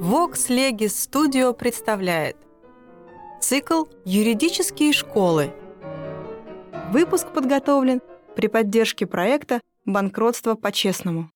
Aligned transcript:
Vox 0.00 0.48
Legis 0.48 0.88
Studio 0.88 1.54
представляет 1.54 2.36
цикл 3.40 3.84
«Юридические 4.04 4.92
школы». 4.92 5.52
Выпуск 6.90 7.32
подготовлен 7.32 8.00
при 8.36 8.48
поддержке 8.48 9.06
проекта 9.06 9.60
«Банкротство 9.84 10.54
по-честному». 10.54 11.30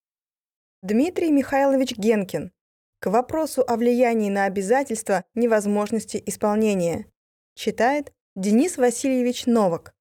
Дмитрий 0.82 1.30
Михайлович 1.30 1.96
Генкин. 1.96 2.52
К 3.00 3.10
вопросу 3.10 3.64
о 3.66 3.76
влиянии 3.76 4.30
на 4.30 4.44
обязательства 4.44 5.24
невозможности 5.34 6.22
исполнения. 6.26 7.06
Читает 7.54 8.12
Денис 8.34 8.76
Васильевич 8.76 9.46
Новак. 9.46 9.95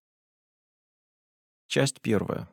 Часть 1.76 2.00
первая. 2.00 2.48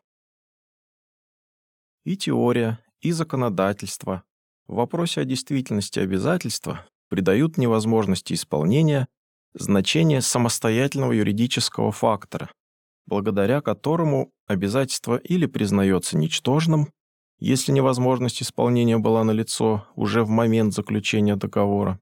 И 2.05 2.17
теория, 2.17 2.81
и 3.01 3.13
законодательство 3.13 4.25
в 4.67 4.75
вопросе 4.75 5.21
о 5.21 5.25
действительности 5.25 6.01
обязательства 6.01 6.85
придают 7.09 7.57
невозможности 7.57 8.33
исполнения 8.33 9.07
значение 9.55 10.23
самостоятельного 10.23 11.13
юридического 11.13 11.93
фактора, 11.93 12.51
благодаря 13.07 13.61
которому 13.61 14.33
обязательство 14.49 15.19
или 15.19 15.47
признается 15.47 16.19
ничтожным, 16.19 16.93
если 17.39 17.71
невозможность 17.71 18.43
исполнения 18.43 18.99
была 18.99 19.23
налицо 19.23 19.87
уже 19.95 20.25
в 20.25 20.31
момент 20.31 20.75
заключения 20.75 21.37
договора, 21.37 22.01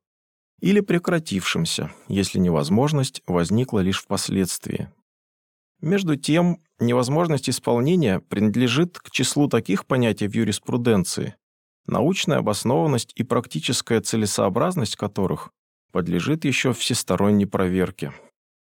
или 0.63 0.81
прекратившимся, 0.81 1.93
если 2.09 2.39
невозможность 2.39 3.21
возникла 3.27 3.81
лишь 3.81 4.01
впоследствии. 4.01 4.91
Между 5.81 6.17
тем, 6.17 6.59
невозможность 6.79 7.49
исполнения 7.49 8.21
принадлежит 8.21 8.99
к 8.99 9.11
числу 9.11 9.49
таких 9.49 9.87
понятий 9.87 10.29
в 10.29 10.35
юриспруденции, 10.35 11.37
научная 11.87 12.39
обоснованность 12.39 13.13
и 13.15 13.23
практическая 13.23 14.01
целесообразность 14.01 14.97
которых 14.97 15.51
подлежит 15.91 16.45
еще 16.45 16.73
всесторонней 16.73 17.47
проверке. 17.47 18.13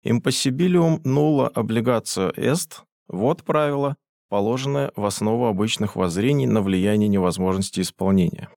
Impossibilium 0.05 1.01
nulla 1.05 1.53
obligatio 1.55 2.35
est– 2.37 2.83
вот 3.09 3.45
правило, 3.45 3.97
положенное 4.29 4.91
в 4.97 5.05
основу 5.05 5.47
обычных 5.47 5.97
воззрений 5.97 6.47
на 6.47 6.63
влияние 6.63 7.09
невозможности 7.09 7.81
исполнения. 7.81 8.49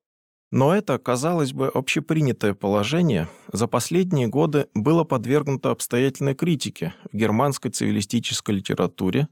Но 0.52 0.74
это, 0.74 0.98
казалось 0.98 1.52
бы, 1.52 1.68
общепринятое 1.68 2.54
положение 2.54 3.28
за 3.52 3.68
последние 3.68 4.28
годы 4.28 4.68
было 4.74 5.04
подвергнуто 5.04 5.72
обстоятельной 5.72 6.36
критике 6.36 6.94
в 7.12 7.18
германской 7.18 7.70
цивилистической 7.70 8.56
литературе, 8.56 9.28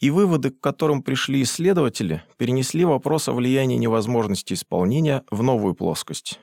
и 0.00 0.10
выводы, 0.10 0.50
к 0.50 0.60
которым 0.60 1.02
пришли 1.02 1.42
исследователи, 1.42 2.22
перенесли 2.36 2.84
вопрос 2.84 3.28
о 3.28 3.32
влиянии 3.32 3.76
невозможности 3.76 4.52
исполнения 4.52 5.24
в 5.30 5.42
новую 5.42 5.74
плоскость. 5.74 6.40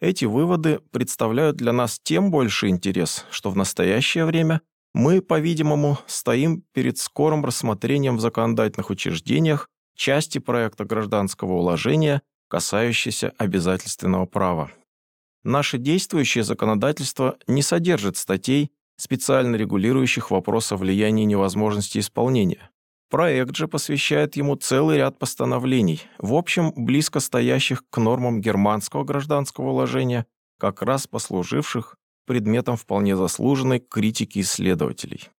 Эти 0.00 0.24
выводы 0.24 0.80
представляют 0.90 1.56
для 1.56 1.72
нас 1.72 1.98
тем 2.02 2.30
больше 2.30 2.68
интерес, 2.68 3.24
что 3.30 3.50
в 3.50 3.56
настоящее 3.56 4.24
время 4.24 4.60
мы, 4.94 5.22
по-видимому, 5.22 5.98
стоим 6.06 6.64
перед 6.72 6.98
скорым 6.98 7.44
рассмотрением 7.44 8.16
в 8.16 8.20
законодательных 8.20 8.90
учреждениях 8.90 9.68
части 9.96 10.38
проекта 10.38 10.84
гражданского 10.84 11.54
уложения, 11.54 12.22
касающейся 12.52 13.32
обязательственного 13.38 14.26
права. 14.26 14.70
Наше 15.42 15.78
действующее 15.78 16.44
законодательство 16.44 17.38
не 17.46 17.62
содержит 17.62 18.18
статей, 18.18 18.72
специально 18.98 19.56
регулирующих 19.56 20.30
вопрос 20.30 20.70
о 20.70 20.76
влиянии 20.76 21.24
невозможности 21.24 21.98
исполнения. 21.98 22.70
Проект 23.08 23.56
же 23.56 23.68
посвящает 23.68 24.36
ему 24.36 24.56
целый 24.56 24.98
ряд 24.98 25.18
постановлений, 25.18 26.02
в 26.18 26.34
общем, 26.34 26.74
близко 26.76 27.20
стоящих 27.20 27.84
к 27.88 27.96
нормам 27.96 28.42
германского 28.42 29.04
гражданского 29.04 29.70
уложения, 29.70 30.26
как 30.58 30.82
раз 30.82 31.06
послуживших 31.06 31.96
предметом 32.26 32.76
вполне 32.76 33.16
заслуженной 33.16 33.80
критики 33.80 34.40
исследователей. 34.40 35.30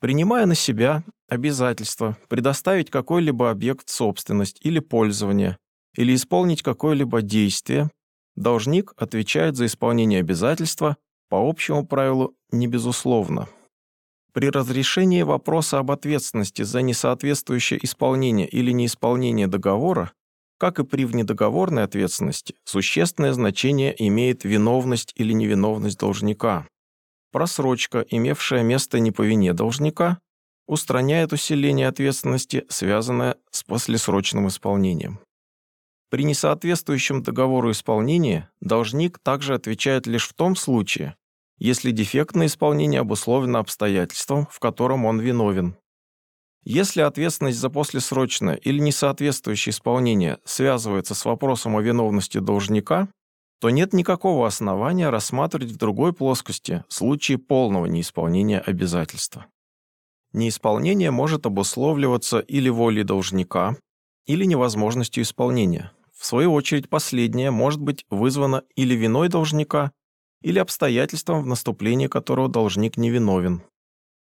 Принимая 0.00 0.44
на 0.44 0.54
себя 0.54 1.02
обязательство 1.30 2.18
предоставить 2.28 2.90
какой-либо 2.90 3.50
объект 3.50 3.88
в 3.88 3.90
собственность 3.90 4.58
или 4.60 4.80
пользование, 4.80 5.56
или 5.96 6.14
исполнить 6.14 6.62
какое-либо 6.62 7.22
действие, 7.22 7.90
должник 8.36 8.92
отвечает 8.96 9.56
за 9.56 9.66
исполнение 9.66 10.20
обязательства 10.20 10.96
по 11.28 11.48
общему 11.48 11.86
правилу 11.86 12.34
«не 12.50 12.66
безусловно». 12.66 13.48
При 14.32 14.48
разрешении 14.48 15.22
вопроса 15.22 15.78
об 15.78 15.90
ответственности 15.90 16.62
за 16.62 16.80
несоответствующее 16.80 17.78
исполнение 17.84 18.48
или 18.48 18.70
неисполнение 18.70 19.46
договора, 19.46 20.12
как 20.58 20.78
и 20.78 20.84
при 20.84 21.04
внедоговорной 21.04 21.82
ответственности, 21.82 22.54
существенное 22.64 23.34
значение 23.34 23.94
имеет 24.06 24.44
виновность 24.44 25.12
или 25.16 25.32
невиновность 25.32 25.98
должника. 25.98 26.66
Просрочка, 27.30 28.06
имевшая 28.08 28.62
место 28.62 29.00
не 29.00 29.10
по 29.10 29.22
вине 29.22 29.52
должника, 29.52 30.18
устраняет 30.66 31.32
усиление 31.32 31.88
ответственности, 31.88 32.64
связанное 32.68 33.36
с 33.50 33.64
послесрочным 33.64 34.48
исполнением. 34.48 35.18
При 36.12 36.24
несоответствующем 36.24 37.22
договору 37.22 37.70
исполнения 37.70 38.50
должник 38.60 39.18
также 39.18 39.54
отвечает 39.54 40.06
лишь 40.06 40.28
в 40.28 40.34
том 40.34 40.56
случае, 40.56 41.16
если 41.56 41.90
дефектное 41.90 42.48
исполнение 42.48 43.00
обусловлено 43.00 43.60
обстоятельством, 43.60 44.46
в 44.50 44.58
котором 44.58 45.06
он 45.06 45.20
виновен. 45.20 45.74
Если 46.64 47.00
ответственность 47.00 47.58
за 47.58 47.70
послесрочное 47.70 48.56
или 48.56 48.78
несоответствующее 48.78 49.70
исполнение 49.70 50.38
связывается 50.44 51.14
с 51.14 51.24
вопросом 51.24 51.76
о 51.76 51.80
виновности 51.80 52.36
должника, 52.36 53.08
то 53.58 53.70
нет 53.70 53.94
никакого 53.94 54.46
основания 54.46 55.08
рассматривать 55.08 55.70
в 55.70 55.78
другой 55.78 56.12
плоскости 56.12 56.84
случаи 56.88 57.36
полного 57.36 57.86
неисполнения 57.86 58.58
обязательства. 58.60 59.46
Неисполнение 60.34 61.10
может 61.10 61.46
обусловливаться 61.46 62.40
или 62.40 62.68
волей 62.68 63.02
должника, 63.02 63.78
или 64.26 64.44
невозможностью 64.44 65.22
исполнения. 65.22 65.90
В 66.22 66.24
свою 66.24 66.52
очередь, 66.52 66.88
последнее 66.88 67.50
может 67.50 67.80
быть 67.80 68.06
вызвано 68.08 68.62
или 68.76 68.94
виной 68.94 69.28
должника, 69.28 69.90
или 70.40 70.60
обстоятельством, 70.60 71.42
в 71.42 71.46
наступлении 71.46 72.06
которого 72.06 72.48
должник 72.48 72.96
невиновен. 72.96 73.64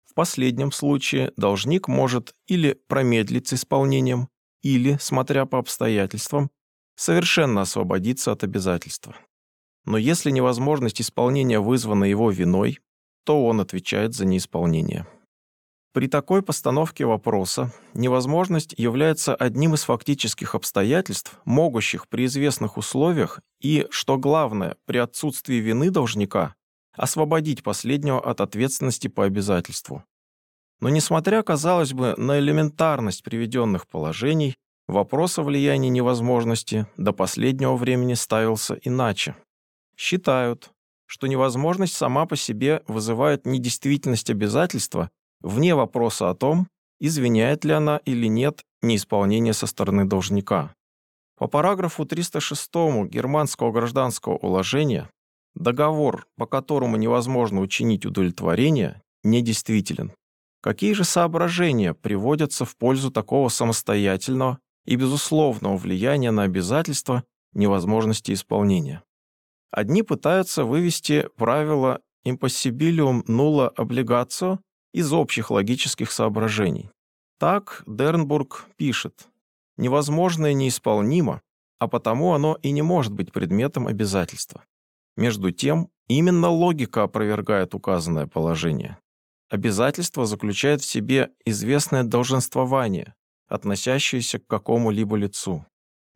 В 0.06 0.14
последнем 0.14 0.72
случае 0.72 1.34
должник 1.36 1.88
может 1.88 2.34
или 2.46 2.72
промедлить 2.88 3.48
с 3.48 3.52
исполнением, 3.52 4.30
или, 4.62 4.96
смотря 4.98 5.44
по 5.44 5.58
обстоятельствам, 5.58 6.50
совершенно 6.96 7.60
освободиться 7.60 8.32
от 8.32 8.44
обязательства. 8.44 9.14
Но 9.84 9.98
если 9.98 10.30
невозможность 10.30 11.02
исполнения 11.02 11.60
вызвана 11.60 12.04
его 12.04 12.30
виной, 12.30 12.78
то 13.24 13.44
он 13.44 13.60
отвечает 13.60 14.14
за 14.14 14.24
неисполнение. 14.24 15.06
При 15.92 16.06
такой 16.06 16.42
постановке 16.42 17.04
вопроса 17.04 17.72
невозможность 17.94 18.74
является 18.78 19.34
одним 19.34 19.74
из 19.74 19.82
фактических 19.82 20.54
обстоятельств, 20.54 21.40
могущих 21.44 22.06
при 22.08 22.26
известных 22.26 22.76
условиях 22.76 23.40
и, 23.60 23.88
что 23.90 24.16
главное, 24.16 24.76
при 24.86 24.98
отсутствии 24.98 25.56
вины 25.56 25.90
должника, 25.90 26.54
освободить 26.96 27.64
последнего 27.64 28.20
от 28.20 28.40
ответственности 28.40 29.08
по 29.08 29.24
обязательству. 29.24 30.04
Но 30.78 30.90
несмотря, 30.90 31.42
казалось 31.42 31.92
бы, 31.92 32.14
на 32.16 32.38
элементарность 32.38 33.24
приведенных 33.24 33.88
положений, 33.88 34.54
вопрос 34.86 35.40
о 35.40 35.42
влиянии 35.42 35.88
невозможности 35.88 36.86
до 36.96 37.12
последнего 37.12 37.74
времени 37.74 38.14
ставился 38.14 38.78
иначе. 38.82 39.34
Считают, 39.96 40.70
что 41.06 41.26
невозможность 41.26 41.96
сама 41.96 42.26
по 42.26 42.36
себе 42.36 42.84
вызывает 42.86 43.44
недействительность 43.44 44.30
обязательства 44.30 45.10
вне 45.40 45.74
вопроса 45.74 46.30
о 46.30 46.34
том, 46.34 46.68
извиняет 47.00 47.64
ли 47.64 47.72
она 47.72 47.98
или 48.04 48.26
нет 48.26 48.62
неисполнение 48.82 49.52
со 49.52 49.66
стороны 49.66 50.04
должника. 50.04 50.74
По 51.38 51.46
параграфу 51.46 52.04
306 52.04 52.70
германского 53.08 53.72
гражданского 53.72 54.36
уложения 54.36 55.10
договор, 55.54 56.26
по 56.36 56.46
которому 56.46 56.96
невозможно 56.96 57.60
учинить 57.60 58.06
удовлетворение, 58.06 59.02
недействителен. 59.24 60.12
Какие 60.62 60.92
же 60.92 61.04
соображения 61.04 61.94
приводятся 61.94 62.64
в 62.64 62.76
пользу 62.76 63.10
такого 63.10 63.48
самостоятельного 63.48 64.58
и 64.84 64.96
безусловного 64.96 65.76
влияния 65.76 66.30
на 66.30 66.42
обязательства 66.42 67.24
невозможности 67.54 68.32
исполнения? 68.32 69.02
Одни 69.70 70.02
пытаются 70.02 70.64
вывести 70.64 71.28
правило 71.36 72.00
impossibilium 72.26 73.24
nulla 73.26 73.72
obligatio 73.76 74.58
из 74.92 75.12
общих 75.12 75.50
логических 75.50 76.10
соображений. 76.10 76.90
Так 77.38 77.82
Дернбург 77.86 78.66
пишет, 78.76 79.28
невозможное 79.76 80.52
неисполнимо, 80.52 81.42
а 81.78 81.88
потому 81.88 82.34
оно 82.34 82.58
и 82.62 82.70
не 82.70 82.82
может 82.82 83.12
быть 83.12 83.32
предметом 83.32 83.86
обязательства. 83.86 84.64
Между 85.16 85.50
тем, 85.50 85.88
именно 86.08 86.48
логика 86.48 87.02
опровергает 87.04 87.74
указанное 87.74 88.26
положение. 88.26 88.98
обязательство 89.48 90.26
заключает 90.26 90.80
в 90.80 90.84
себе 90.84 91.30
известное 91.44 92.04
долженствование, 92.04 93.14
относящееся 93.48 94.38
к 94.38 94.46
какому-либо 94.46 95.16
лицу. 95.16 95.66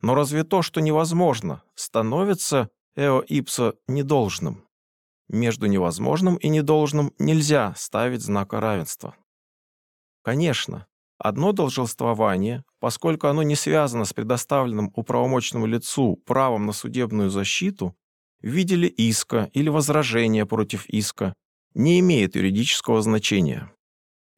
Но 0.01 0.15
разве 0.15 0.43
то, 0.43 0.61
что 0.61 0.79
невозможно, 0.79 1.61
становится 1.75 2.69
эо 2.95 3.19
ипсо 3.21 3.75
недолжным? 3.87 4.64
Между 5.27 5.65
невозможным 5.65 6.35
и 6.35 6.49
недолжным 6.49 7.13
нельзя 7.17 7.73
ставить 7.75 8.21
знака 8.21 8.59
равенства. 8.59 9.15
Конечно, 10.23 10.87
одно 11.17 11.51
долженствование, 11.51 12.63
поскольку 12.79 13.27
оно 13.27 13.41
не 13.43 13.55
связано 13.55 14.05
с 14.05 14.13
предоставленным 14.13 14.91
управомоченному 14.95 15.65
лицу 15.65 16.17
правом 16.25 16.67
на 16.67 16.73
судебную 16.73 17.29
защиту, 17.29 17.95
в 18.41 18.47
виде 18.47 18.75
ли 18.75 18.87
иска 18.87 19.49
или 19.53 19.69
возражения 19.69 20.45
против 20.45 20.87
иска, 20.87 21.33
не 21.73 21.99
имеет 21.99 22.35
юридического 22.35 23.01
значения. 23.01 23.71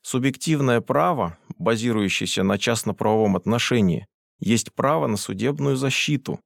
Субъективное 0.01 0.79
право, 0.79 1.37
базирующееся 1.57 2.43
на 2.43 2.57
частно-правовом 2.57 3.35
отношении, 3.35 4.07
есть 4.39 4.73
право 4.73 5.07
на 5.07 5.17
судебную 5.17 5.75
защиту, 5.75 6.39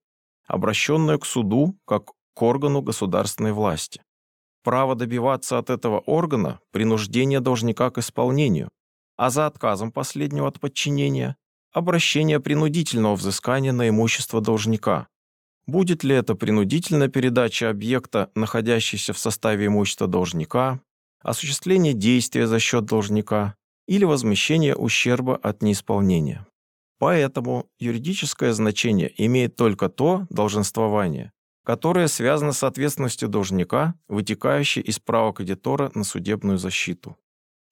обращенное 0.47 1.17
к 1.19 1.25
суду 1.25 1.77
как 1.85 2.11
к 2.33 2.41
органу 2.41 2.81
государственной 2.81 3.53
власти. 3.53 4.01
Право 4.63 4.95
добиваться 4.95 5.57
от 5.57 5.69
этого 5.69 5.99
органа 5.99 6.59
принуждение 6.71 7.39
должника 7.39 7.89
к 7.89 7.97
исполнению, 7.97 8.69
а 9.17 9.29
за 9.29 9.47
отказом 9.47 9.91
последнего 9.91 10.47
от 10.47 10.59
подчинения– 10.59 11.35
обращение 11.73 12.39
принудительного 12.39 13.15
взыскания 13.15 13.71
на 13.71 13.89
имущество 13.89 14.41
должника. 14.41 15.07
Будет 15.67 16.03
ли 16.03 16.15
это 16.15 16.35
принудительная 16.35 17.07
передача 17.07 17.69
объекта, 17.69 18.29
находящегося 18.35 19.13
в 19.13 19.17
составе 19.17 19.67
имущества 19.67 20.07
должника, 20.07 20.81
осуществление 21.23 21.93
действия 21.93 22.45
за 22.45 22.59
счет 22.59 22.85
должника 22.85 23.55
или 23.87 24.03
возмещение 24.03 24.75
ущерба 24.75 25.35
от 25.35 25.61
неисполнения. 25.61 26.45
Поэтому 26.99 27.67
юридическое 27.79 28.53
значение 28.53 29.11
имеет 29.17 29.55
только 29.55 29.89
то 29.89 30.27
долженствование, 30.29 31.31
которое 31.71 32.09
связано 32.09 32.51
с 32.51 32.63
ответственностью 32.63 33.29
должника, 33.29 33.95
вытекающей 34.09 34.81
из 34.81 34.99
права 34.99 35.31
кредитора 35.31 35.89
на 35.95 36.03
судебную 36.03 36.57
защиту. 36.57 37.15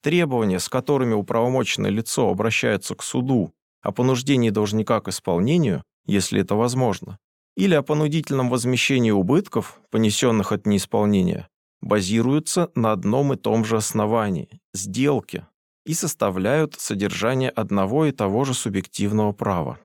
Требования, 0.01 0.59
с 0.59 0.69
которыми 0.69 1.13
управомоченное 1.13 1.91
лицо 1.91 2.29
обращается 2.29 2.95
к 2.95 3.03
суду 3.03 3.53
о 3.81 3.91
понуждении 3.91 4.51
должника 4.51 5.01
к 5.01 5.09
исполнению, 5.09 5.83
если 6.05 6.39
это 6.39 6.55
возможно, 6.55 7.19
или 7.57 7.75
о 7.75 7.81
понудительном 7.81 8.49
возмещении 8.49 9.11
убытков, 9.11 9.81
понесенных 9.89 10.53
от 10.53 10.65
неисполнения, 10.65 11.49
базируются 11.81 12.71
на 12.75 12.93
одном 12.93 13.33
и 13.33 13.35
том 13.35 13.65
же 13.65 13.75
основании– 13.75 14.61
сделке, 14.73 15.45
и 15.85 15.93
составляют 15.93 16.75
содержание 16.79 17.49
одного 17.49 18.05
и 18.05 18.13
того 18.13 18.45
же 18.45 18.53
субъективного 18.53 19.33
права. 19.33 19.77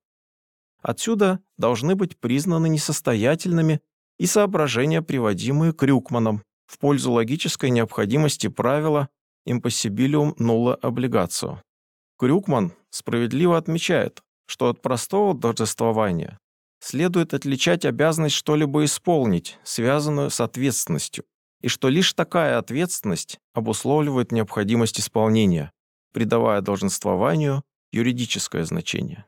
Отсюда 0.82 1.40
должны 1.58 1.96
быть 1.96 2.16
признаны 2.16 2.68
несостоятельными 2.68 3.80
и 4.18 4.26
соображения, 4.26 5.02
приводимые 5.02 5.72
Крюкманом 5.72 6.42
в 6.66 6.78
пользу 6.78 7.12
логической 7.12 7.70
необходимости 7.70 8.48
правила 8.48 9.08
impossibilium 9.48 10.34
nulla 10.38 10.78
obligatio. 10.80 11.58
Крюкман 12.18 12.72
справедливо 12.90 13.58
отмечает, 13.58 14.22
что 14.46 14.68
от 14.68 14.80
простого 14.82 15.38
торжествования 15.38 16.38
следует 16.80 17.34
отличать 17.34 17.84
обязанность 17.84 18.34
что-либо 18.34 18.84
исполнить, 18.84 19.58
связанную 19.64 20.30
с 20.30 20.40
ответственностью, 20.40 21.24
и 21.60 21.68
что 21.68 21.88
лишь 21.88 22.12
такая 22.12 22.58
ответственность 22.58 23.38
обусловливает 23.54 24.32
необходимость 24.32 25.00
исполнения, 25.00 25.72
придавая 26.12 26.60
долженствованию 26.60 27.62
юридическое 27.90 28.64
значение. 28.64 29.24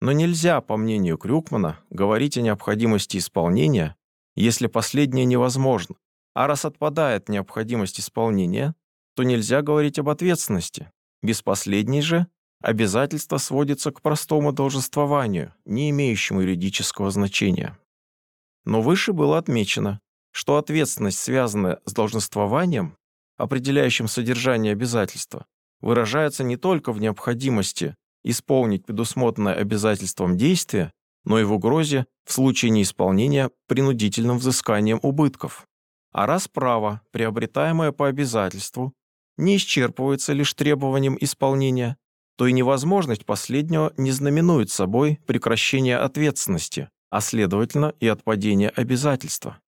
Но 0.00 0.12
нельзя, 0.12 0.60
по 0.60 0.76
мнению 0.76 1.18
Крюкмана, 1.18 1.78
говорить 1.90 2.36
о 2.36 2.42
необходимости 2.42 3.16
исполнения, 3.16 3.96
если 4.40 4.66
последнее 4.66 5.24
невозможно, 5.24 5.96
а 6.34 6.46
раз 6.46 6.64
отпадает 6.64 7.28
необходимость 7.28 8.00
исполнения, 8.00 8.74
то 9.14 9.22
нельзя 9.22 9.62
говорить 9.62 9.98
об 9.98 10.08
ответственности. 10.08 10.90
Без 11.22 11.42
последней 11.42 12.00
же 12.00 12.26
обязательство 12.62 13.38
сводится 13.38 13.90
к 13.90 14.00
простому 14.00 14.52
долженствованию, 14.52 15.54
не 15.64 15.90
имеющему 15.90 16.40
юридического 16.40 17.10
значения. 17.10 17.78
Но 18.64 18.82
выше 18.82 19.12
было 19.12 19.38
отмечено, 19.38 20.00
что 20.30 20.56
ответственность, 20.56 21.18
связанная 21.18 21.80
с 21.84 21.92
долженствованием, 21.92 22.96
определяющим 23.36 24.06
содержание 24.06 24.72
обязательства, 24.72 25.46
выражается 25.80 26.44
не 26.44 26.56
только 26.56 26.92
в 26.92 27.00
необходимости 27.00 27.94
исполнить 28.22 28.84
предусмотренное 28.84 29.54
обязательством 29.54 30.36
действие, 30.36 30.92
но 31.24 31.38
и 31.38 31.44
в 31.44 31.52
угрозе 31.52 32.06
в 32.24 32.32
случае 32.32 32.70
неисполнения 32.70 33.50
принудительным 33.66 34.38
взысканием 34.38 35.00
убытков. 35.02 35.66
А 36.12 36.26
раз 36.26 36.48
право, 36.48 37.02
приобретаемое 37.12 37.92
по 37.92 38.08
обязательству, 38.08 38.92
не 39.36 39.56
исчерпывается 39.56 40.32
лишь 40.32 40.54
требованием 40.54 41.16
исполнения, 41.20 41.96
то 42.36 42.46
и 42.46 42.52
невозможность 42.52 43.26
последнего 43.26 43.92
не 43.96 44.12
знаменует 44.12 44.70
собой 44.70 45.20
прекращение 45.26 45.98
ответственности, 45.98 46.88
а 47.10 47.20
следовательно 47.20 47.94
и 48.00 48.06
отпадение 48.06 48.70
обязательства. 48.70 49.58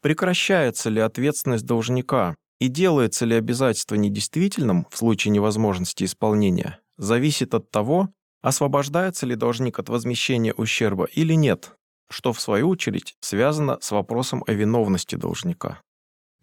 Прекращается 0.00 0.88
ли 0.88 1.00
ответственность 1.00 1.66
должника 1.66 2.36
и 2.58 2.68
делается 2.68 3.26
ли 3.26 3.34
обязательство 3.34 3.96
недействительным 3.96 4.86
в 4.90 4.96
случае 4.96 5.32
невозможности 5.32 6.04
исполнения, 6.04 6.78
зависит 6.96 7.54
от 7.54 7.70
того, 7.70 8.08
освобождается 8.46 9.26
ли 9.26 9.34
должник 9.34 9.80
от 9.80 9.88
возмещения 9.88 10.52
ущерба 10.52 11.06
или 11.06 11.32
нет, 11.32 11.72
что 12.08 12.32
в 12.32 12.40
свою 12.40 12.68
очередь 12.68 13.16
связано 13.18 13.76
с 13.80 13.90
вопросом 13.90 14.44
о 14.46 14.52
виновности 14.52 15.16
должника. 15.16 15.80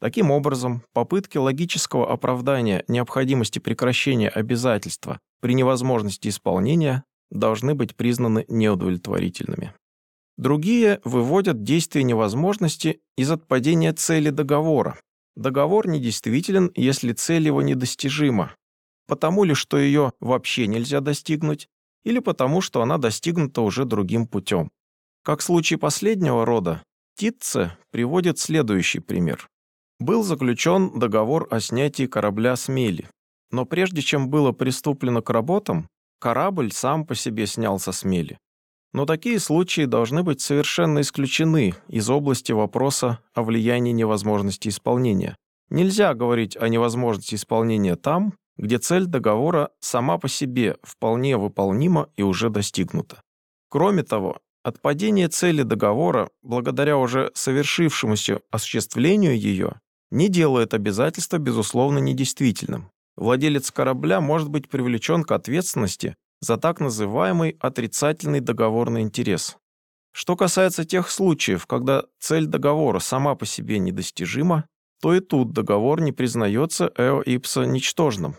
Таким 0.01 0.29
образом, 0.29 0.83
попытки 0.91 1.37
логического 1.37 2.11
оправдания 2.11 2.83
необходимости 2.89 3.59
прекращения 3.59 4.27
обязательства 4.27 5.21
при 5.39 5.53
невозможности 5.53 6.27
исполнения 6.27 7.05
должны 7.31 7.73
быть 7.73 7.95
признаны 7.95 8.43
неудовлетворительными. 8.49 9.73
Другие 10.35 10.99
выводят 11.05 11.63
действие 11.63 12.03
невозможности 12.03 12.99
из 13.15 13.31
отпадения 13.31 13.93
цели 13.93 14.29
договора. 14.29 14.99
Договор 15.37 15.87
недействителен, 15.87 16.69
если 16.75 17.13
цель 17.13 17.45
его 17.45 17.61
недостижима, 17.61 18.57
потому 19.07 19.45
ли, 19.45 19.53
что 19.53 19.77
ее 19.77 20.11
вообще 20.19 20.67
нельзя 20.67 20.99
достигнуть, 20.99 21.69
или 22.03 22.19
потому, 22.19 22.61
что 22.61 22.81
она 22.81 22.97
достигнута 22.97 23.61
уже 23.61 23.85
другим 23.85 24.27
путем. 24.27 24.71
Как 25.23 25.39
в 25.39 25.43
случае 25.43 25.79
последнего 25.79 26.45
рода, 26.45 26.83
Титце 27.15 27.77
приводит 27.91 28.39
следующий 28.39 28.99
пример. 28.99 29.47
Был 29.99 30.23
заключен 30.23 30.99
договор 30.99 31.47
о 31.51 31.59
снятии 31.59 32.07
корабля 32.07 32.55
с 32.55 32.67
мели, 32.67 33.07
но 33.51 33.65
прежде 33.65 34.01
чем 34.01 34.29
было 34.29 34.51
приступлено 34.51 35.21
к 35.21 35.29
работам, 35.29 35.87
корабль 36.19 36.71
сам 36.71 37.05
по 37.05 37.15
себе 37.15 37.47
снялся 37.47 37.91
с 37.91 38.03
мели. 38.03 38.37
Но 38.93 39.05
такие 39.05 39.39
случаи 39.39 39.85
должны 39.85 40.23
быть 40.23 40.41
совершенно 40.41 41.01
исключены 41.01 41.73
из 41.87 42.09
области 42.09 42.51
вопроса 42.51 43.19
о 43.33 43.43
влиянии 43.43 43.91
невозможности 43.91 44.69
исполнения. 44.69 45.35
Нельзя 45.69 46.13
говорить 46.13 46.57
о 46.57 46.67
невозможности 46.67 47.35
исполнения 47.35 47.95
там, 47.95 48.33
где 48.57 48.77
цель 48.77 49.05
договора 49.05 49.71
сама 49.79 50.17
по 50.17 50.27
себе 50.27 50.77
вполне 50.83 51.37
выполнима 51.37 52.09
и 52.15 52.23
уже 52.23 52.49
достигнута. 52.49 53.21
Кроме 53.69 54.03
того, 54.03 54.39
отпадение 54.63 55.27
цели 55.27 55.63
договора, 55.63 56.29
благодаря 56.41 56.97
уже 56.97 57.31
совершившемуся 57.33 58.41
осуществлению 58.51 59.37
ее, 59.37 59.79
не 60.11 60.29
делает 60.29 60.73
обязательства 60.73 61.37
безусловно 61.37 61.97
недействительным. 61.97 62.91
Владелец 63.15 63.71
корабля 63.71 64.21
может 64.21 64.49
быть 64.49 64.69
привлечен 64.69 65.23
к 65.23 65.31
ответственности 65.31 66.15
за 66.39 66.57
так 66.57 66.79
называемый 66.79 67.57
отрицательный 67.59 68.39
договорный 68.39 69.01
интерес. 69.01 69.57
Что 70.11 70.35
касается 70.35 70.85
тех 70.85 71.09
случаев, 71.09 71.65
когда 71.65 72.03
цель 72.19 72.45
договора 72.45 72.99
сама 72.99 73.35
по 73.35 73.45
себе 73.45 73.79
недостижима, 73.79 74.65
то 75.01 75.13
и 75.13 75.19
тут 75.19 75.51
договор 75.51 75.99
не 75.99 76.11
признается 76.11 76.91
эо 76.95 77.21
ипсо 77.21 77.63
ничтожным, 77.63 78.35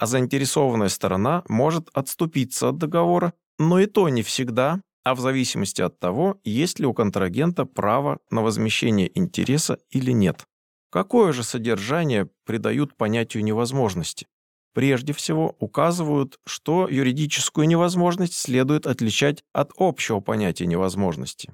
а 0.00 0.06
заинтересованная 0.06 0.88
сторона 0.88 1.44
может 1.46 1.90
отступиться 1.92 2.70
от 2.70 2.78
договора, 2.78 3.34
но 3.58 3.78
и 3.78 3.84
то 3.84 4.08
не 4.08 4.22
всегда, 4.22 4.80
а 5.04 5.14
в 5.14 5.20
зависимости 5.20 5.82
от 5.82 6.00
того, 6.00 6.40
есть 6.42 6.78
ли 6.80 6.86
у 6.86 6.94
контрагента 6.94 7.66
право 7.66 8.18
на 8.30 8.40
возмещение 8.40 9.10
интереса 9.16 9.78
или 9.90 10.12
нет. 10.12 10.46
Какое 10.90 11.32
же 11.32 11.42
содержание 11.42 12.30
придают 12.46 12.96
понятию 12.96 13.44
невозможности? 13.44 14.26
Прежде 14.72 15.12
всего, 15.12 15.54
указывают, 15.58 16.38
что 16.46 16.88
юридическую 16.88 17.68
невозможность 17.68 18.34
следует 18.34 18.86
отличать 18.86 19.44
от 19.52 19.72
общего 19.76 20.20
понятия 20.20 20.64
невозможности. 20.64 21.52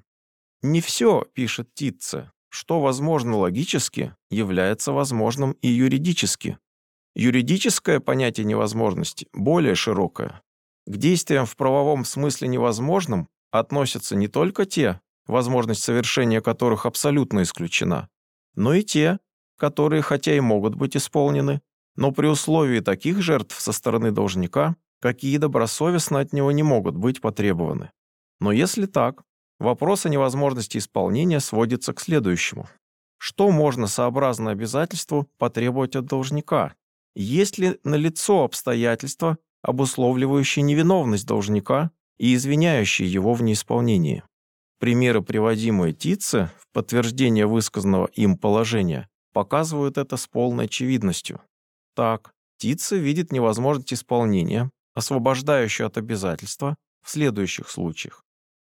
Не 0.62 0.80
все, 0.80 1.24
пишет 1.34 1.74
Титце, 1.74 2.30
что 2.48 2.80
возможно 2.80 3.38
логически, 3.38 4.14
является 4.30 4.92
возможным 4.92 5.52
и 5.62 5.68
юридически. 5.68 6.58
Юридическое 7.18 7.98
понятие 7.98 8.44
невозможности 8.44 9.26
более 9.32 9.74
широкое. 9.74 10.42
К 10.86 10.98
действиям 10.98 11.46
в 11.46 11.56
правовом 11.56 12.04
смысле 12.04 12.46
невозможным 12.46 13.30
относятся 13.50 14.14
не 14.14 14.28
только 14.28 14.66
те, 14.66 15.00
возможность 15.26 15.82
совершения 15.82 16.42
которых 16.42 16.84
абсолютно 16.84 17.40
исключена, 17.40 18.10
но 18.54 18.74
и 18.74 18.82
те, 18.82 19.18
которые 19.56 20.02
хотя 20.02 20.36
и 20.36 20.40
могут 20.40 20.74
быть 20.74 20.94
исполнены, 20.94 21.62
но 21.94 22.12
при 22.12 22.26
условии 22.26 22.80
таких 22.80 23.22
жертв 23.22 23.58
со 23.58 23.72
стороны 23.72 24.10
должника, 24.10 24.76
какие 25.00 25.38
добросовестно 25.38 26.20
от 26.20 26.34
него 26.34 26.52
не 26.52 26.62
могут 26.62 26.98
быть 26.98 27.22
потребованы. 27.22 27.92
Но 28.40 28.52
если 28.52 28.84
так, 28.84 29.22
вопрос 29.58 30.04
о 30.04 30.10
невозможности 30.10 30.76
исполнения 30.76 31.40
сводится 31.40 31.94
к 31.94 32.00
следующему. 32.00 32.68
Что 33.16 33.50
можно 33.50 33.86
сообразно 33.86 34.50
обязательству 34.50 35.30
потребовать 35.38 35.96
от 35.96 36.04
должника, 36.04 36.74
есть 37.22 37.58
ли 37.58 37.78
налицо 37.82 38.44
обстоятельства, 38.44 39.38
обусловливающие 39.62 40.62
невиновность 40.62 41.26
должника 41.26 41.90
и 42.18 42.34
извиняющие 42.34 43.10
его 43.10 43.34
в 43.34 43.42
неисполнении. 43.42 44.22
Примеры, 44.78 45.22
приводимые 45.22 45.94
Титце 45.94 46.50
в 46.60 46.66
подтверждение 46.72 47.46
высказанного 47.46 48.06
им 48.06 48.36
положения, 48.36 49.08
показывают 49.32 49.96
это 49.96 50.16
с 50.16 50.26
полной 50.26 50.66
очевидностью. 50.66 51.40
Так, 51.94 52.32
Титце 52.58 52.98
видит 52.98 53.32
невозможность 53.32 53.92
исполнения, 53.92 54.70
освобождающую 54.94 55.86
от 55.86 55.96
обязательства, 55.96 56.76
в 57.02 57.10
следующих 57.10 57.70
случаях. 57.70 58.24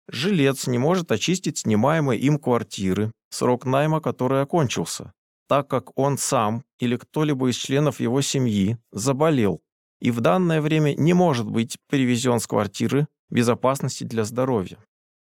Жилец 0.09 0.67
не 0.67 0.77
может 0.77 1.12
очистить 1.12 1.59
снимаемые 1.59 2.19
им 2.19 2.38
квартиры, 2.38 3.12
срок 3.29 3.65
найма 3.65 4.01
которой 4.01 4.41
окончился, 4.41 5.13
так 5.53 5.67
как 5.67 5.95
он 6.00 6.17
сам 6.17 6.63
или 6.79 6.98
кто-либо 6.98 7.48
из 7.48 7.55
членов 7.57 8.00
его 8.00 8.22
семьи 8.22 8.79
заболел 8.91 9.62
и 10.01 10.10
в 10.10 10.19
данное 10.19 10.62
время 10.62 10.95
не 10.95 11.13
может 11.13 11.48
быть 11.48 11.77
перевезен 11.91 12.39
с 12.39 12.48
квартиры 12.48 13.05
безопасности 13.29 14.03
для 14.03 14.24
здоровья. 14.24 14.79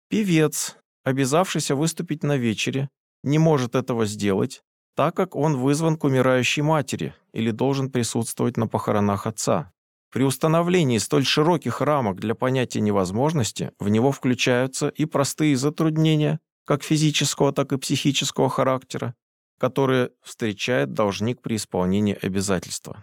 Певец, 0.08 0.76
обязавшийся 1.02 1.74
выступить 1.74 2.22
на 2.22 2.36
вечере, 2.36 2.90
не 3.24 3.40
может 3.40 3.74
этого 3.74 4.06
сделать, 4.06 4.62
так 4.94 5.16
как 5.16 5.34
он 5.34 5.56
вызван 5.56 5.96
к 5.96 6.04
умирающей 6.04 6.62
матери 6.62 7.12
или 7.32 7.50
должен 7.50 7.90
присутствовать 7.90 8.56
на 8.56 8.68
похоронах 8.68 9.26
отца. 9.26 9.72
При 10.12 10.22
установлении 10.22 10.98
столь 10.98 11.24
широких 11.24 11.80
рамок 11.80 12.20
для 12.20 12.36
понятия 12.36 12.80
невозможности 12.80 13.72
в 13.80 13.88
него 13.88 14.12
включаются 14.12 14.90
и 14.90 15.06
простые 15.06 15.56
затруднения, 15.56 16.38
как 16.64 16.84
физического, 16.84 17.50
так 17.50 17.72
и 17.72 17.78
психического 17.78 18.48
характера, 18.48 19.16
которые 19.64 20.10
встречает 20.20 20.92
должник 20.92 21.40
при 21.40 21.56
исполнении 21.56 22.18
обязательства. 22.20 23.02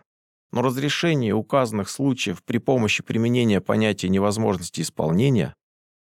Но 0.52 0.62
разрешение 0.62 1.34
указанных 1.34 1.90
случаев 1.90 2.44
при 2.44 2.60
помощи 2.60 3.02
применения 3.02 3.62
понятия 3.62 4.10
невозможности 4.10 4.82
исполнения 4.82 5.56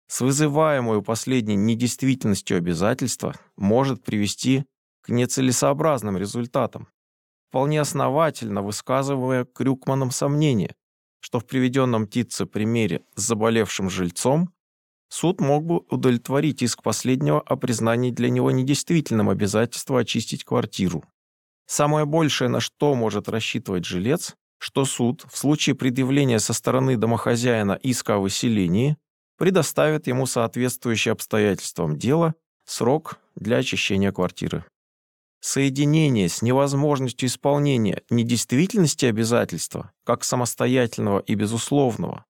с 0.08 0.22
вызываемой 0.22 1.02
последней 1.02 1.56
недействительностью 1.56 2.56
обязательства 2.56 3.34
может 3.58 4.02
привести 4.02 4.64
к 5.02 5.10
нецелесообразным 5.10 6.16
результатам, 6.16 6.88
вполне 7.50 7.78
основательно 7.78 8.62
высказывая 8.62 9.44
Крюкманом 9.44 10.10
сомнение, 10.10 10.74
что 11.20 11.38
в 11.38 11.46
приведенном 11.46 12.08
Титце 12.08 12.46
примере 12.46 13.02
с 13.14 13.24
заболевшим 13.24 13.90
жильцом 13.90 14.48
Суд 15.08 15.40
мог 15.40 15.64
бы 15.64 15.78
удовлетворить 15.90 16.62
иск 16.62 16.82
последнего 16.82 17.40
о 17.40 17.56
признании 17.56 18.10
для 18.10 18.28
него 18.28 18.50
недействительным 18.50 19.30
обязательства 19.30 20.00
очистить 20.00 20.44
квартиру. 20.44 21.04
Самое 21.66 22.06
большее, 22.06 22.48
на 22.48 22.60
что 22.60 22.94
может 22.94 23.28
рассчитывать 23.28 23.84
жилец, 23.84 24.34
что 24.58 24.84
суд 24.84 25.24
в 25.30 25.36
случае 25.36 25.74
предъявления 25.74 26.38
со 26.38 26.52
стороны 26.52 26.96
домохозяина 26.96 27.72
иска 27.82 28.16
о 28.16 28.18
выселении 28.18 28.96
предоставит 29.36 30.06
ему 30.06 30.26
соответствующие 30.26 31.12
обстоятельствам 31.12 31.98
дела 31.98 32.34
срок 32.64 33.18
для 33.34 33.58
очищения 33.58 34.12
квартиры. 34.12 34.64
Соединение 35.40 36.28
с 36.28 36.42
невозможностью 36.42 37.28
исполнения 37.28 38.02
недействительности 38.10 39.06
обязательства, 39.06 39.92
как 40.04 40.24
самостоятельного 40.24 41.20
и 41.20 41.34
безусловного, 41.34 42.24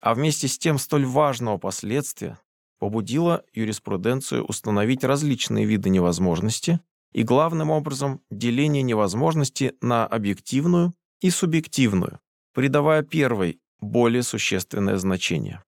а 0.00 0.14
вместе 0.14 0.48
с 0.48 0.58
тем 0.58 0.78
столь 0.78 1.06
важного 1.06 1.58
последствия 1.58 2.38
побудило 2.78 3.44
юриспруденцию 3.52 4.44
установить 4.44 5.04
различные 5.04 5.64
виды 5.64 5.90
невозможности 5.90 6.80
и 7.12 7.22
главным 7.22 7.70
образом 7.70 8.20
деление 8.30 8.82
невозможности 8.82 9.74
на 9.80 10.06
объективную 10.06 10.92
и 11.20 11.30
субъективную, 11.30 12.20
придавая 12.52 13.02
первой 13.02 13.60
более 13.80 14.22
существенное 14.22 14.96
значение. 14.98 15.62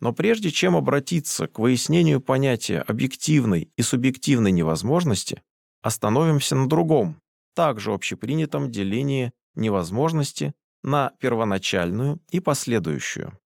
Но 0.00 0.12
прежде 0.12 0.50
чем 0.50 0.76
обратиться 0.76 1.46
к 1.46 1.58
выяснению 1.58 2.20
понятия 2.20 2.80
объективной 2.80 3.70
и 3.76 3.82
субъективной 3.82 4.50
невозможности, 4.50 5.42
остановимся 5.82 6.56
на 6.56 6.68
другом, 6.68 7.20
также 7.54 7.92
общепринятом 7.92 8.70
делении 8.70 9.32
невозможности 9.54 10.54
на 10.82 11.12
первоначальную 11.20 12.20
и 12.30 12.40
последующую. 12.40 13.38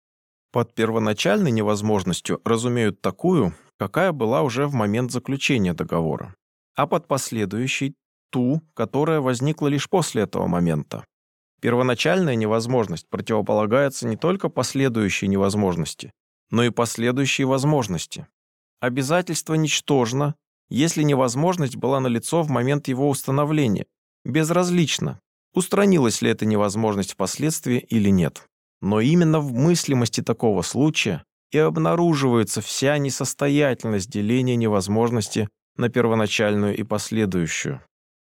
Под 0.52 0.74
первоначальной 0.74 1.50
невозможностью 1.50 2.42
разумеют 2.44 3.00
такую, 3.00 3.54
какая 3.78 4.12
была 4.12 4.42
уже 4.42 4.66
в 4.66 4.74
момент 4.74 5.10
заключения 5.10 5.72
договора, 5.72 6.34
а 6.76 6.86
под 6.86 7.08
последующей– 7.08 7.94
ту, 8.30 8.60
которая 8.74 9.20
возникла 9.20 9.68
лишь 9.68 9.88
после 9.88 10.22
этого 10.22 10.46
момента. 10.46 11.06
Первоначальная 11.62 12.34
невозможность 12.34 13.08
противополагается 13.08 14.06
не 14.06 14.16
только 14.16 14.50
последующей 14.50 15.26
невозможности, 15.26 16.12
но 16.50 16.64
и 16.64 16.70
последующей 16.70 17.44
возможности. 17.44 18.26
Обязательство 18.78 19.54
ничтожно, 19.54 20.34
если 20.68 21.02
невозможность 21.02 21.76
была 21.76 22.00
налицо 22.00 22.42
в 22.42 22.50
момент 22.50 22.88
его 22.88 23.08
установления, 23.08 23.86
безразлично, 24.26 25.18
устранилась 25.54 26.20
ли 26.20 26.30
эта 26.30 26.44
невозможность 26.44 27.12
впоследствии 27.12 27.78
или 27.78 28.10
нет. 28.10 28.46
Но 28.82 29.00
именно 29.00 29.40
в 29.40 29.54
мыслимости 29.54 30.20
такого 30.20 30.60
случая 30.62 31.24
и 31.52 31.58
обнаруживается 31.58 32.60
вся 32.60 32.98
несостоятельность 32.98 34.10
деления 34.10 34.56
невозможности 34.56 35.48
на 35.76 35.88
первоначальную 35.88 36.76
и 36.76 36.82
последующую. 36.82 37.80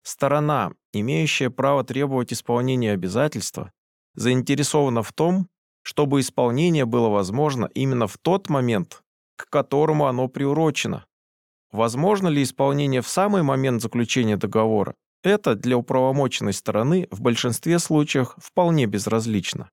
Сторона, 0.03 0.73
имеющая 0.93 1.51
право 1.51 1.83
требовать 1.83 2.33
исполнения 2.33 2.93
обязательства, 2.93 3.73
заинтересована 4.15 5.03
в 5.03 5.13
том, 5.13 5.49
чтобы 5.83 6.21
исполнение 6.21 6.85
было 6.85 7.09
возможно 7.09 7.69
именно 7.75 8.07
в 8.07 8.17
тот 8.17 8.49
момент, 8.49 9.03
к 9.37 9.51
которому 9.51 10.07
оно 10.07 10.29
приурочено. 10.29 11.07
Возможно 11.73 12.29
ли 12.29 12.45
исполнение 12.45 13.03
в 13.03 13.09
самый 13.09 13.43
момент 13.43 13.83
заключения 13.83 14.37
договора? 14.37 14.95
Это 15.25 15.57
для 15.57 15.77
управомоченной 15.77 16.53
стороны 16.53 17.09
в 17.11 17.21
большинстве 17.21 17.81
случаев 17.81 18.35
вполне 18.39 18.87
безразлично. 18.87 19.71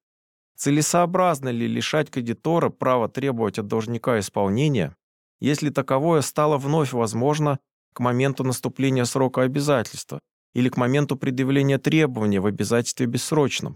Целесообразно 0.63 1.49
ли 1.49 1.67
лишать 1.67 2.09
кредитора 2.09 2.69
права 2.69 3.09
требовать 3.09 3.59
от 3.59 3.67
должника 3.67 4.17
исполнения, 4.19 4.95
если 5.41 5.69
таковое 5.69 6.21
стало 6.21 6.57
вновь 6.57 6.93
возможно 6.93 7.59
к 7.93 7.99
моменту 7.99 8.45
наступления 8.45 9.03
срока 9.03 9.41
обязательства 9.41 10.21
или 10.53 10.69
к 10.69 10.77
моменту 10.77 11.17
предъявления 11.17 11.79
требования 11.79 12.39
в 12.39 12.45
обязательстве 12.45 13.07
бессрочном? 13.07 13.75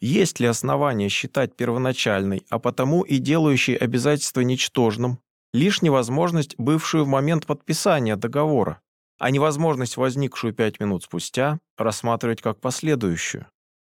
Есть 0.00 0.38
ли 0.38 0.46
основания 0.46 1.08
считать 1.08 1.56
первоначальной, 1.56 2.46
а 2.48 2.60
потому 2.60 3.02
и 3.02 3.18
делающей 3.18 3.74
обязательство 3.74 4.42
ничтожным, 4.42 5.18
лишь 5.52 5.82
невозможность, 5.82 6.54
бывшую 6.58 7.06
в 7.06 7.08
момент 7.08 7.44
подписания 7.44 8.14
договора, 8.14 8.80
а 9.18 9.32
невозможность, 9.32 9.96
возникшую 9.96 10.54
пять 10.54 10.78
минут 10.78 11.02
спустя, 11.02 11.58
рассматривать 11.76 12.40
как 12.40 12.60
последующую? 12.60 13.48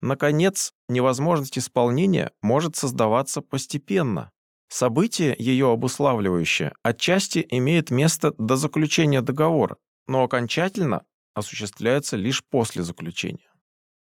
Наконец, 0.02 0.72
невозможность 0.88 1.58
исполнения 1.58 2.32
может 2.42 2.76
создаваться 2.76 3.42
постепенно. 3.42 4.30
Событие, 4.68 5.34
ее 5.38 5.70
обуславливающее, 5.72 6.72
отчасти 6.82 7.46
имеет 7.50 7.90
место 7.90 8.34
до 8.38 8.56
заключения 8.56 9.20
договора, 9.20 9.76
но 10.06 10.22
окончательно 10.22 11.04
осуществляется 11.34 12.16
лишь 12.16 12.44
после 12.44 12.82
заключения. 12.82 13.50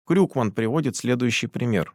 Крюкман 0.06 0.52
приводит 0.52 0.96
следующий 0.96 1.46
пример. 1.46 1.94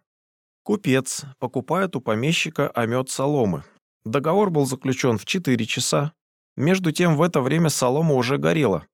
Купец 0.64 1.26
покупает 1.40 1.96
у 1.96 2.02
помещика 2.02 2.70
омет 2.70 3.10
соломы. 3.10 3.64
Договор 4.04 4.50
был 4.50 4.66
заключен 4.66 5.18
в 5.18 5.26
4 5.26 5.66
часа. 5.66 6.14
Между 6.58 6.92
тем 6.92 7.18
в 7.18 7.22
это 7.22 7.42
время 7.42 7.70
солома 7.70 8.16
уже 8.16 8.38
горела. 8.38 8.88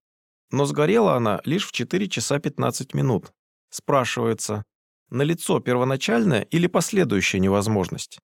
Но 0.51 0.65
сгорела 0.65 1.15
она 1.15 1.39
лишь 1.45 1.65
в 1.65 1.71
4 1.71 2.09
часа 2.09 2.39
15 2.39 2.93
минут. 2.93 3.31
Спрашивается, 3.69 4.65
налицо 5.11 5.59
первоначальная 5.59 6.41
или 6.41 6.67
последующая 6.67 7.39
невозможность. 7.39 8.19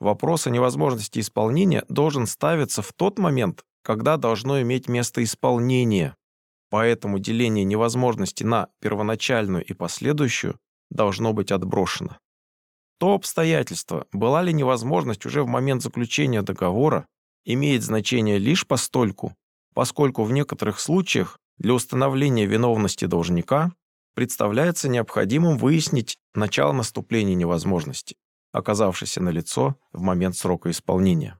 Вопрос 0.00 0.46
о 0.46 0.50
невозможности 0.50 1.20
исполнения 1.20 1.84
должен 1.88 2.26
ставиться 2.26 2.82
в 2.82 2.92
тот 2.92 3.18
момент, 3.18 3.64
когда 3.82 4.16
должно 4.16 4.60
иметь 4.62 4.88
место 4.88 5.22
исполнение. 5.22 6.16
Поэтому 6.70 7.18
деление 7.18 7.64
невозможности 7.64 8.42
на 8.44 8.68
первоначальную 8.80 9.64
и 9.64 9.74
последующую 9.74 10.58
должно 10.90 11.32
быть 11.32 11.52
отброшено. 11.52 12.18
То 12.98 13.14
обстоятельство, 13.14 14.06
была 14.12 14.42
ли 14.42 14.52
невозможность 14.52 15.26
уже 15.26 15.42
в 15.42 15.46
момент 15.46 15.82
заключения 15.82 16.42
договора, 16.42 17.06
имеет 17.44 17.82
значение 17.82 18.38
лишь 18.38 18.66
постольку, 18.66 19.34
поскольку 19.74 20.24
в 20.24 20.32
некоторых 20.32 20.80
случаях 20.80 21.38
для 21.58 21.74
установления 21.74 22.46
виновности 22.46 23.06
должника 23.06 23.72
представляется 24.14 24.88
необходимым 24.88 25.58
выяснить 25.58 26.18
начало 26.34 26.72
наступления 26.72 27.34
невозможности, 27.34 28.16
оказавшейся 28.52 29.22
налицо 29.22 29.76
в 29.92 30.00
момент 30.02 30.36
срока 30.36 30.70
исполнения. 30.70 31.38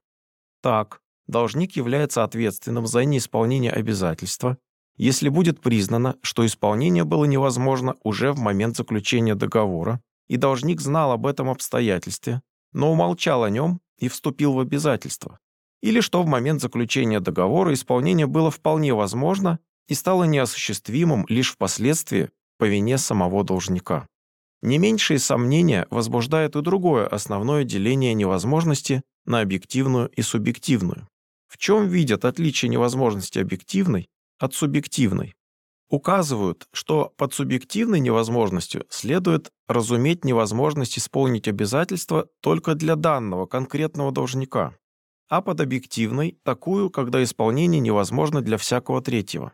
Так, 0.61 1.01
должник 1.27 1.75
является 1.75 2.23
ответственным 2.23 2.87
за 2.87 3.05
неисполнение 3.05 3.71
обязательства, 3.71 4.57
если 4.97 5.29
будет 5.29 5.61
признано, 5.61 6.17
что 6.21 6.45
исполнение 6.45 7.03
было 7.03 7.25
невозможно 7.25 7.95
уже 8.03 8.33
в 8.33 8.39
момент 8.39 8.77
заключения 8.77 9.35
договора, 9.35 10.01
и 10.27 10.37
должник 10.37 10.79
знал 10.81 11.11
об 11.11 11.25
этом 11.25 11.49
обстоятельстве, 11.49 12.41
но 12.71 12.91
умолчал 12.91 13.43
о 13.43 13.49
нем 13.49 13.81
и 13.97 14.07
вступил 14.07 14.53
в 14.53 14.59
обязательство, 14.59 15.39
или 15.81 15.99
что 15.99 16.23
в 16.23 16.27
момент 16.27 16.61
заключения 16.61 17.19
договора 17.19 17.73
исполнение 17.73 18.27
было 18.27 18.51
вполне 18.51 18.93
возможно 18.93 19.59
и 19.87 19.93
стало 19.93 20.23
неосуществимым 20.23 21.25
лишь 21.27 21.51
впоследствии 21.51 22.29
по 22.61 22.65
вине 22.65 22.99
самого 22.99 23.43
должника. 23.43 24.05
Не 24.61 24.77
меньшие 24.77 25.17
сомнения 25.17 25.87
возбуждает 25.89 26.55
и 26.55 26.61
другое 26.61 27.07
основное 27.07 27.63
деление 27.63 28.13
невозможности 28.13 29.01
на 29.25 29.39
объективную 29.39 30.09
и 30.09 30.21
субъективную. 30.21 31.07
В 31.47 31.57
чем 31.57 31.87
видят 31.87 32.23
отличие 32.23 32.69
невозможности 32.69 33.39
объективной 33.39 34.09
от 34.37 34.53
субъективной? 34.53 35.33
Указывают, 35.89 36.67
что 36.71 37.11
под 37.17 37.33
субъективной 37.33 37.99
невозможностью 37.99 38.85
следует 38.91 39.49
разуметь 39.67 40.23
невозможность 40.23 40.99
исполнить 40.99 41.47
обязательства 41.47 42.27
только 42.41 42.75
для 42.75 42.95
данного 42.95 43.47
конкретного 43.47 44.11
должника, 44.11 44.75
а 45.29 45.41
под 45.41 45.61
объективной– 45.61 46.37
такую, 46.43 46.91
когда 46.91 47.23
исполнение 47.23 47.81
невозможно 47.81 48.43
для 48.43 48.57
всякого 48.57 49.01
третьего. 49.01 49.51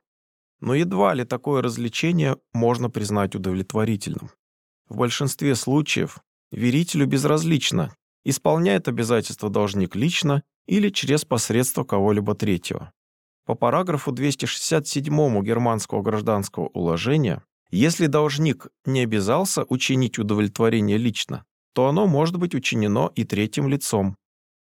Но 0.60 0.74
едва 0.74 1.14
ли 1.14 1.24
такое 1.24 1.62
развлечение 1.62 2.38
можно 2.54 2.90
признать 2.90 3.36
удовлетворительным. 3.36 4.32
В 4.90 4.98
большинстве 4.98 5.56
случаев 5.56 6.20
верителю 6.52 7.06
безразлично, 7.06 7.94
исполняет 8.24 8.88
обязательства 8.88 9.50
должник 9.50 9.96
лично 9.96 10.44
или 10.66 10.90
через 10.90 11.26
посредство 11.26 11.84
кого-либо 11.84 12.36
третьего. 12.36 12.92
По 13.46 13.56
параграфу 13.56 14.12
267 14.12 15.44
Германского 15.44 16.02
гражданского 16.02 16.68
уложения, 16.68 17.44
если 17.70 18.08
должник 18.08 18.68
не 18.86 19.02
обязался 19.02 19.66
учинить 19.70 20.20
удовлетворение 20.20 20.98
лично, 20.98 21.46
то 21.74 21.88
оно 21.88 22.08
может 22.08 22.38
быть 22.38 22.56
учинено 22.56 23.12
и 23.16 23.24
третьим 23.24 23.68
лицом, 23.68 24.18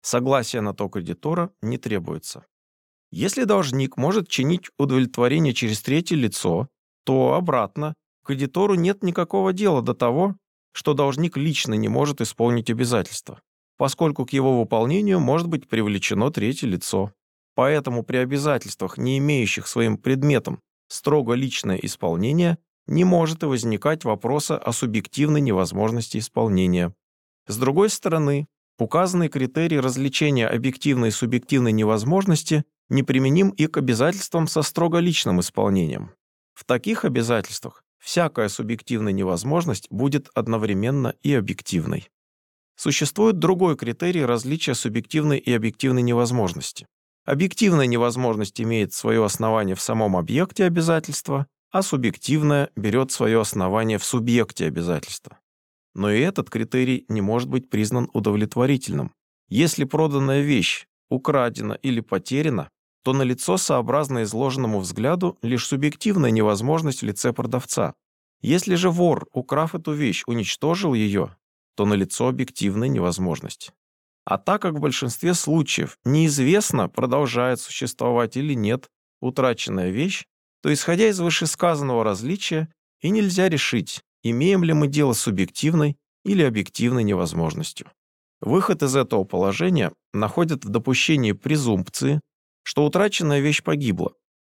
Согласие 0.02 0.62
на 0.62 0.74
то 0.74 0.88
кредитора 0.88 1.52
не 1.62 1.78
требуется. 1.78 2.46
Если 3.12 3.46
должник 3.46 3.98
может 3.98 4.28
чинить 4.28 4.70
удовлетворение 4.78 5.54
через 5.54 5.82
третье 5.82 6.16
лицо, 6.16 6.68
то 7.06 7.34
обратно, 7.34 7.94
кредитору 8.26 8.76
нет 8.76 9.02
никакого 9.02 9.54
дела 9.54 9.82
до 9.82 9.94
того, 9.94 10.36
что 10.74 10.94
должник 10.94 11.38
лично 11.38 11.74
не 11.74 11.88
может 11.88 12.20
исполнить 12.20 12.70
обязательства, 12.70 13.42
поскольку 13.78 14.26
к 14.26 14.34
его 14.34 14.60
выполнению 14.60 15.20
может 15.20 15.48
быть 15.48 15.70
привлечено 15.70 16.32
третье 16.32 16.68
лицо. 16.68 17.14
Поэтому 17.56 18.04
при 18.04 18.18
обязательствах, 18.18 18.98
не 18.98 19.18
имеющих 19.18 19.68
своим 19.68 19.98
предметом 19.98 20.60
строго 20.90 21.34
личное 21.34 21.78
исполнение, 21.78 22.58
не 22.88 23.04
может 23.04 23.44
и 23.44 23.48
возникать 23.48 24.04
вопроса 24.04 24.58
о 24.58 24.72
субъективной 24.74 25.42
невозможности 25.42 26.18
исполнения. 26.18 26.94
С 27.48 27.58
другой 27.58 27.90
стороны, 27.90 28.48
Указанный 28.80 29.28
критерий 29.28 29.80
различения 29.80 30.48
объективной 30.48 31.10
и 31.10 31.12
субъективной 31.12 31.72
невозможности 31.72 32.64
неприменим 32.90 33.50
и 33.50 33.68
к 33.68 33.78
обязательствам 33.78 34.48
со 34.48 34.62
строго 34.62 35.00
личным 35.00 35.40
исполнением. 35.40 36.12
В 36.54 36.64
таких 36.64 37.06
обязательствах 37.06 37.84
всякая 38.00 38.50
субъективная 38.50 39.14
невозможность 39.14 39.88
будет 39.90 40.30
одновременно 40.34 41.14
и 41.22 41.34
объективной. 41.34 42.10
Существует 42.76 43.40
другой 43.40 43.76
критерий 43.76 44.24
различия 44.24 44.76
субъективной 44.76 45.40
и 45.40 45.52
объективной 45.52 46.04
невозможности. 46.04 46.88
Объективная 47.26 47.88
невозможность 47.88 48.62
имеет 48.62 48.94
свое 48.94 49.26
основание 49.26 49.76
в 49.76 49.82
самом 49.82 50.16
объекте 50.16 50.64
обязательства, 50.64 51.48
а 51.72 51.82
субъективная 51.82 52.70
берет 52.76 53.12
свое 53.12 53.42
основание 53.42 53.98
в 53.98 54.06
субъекте 54.06 54.66
обязательства. 54.66 55.40
Но 55.94 56.12
и 56.12 56.22
этот 56.22 56.50
критерий 56.50 57.06
не 57.10 57.22
может 57.22 57.50
быть 57.50 57.70
признан 57.70 58.10
удовлетворительным. 58.14 59.12
Если 59.50 59.84
проданная 59.84 60.42
вещь 60.42 60.86
украдена 61.10 61.74
или 61.74 62.00
потеряна, 62.00 62.70
то 63.08 63.14
налицо 63.14 63.56
сообразно 63.56 64.24
изложенному 64.24 64.82
взгляду 64.82 65.38
лишь 65.42 65.66
субъективная 65.66 66.30
невозможность 66.30 67.04
в 67.04 67.06
лице 67.06 67.32
продавца. 67.32 67.94
Если 68.42 68.76
же 68.76 68.90
вор, 68.90 69.30
украв 69.32 69.76
эту 69.76 69.94
вещь, 69.94 70.24
уничтожил 70.28 70.94
ее, 70.94 71.38
то 71.78 71.86
налицо 71.86 72.28
объективная 72.28 72.90
невозможность. 72.90 73.72
А 74.26 74.38
так 74.38 74.62
как 74.62 74.74
в 74.74 74.82
большинстве 74.82 75.36
случаев 75.36 75.98
неизвестно, 76.04 76.90
продолжает 76.90 77.62
существовать 77.62 78.36
или 78.36 78.54
нет 78.54 78.90
утраченная 79.22 79.90
вещь, 79.90 80.26
то, 80.62 80.74
исходя 80.74 81.08
из 81.08 81.18
вышесказанного 81.22 82.04
различия, 82.04 82.68
и 83.00 83.10
нельзя 83.10 83.48
решить, 83.48 84.02
имеем 84.22 84.66
ли 84.66 84.74
мы 84.74 84.90
дело 84.90 85.14
с 85.14 85.22
субъективной 85.22 85.96
или 86.26 86.44
объективной 86.44 87.06
невозможностью. 87.06 87.90
Выход 88.42 88.84
из 88.84 88.98
этого 88.98 89.24
положения 89.24 89.94
находят 90.12 90.66
в 90.66 90.68
допущении 90.68 91.32
презумпции, 91.32 92.20
что 92.68 92.84
утраченная 92.84 93.40
вещь 93.40 93.64
погибла. 93.64 94.14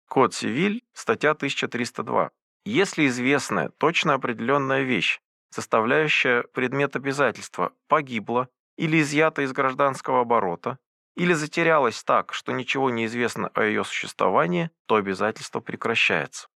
Код 0.10 0.34
Сивиль, 0.34 0.84
статья 0.92 1.32
1302. 1.32 2.32
Если 2.66 3.08
известная, 3.08 3.70
точно 3.78 4.16
определенная 4.16 4.82
вещь, 4.82 5.22
составляющая 5.50 6.44
предмет 6.54 6.98
обязательства, 6.98 7.72
погибла 7.88 8.50
или 8.78 9.00
изъята 9.00 9.44
из 9.44 9.54
гражданского 9.54 10.22
оборота, 10.22 10.78
или 11.16 11.32
затерялась 11.32 12.04
так, 12.04 12.34
что 12.34 12.52
ничего 12.52 12.90
не 12.90 13.06
известно 13.06 13.48
о 13.54 13.64
ее 13.64 13.86
существовании, 13.86 14.72
то 14.88 14.96
обязательство 14.96 15.62
прекращается. 15.62 16.50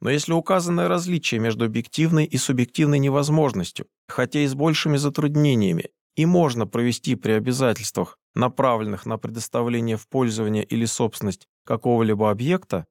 Но 0.00 0.08
если 0.08 0.32
указанное 0.32 0.88
различие 0.88 1.40
между 1.40 1.66
объективной 1.66 2.24
и 2.24 2.38
субъективной 2.38 3.00
невозможностью, 3.00 3.86
хотя 4.08 4.40
и 4.40 4.46
с 4.46 4.54
большими 4.54 4.96
затруднениями, 4.96 5.90
и 6.14 6.24
можно 6.24 6.66
провести 6.66 7.16
при 7.16 7.32
обязательствах, 7.32 8.18
направленных 8.36 9.06
на 9.06 9.18
предоставление 9.18 9.96
в 9.96 10.06
пользование 10.06 10.62
или 10.62 10.84
собственность 10.84 11.48
какого-либо 11.64 12.30
объекта, 12.30 12.84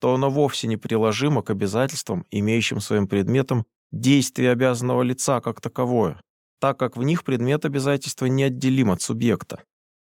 то 0.00 0.14
оно 0.14 0.30
вовсе 0.30 0.68
не 0.68 0.76
приложимо 0.76 1.42
к 1.42 1.50
обязательствам, 1.50 2.24
имеющим 2.30 2.80
своим 2.80 3.06
предметом 3.06 3.66
действие 3.90 4.50
обязанного 4.50 5.02
лица 5.02 5.40
как 5.40 5.60
таковое, 5.60 6.20
так 6.60 6.78
как 6.78 6.96
в 6.96 7.02
них 7.02 7.24
предмет 7.24 7.64
обязательства 7.64 8.26
неотделим 8.26 8.90
от 8.90 9.02
субъекта. 9.02 9.62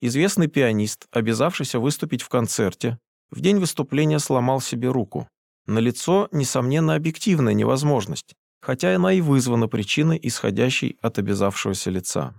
Известный 0.01 0.49
пианист, 0.49 1.07
обязавшийся 1.11 1.81
выступить 1.81 2.23
в 2.23 2.29
концерте, 2.29 2.99
в 3.31 3.40
день 3.40 3.59
выступления 3.59 4.18
сломал 4.18 4.61
себе 4.61 4.88
руку. 4.88 5.27
Налицо, 5.66 6.29
несомненно, 6.31 6.94
объективная 6.94 7.55
невозможность, 7.55 8.35
хотя 8.61 8.94
она 8.94 9.14
и 9.14 9.23
вызвана 9.23 9.66
причиной, 9.66 10.20
исходящей 10.23 10.99
от 11.01 11.18
обязавшегося 11.18 11.90
лица. 11.90 12.35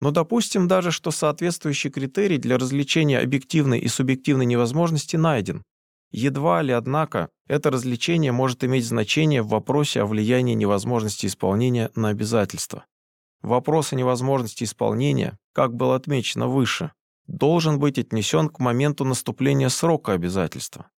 Но 0.00 0.10
допустим 0.10 0.68
даже, 0.68 0.90
что 0.90 1.10
соответствующий 1.10 1.90
критерий 1.90 2.38
для 2.38 2.56
различения 2.56 3.18
объективной 3.18 3.80
и 3.80 3.88
субъективной 3.88 4.46
невозможности 4.46 5.16
найден. 5.16 5.62
Едва 6.10 6.62
ли, 6.62 6.72
однако, 6.72 7.28
это 7.48 7.70
различение 7.70 8.32
может 8.32 8.64
иметь 8.64 8.86
значение 8.86 9.42
в 9.42 9.48
вопросе 9.48 10.00
о 10.00 10.06
влиянии 10.06 10.54
невозможности 10.54 11.26
исполнения 11.26 11.90
на 11.94 12.08
обязательства. 12.08 12.84
Вопрос 13.42 13.92
о 13.92 13.96
невозможности 13.96 14.64
исполнения, 14.64 15.36
как 15.52 15.74
было 15.74 15.96
отмечено 15.96 16.48
выше, 16.48 16.92
должен 17.26 17.78
быть 17.78 17.98
отнесен 17.98 18.48
к 18.48 18.58
моменту 18.58 19.04
наступления 19.04 19.68
срока 19.68 20.12
обязательства. 20.12 20.88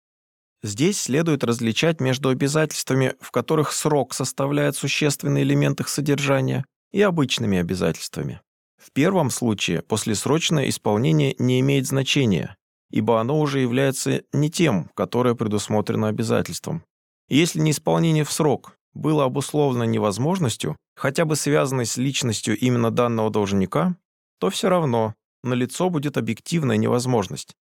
Здесь 0.63 1.01
следует 1.01 1.43
различать 1.43 2.01
между 2.01 2.29
обязательствами, 2.29 3.15
в 3.21 3.31
которых 3.31 3.73
срок 3.73 4.15
составляет 4.15 4.77
существенный 4.77 5.43
элемент 5.43 5.81
их 5.81 5.89
содержания, 5.89 6.65
и 6.93 7.03
обычными 7.03 7.59
обязательствами. 7.59 8.41
В 8.81 8.93
первом 8.93 9.29
случае 9.29 9.83
послесрочное 9.83 10.71
исполнение 10.71 11.35
не 11.39 11.61
имеет 11.61 11.87
значения, 11.87 12.57
ибо 12.91 13.21
оно 13.21 13.39
уже 13.39 13.61
является 13.61 14.23
не 14.33 14.51
тем, 14.51 14.91
которое 14.95 15.35
предусмотрено 15.35 16.09
обязательством. 16.09 16.83
если 17.29 17.61
неисполнение 17.61 18.25
в 18.25 18.33
срок 18.33 18.77
было 18.95 19.25
обусловлено 19.25 19.85
невозможностью, 19.85 20.77
хотя 20.97 21.25
бы 21.25 21.37
связанной 21.37 21.87
с 21.87 21.97
личностью 21.97 22.59
именно 22.59 22.91
данного 22.91 23.31
должника, 23.31 23.97
то 24.39 24.49
все 24.49 24.69
равно 24.69 25.15
налицо 25.45 25.91
будет 25.91 26.17
объективная 26.17 26.79
невозможность, 26.79 27.55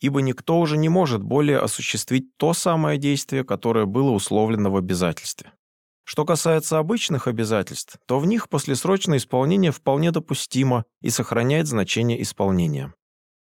ибо 0.00 0.20
никто 0.20 0.60
уже 0.60 0.76
не 0.76 0.88
может 0.88 1.22
более 1.22 1.58
осуществить 1.58 2.36
то 2.36 2.52
самое 2.52 2.98
действие, 2.98 3.44
которое 3.44 3.86
было 3.86 4.10
условлено 4.10 4.70
в 4.70 4.76
обязательстве. 4.76 5.52
Что 6.08 6.24
касается 6.24 6.78
обычных 6.78 7.26
обязательств, 7.26 7.98
то 8.06 8.20
в 8.20 8.26
них 8.26 8.48
послесрочное 8.48 9.18
исполнение 9.18 9.72
вполне 9.72 10.12
допустимо 10.12 10.84
и 11.02 11.10
сохраняет 11.10 11.66
значение 11.66 12.22
исполнения. 12.22 12.94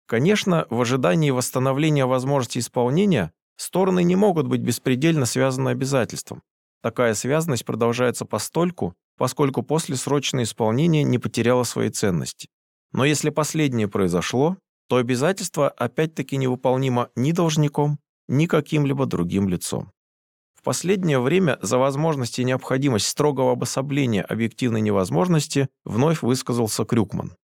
Конечно, 0.05 0.67
в 0.69 0.81
ожидании 0.81 1.31
восстановления 1.31 2.05
возможности 2.05 2.59
исполнения 2.59 3.31
стороны 3.55 4.03
не 4.03 4.17
могут 4.17 4.47
быть 4.47 4.59
беспредельно 4.59 5.25
связаны 5.25 5.69
обязательством. 5.69 6.43
Такая 6.83 7.13
связанность 7.13 7.63
продолжается 7.63 8.25
постольку, 8.25 8.95
поскольку 9.17 9.63
послесрочное 9.63 10.43
исполнение 10.43 11.03
не 11.03 11.19
потеряло 11.19 11.63
своей 11.63 11.89
ценности. 11.89 12.49
Но 12.91 13.05
если 13.05 13.29
последнее 13.29 13.87
произошло, 13.87 14.57
то 14.89 14.97
обязательство 14.97 15.69
опять-таки 15.69 16.35
невыполнимо 16.35 17.11
ни 17.15 17.31
должником, 17.31 17.97
ни 18.27 18.45
каким-либо 18.45 19.05
другим 19.05 19.47
лицом. 19.47 19.93
В 20.62 20.63
последнее 20.63 21.19
время 21.19 21.58
за 21.63 21.80
возможность 21.80 22.38
и 22.38 22.43
необходимость 22.43 23.08
строгого 23.08 23.54
обособления 23.54 24.21
объективной 24.21 24.82
невозможности 24.82 25.69
вновь 25.86 26.21
высказался 26.21 26.86
Крюкман. 26.86 27.36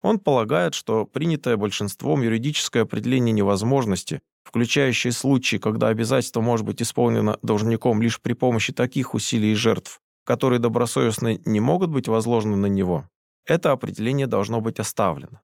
Он 0.00 0.18
полагает, 0.18 0.72
что 0.72 1.04
принятое 1.04 1.58
большинством 1.58 2.22
юридическое 2.22 2.84
определение 2.84 3.34
невозможности, 3.34 4.22
включающее 4.44 5.12
случаи, 5.12 5.58
когда 5.58 5.88
обязательство 5.88 6.40
может 6.40 6.64
быть 6.64 6.80
исполнено 6.80 7.38
должником 7.42 8.00
лишь 8.00 8.18
при 8.22 8.32
помощи 8.32 8.72
таких 8.72 9.12
усилий 9.12 9.52
и 9.52 9.54
жертв, 9.54 10.00
которые 10.24 10.58
добросовестно 10.58 11.38
не 11.44 11.60
могут 11.60 11.90
быть 11.90 12.08
возложены 12.08 12.56
на 12.56 12.66
него, 12.66 13.06
это 13.44 13.72
определение 13.72 14.26
должно 14.26 14.62
быть 14.62 14.80
оставлено. 14.80 15.42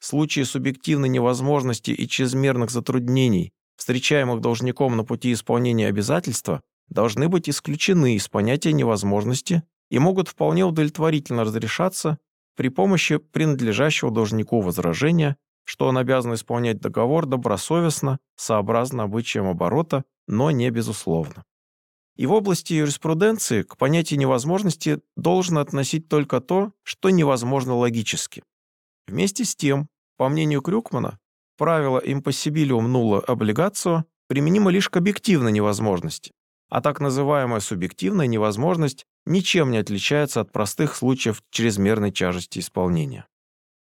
Случаи 0.00 0.42
субъективной 0.42 1.10
невозможности 1.10 1.92
и 1.92 2.08
чрезмерных 2.08 2.70
затруднений, 2.70 3.52
встречаемых 3.76 4.40
должником 4.40 4.96
на 4.96 5.04
пути 5.04 5.32
исполнения 5.32 5.88
обязательства, 5.88 6.62
должны 6.88 7.28
быть 7.28 7.48
исключены 7.48 8.16
из 8.16 8.28
понятия 8.28 8.72
невозможности 8.72 9.62
и 9.90 9.98
могут 9.98 10.28
вполне 10.28 10.64
удовлетворительно 10.64 11.44
разрешаться 11.44 12.18
при 12.56 12.68
помощи 12.68 13.18
принадлежащего 13.18 14.10
должнику 14.10 14.60
возражения, 14.60 15.36
что 15.64 15.86
он 15.86 15.98
обязан 15.98 16.34
исполнять 16.34 16.80
договор 16.80 17.26
добросовестно, 17.26 18.18
сообразно 18.36 19.02
обычаям 19.02 19.48
оборота, 19.48 20.04
но 20.26 20.50
не 20.50 20.70
безусловно. 20.70 21.44
И 22.16 22.24
в 22.24 22.32
области 22.32 22.72
юриспруденции 22.72 23.62
к 23.62 23.76
понятию 23.76 24.18
невозможности 24.18 25.00
должно 25.16 25.60
относить 25.60 26.08
только 26.08 26.40
то, 26.40 26.72
что 26.82 27.10
невозможно 27.10 27.76
логически. 27.76 28.42
Вместе 29.06 29.44
с 29.44 29.54
тем, 29.54 29.88
по 30.16 30.28
мнению 30.28 30.62
Крюкмана, 30.62 31.18
правило 31.56 32.00
impossibilium 32.04 32.86
nulla 32.86 33.24
obligatio 33.26 34.04
применимо 34.28 34.70
лишь 34.70 34.88
к 34.88 34.96
объективной 34.96 35.52
невозможности, 35.52 36.32
а 36.68 36.80
так 36.80 37.00
называемая 37.00 37.60
субъективная 37.60 38.26
невозможность 38.26 39.04
ничем 39.24 39.70
не 39.70 39.78
отличается 39.78 40.40
от 40.40 40.52
простых 40.52 40.96
случаев 40.96 41.42
чрезмерной 41.50 42.10
тяжести 42.10 42.58
исполнения. 42.58 43.26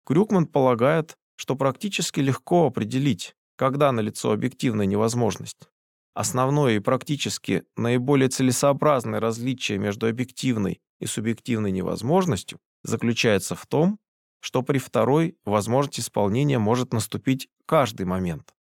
Крюкман 0.06 0.46
полагает, 0.46 1.16
что 1.36 1.56
практически 1.56 2.20
легко 2.20 2.66
определить, 2.66 3.34
когда 3.56 3.92
налицо 3.92 4.32
объективная 4.32 4.86
невозможность. 4.86 5.68
Основное 6.14 6.76
и 6.76 6.80
практически 6.80 7.64
наиболее 7.76 8.28
целесообразное 8.28 9.18
различие 9.20 9.78
между 9.78 10.06
объективной 10.06 10.80
и 11.00 11.06
субъективной 11.06 11.72
невозможностью 11.72 12.58
заключается 12.84 13.56
в 13.56 13.66
том, 13.66 13.98
что 14.44 14.60
при 14.60 14.76
второй 14.76 15.38
возможность 15.46 16.00
исполнения 16.00 16.58
может 16.58 16.92
наступить 16.92 17.48
каждый 17.64 18.04
момент. 18.04 18.54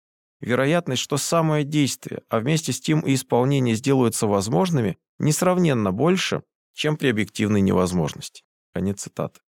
Вероятность, 0.40 1.00
что 1.00 1.16
самое 1.16 1.64
действие, 1.64 2.20
а 2.28 2.38
вместе 2.38 2.72
с 2.74 2.80
тем 2.82 3.00
и 3.00 3.14
исполнение 3.14 3.74
сделаются 3.74 4.26
возможными, 4.26 4.98
несравненно 5.18 5.90
больше, 5.90 6.42
чем 6.74 6.98
при 6.98 7.08
объективной 7.08 7.62
невозможности. 7.62 8.42
Конец 8.74 9.00
цитаты. 9.00 9.40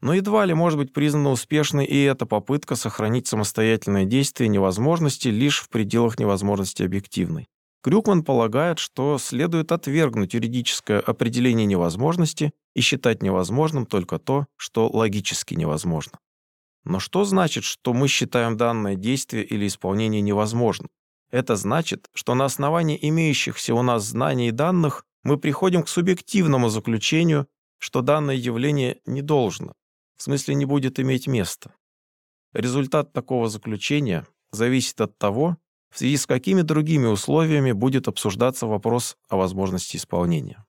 Но 0.00 0.12
едва 0.12 0.44
ли 0.44 0.54
может 0.54 0.76
быть 0.76 0.92
признана 0.92 1.30
успешной 1.30 1.84
и 1.84 2.02
эта 2.02 2.26
попытка 2.26 2.74
сохранить 2.74 3.28
самостоятельное 3.28 4.06
действие 4.06 4.48
невозможности 4.48 5.28
лишь 5.28 5.60
в 5.60 5.68
пределах 5.68 6.18
невозможности 6.18 6.82
объективной. 6.82 7.46
Крюкман 7.82 8.24
полагает, 8.24 8.78
что 8.78 9.16
следует 9.18 9.72
отвергнуть 9.72 10.34
юридическое 10.34 11.00
определение 11.00 11.66
невозможности 11.66 12.52
и 12.74 12.80
считать 12.82 13.22
невозможным 13.22 13.86
только 13.86 14.18
то, 14.18 14.46
что 14.56 14.88
логически 14.88 15.54
невозможно. 15.54 16.18
Но 16.84 16.98
что 16.98 17.24
значит, 17.24 17.64
что 17.64 17.92
мы 17.94 18.08
считаем 18.08 18.56
данное 18.56 18.96
действие 18.96 19.44
или 19.44 19.66
исполнение 19.66 20.20
невозможным? 20.20 20.90
Это 21.30 21.56
значит, 21.56 22.08
что 22.12 22.34
на 22.34 22.44
основании 22.44 22.98
имеющихся 23.00 23.74
у 23.74 23.82
нас 23.82 24.04
знаний 24.04 24.48
и 24.48 24.52
данных 24.52 25.04
мы 25.22 25.38
приходим 25.38 25.82
к 25.82 25.88
субъективному 25.88 26.68
заключению, 26.68 27.46
что 27.78 28.02
данное 28.02 28.34
явление 28.34 29.00
не 29.06 29.22
должно, 29.22 29.74
в 30.16 30.22
смысле 30.22 30.54
не 30.54 30.64
будет 30.64 30.98
иметь 30.98 31.26
места. 31.26 31.72
Результат 32.52 33.12
такого 33.12 33.48
заключения 33.48 34.26
зависит 34.50 35.00
от 35.00 35.16
того, 35.18 35.56
в 35.90 35.98
связи 35.98 36.16
с 36.16 36.26
какими 36.26 36.62
другими 36.62 37.06
условиями 37.06 37.72
будет 37.72 38.08
обсуждаться 38.08 38.66
вопрос 38.66 39.16
о 39.28 39.36
возможности 39.36 39.96
исполнения. 39.96 40.64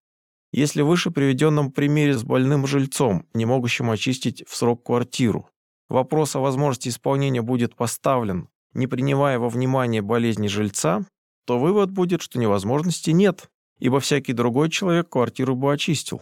Если 0.51 0.81
в 0.81 0.87
выше 0.87 1.11
приведенном 1.11 1.71
примере 1.71 2.13
с 2.17 2.23
больным 2.23 2.67
жильцом, 2.67 3.25
не 3.33 3.45
могущим 3.45 3.89
очистить 3.89 4.43
в 4.47 4.55
срок 4.55 4.83
квартиру, 4.83 5.49
вопрос 5.87 6.35
о 6.35 6.39
возможности 6.39 6.89
исполнения 6.89 7.41
будет 7.41 7.75
поставлен, 7.75 8.49
не 8.73 8.87
принимая 8.87 9.39
во 9.39 9.49
внимание 9.49 10.01
болезни 10.01 10.47
жильца, 10.47 11.05
то 11.45 11.57
вывод 11.57 11.91
будет, 11.91 12.21
что 12.21 12.39
невозможности 12.39 13.11
нет, 13.11 13.49
ибо 13.79 13.99
всякий 13.99 14.33
другой 14.33 14.69
человек 14.69 15.09
квартиру 15.09 15.55
бы 15.55 15.71
очистил. 15.71 16.21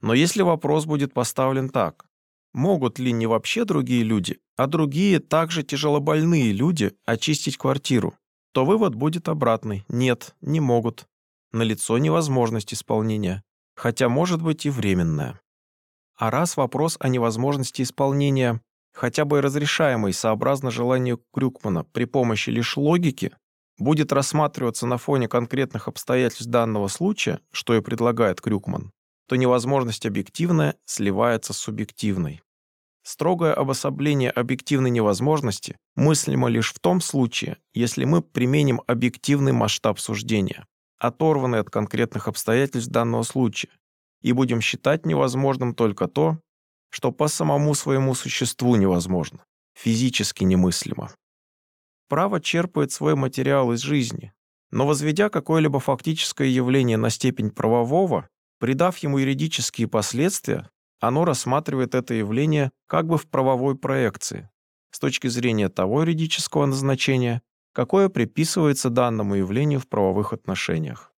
Но 0.00 0.14
если 0.14 0.42
вопрос 0.42 0.86
будет 0.86 1.12
поставлен 1.12 1.68
так, 1.68 2.06
могут 2.52 2.98
ли 2.98 3.12
не 3.12 3.26
вообще 3.26 3.64
другие 3.64 4.02
люди, 4.02 4.38
а 4.56 4.66
другие 4.66 5.20
также 5.20 5.62
тяжелобольные 5.62 6.52
люди 6.52 6.92
очистить 7.04 7.56
квартиру, 7.58 8.14
то 8.56 8.64
вывод 8.64 8.94
будет 8.94 9.28
обратный. 9.28 9.84
Нет, 9.86 10.34
не 10.40 10.60
могут. 10.60 11.06
Налицо 11.52 11.98
невозможность 11.98 12.72
исполнения, 12.72 13.42
хотя 13.74 14.08
может 14.08 14.40
быть 14.40 14.64
и 14.64 14.70
временная. 14.70 15.38
А 16.16 16.30
раз 16.30 16.56
вопрос 16.56 16.96
о 16.98 17.10
невозможности 17.10 17.82
исполнения, 17.82 18.62
хотя 18.94 19.26
бы 19.26 19.42
разрешаемый 19.42 20.14
сообразно 20.14 20.70
желанию 20.70 21.20
Крюкмана 21.34 21.84
при 21.84 22.06
помощи 22.06 22.48
лишь 22.48 22.78
логики, 22.78 23.36
будет 23.76 24.10
рассматриваться 24.10 24.86
на 24.86 24.96
фоне 24.96 25.28
конкретных 25.28 25.86
обстоятельств 25.86 26.46
данного 26.46 26.88
случая, 26.88 27.40
что 27.52 27.74
и 27.74 27.82
предлагает 27.82 28.40
Крюкман, 28.40 28.90
то 29.28 29.36
невозможность 29.36 30.06
объективная 30.06 30.76
сливается 30.86 31.52
с 31.52 31.58
субъективной. 31.58 32.40
Строгое 33.06 33.54
обособление 33.54 34.32
объективной 34.32 34.90
невозможности 34.90 35.78
мыслимо 35.94 36.48
лишь 36.48 36.72
в 36.72 36.80
том 36.80 37.00
случае, 37.00 37.58
если 37.72 38.04
мы 38.04 38.20
применим 38.20 38.82
объективный 38.88 39.52
масштаб 39.52 40.00
суждения, 40.00 40.66
оторванный 40.98 41.60
от 41.60 41.70
конкретных 41.70 42.26
обстоятельств 42.26 42.90
данного 42.90 43.22
случая, 43.22 43.70
и 44.22 44.32
будем 44.32 44.60
считать 44.60 45.06
невозможным 45.06 45.72
только 45.72 46.08
то, 46.08 46.40
что 46.90 47.12
по 47.12 47.28
самому 47.28 47.74
своему 47.74 48.12
существу 48.16 48.74
невозможно, 48.74 49.44
физически 49.74 50.42
немыслимо. 50.42 51.12
Право 52.08 52.40
черпает 52.40 52.90
свой 52.90 53.14
материал 53.14 53.72
из 53.72 53.82
жизни, 53.82 54.32
но 54.72 54.84
возведя 54.84 55.28
какое-либо 55.28 55.78
фактическое 55.78 56.48
явление 56.48 56.96
на 56.96 57.10
степень 57.10 57.52
правового, 57.52 58.28
придав 58.58 58.98
ему 58.98 59.18
юридические 59.18 59.86
последствия, 59.86 60.68
оно 61.00 61.24
рассматривает 61.24 61.94
это 61.94 62.14
явление 62.14 62.72
как 62.86 63.06
бы 63.06 63.18
в 63.18 63.26
правовой 63.28 63.76
проекции, 63.76 64.50
с 64.90 64.98
точки 64.98 65.28
зрения 65.28 65.68
того 65.68 66.00
юридического 66.00 66.66
назначения, 66.66 67.42
какое 67.72 68.08
приписывается 68.08 68.90
данному 68.90 69.34
явлению 69.34 69.80
в 69.80 69.88
правовых 69.88 70.32
отношениях. 70.32 71.12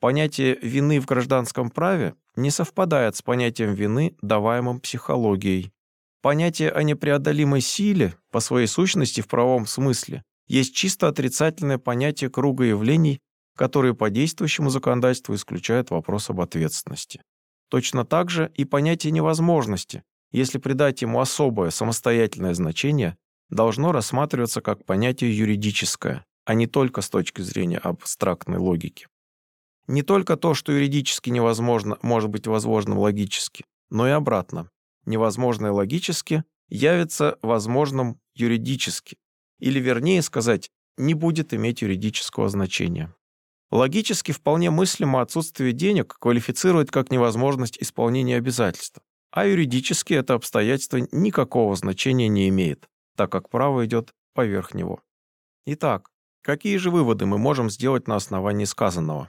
Понятие 0.00 0.56
вины 0.62 1.00
в 1.00 1.06
гражданском 1.06 1.70
праве 1.70 2.14
не 2.36 2.50
совпадает 2.50 3.16
с 3.16 3.22
понятием 3.22 3.74
вины, 3.74 4.16
даваемым 4.22 4.80
психологией. 4.80 5.72
Понятие 6.22 6.70
о 6.70 6.82
непреодолимой 6.82 7.60
силе, 7.60 8.14
по 8.30 8.40
своей 8.40 8.66
сущности 8.66 9.20
в 9.20 9.28
правовом 9.28 9.66
смысле, 9.66 10.22
есть 10.46 10.74
чисто 10.74 11.08
отрицательное 11.08 11.78
понятие 11.78 12.30
круга 12.30 12.64
явлений, 12.64 13.20
которые 13.56 13.94
по 13.94 14.08
действующему 14.08 14.70
законодательству 14.70 15.34
исключают 15.34 15.90
вопрос 15.90 16.30
об 16.30 16.40
ответственности. 16.40 17.22
Точно 17.68 18.04
так 18.04 18.30
же 18.30 18.50
и 18.54 18.64
понятие 18.64 19.12
невозможности, 19.12 20.02
если 20.30 20.58
придать 20.58 21.02
ему 21.02 21.20
особое 21.20 21.70
самостоятельное 21.70 22.54
значение, 22.54 23.16
должно 23.50 23.92
рассматриваться 23.92 24.60
как 24.60 24.84
понятие 24.84 25.36
юридическое, 25.36 26.24
а 26.44 26.54
не 26.54 26.66
только 26.66 27.00
с 27.00 27.10
точки 27.10 27.42
зрения 27.42 27.78
абстрактной 27.78 28.58
логики. 28.58 29.06
Не 29.86 30.02
только 30.02 30.36
то, 30.36 30.54
что 30.54 30.72
юридически 30.72 31.30
невозможно, 31.30 31.98
может 32.02 32.30
быть 32.30 32.46
возможным 32.46 32.98
логически, 32.98 33.64
но 33.90 34.06
и 34.06 34.10
обратно. 34.10 34.70
Невозможное 35.06 35.72
логически 35.72 36.44
явится 36.68 37.38
возможным 37.40 38.20
юридически, 38.34 39.16
или 39.58 39.80
вернее 39.80 40.20
сказать, 40.20 40.70
не 40.98 41.14
будет 41.14 41.54
иметь 41.54 41.80
юридического 41.80 42.48
значения. 42.48 43.14
Логически 43.70 44.32
вполне 44.32 44.70
мыслимо 44.70 45.20
отсутствие 45.20 45.72
денег 45.72 46.16
квалифицирует 46.18 46.90
как 46.90 47.10
невозможность 47.10 47.76
исполнения 47.80 48.36
обязательств, 48.36 49.00
а 49.30 49.46
юридически 49.46 50.14
это 50.14 50.34
обстоятельство 50.34 50.98
никакого 51.12 51.76
значения 51.76 52.28
не 52.28 52.48
имеет, 52.48 52.88
так 53.16 53.30
как 53.30 53.50
право 53.50 53.84
идет 53.84 54.14
поверх 54.32 54.72
него. 54.72 55.02
Итак, 55.66 56.10
какие 56.42 56.78
же 56.78 56.90
выводы 56.90 57.26
мы 57.26 57.36
можем 57.36 57.68
сделать 57.68 58.08
на 58.08 58.16
основании 58.16 58.64
сказанного? 58.64 59.28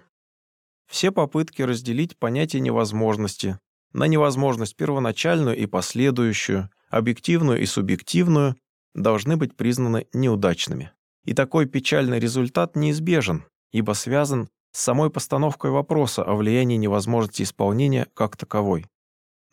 Все 0.88 1.12
попытки 1.12 1.62
разделить 1.62 2.18
понятие 2.18 2.62
невозможности 2.62 3.60
на 3.92 4.06
невозможность 4.06 4.76
первоначальную 4.76 5.58
и 5.58 5.66
последующую, 5.66 6.70
объективную 6.90 7.62
и 7.62 7.66
субъективную 7.66 8.56
должны 8.94 9.36
быть 9.36 9.56
признаны 9.56 10.08
неудачными. 10.14 10.92
И 11.26 11.34
такой 11.34 11.66
печальный 11.66 12.20
результат 12.20 12.76
неизбежен, 12.76 13.44
ибо 13.72 13.94
связан 13.94 14.50
с 14.72 14.82
самой 14.82 15.10
постановкой 15.10 15.72
вопроса 15.72 16.24
о 16.24 16.36
влиянии 16.36 16.78
невозможности 16.78 17.44
исполнения 17.44 18.08
как 18.14 18.38
таковой. 18.38 18.86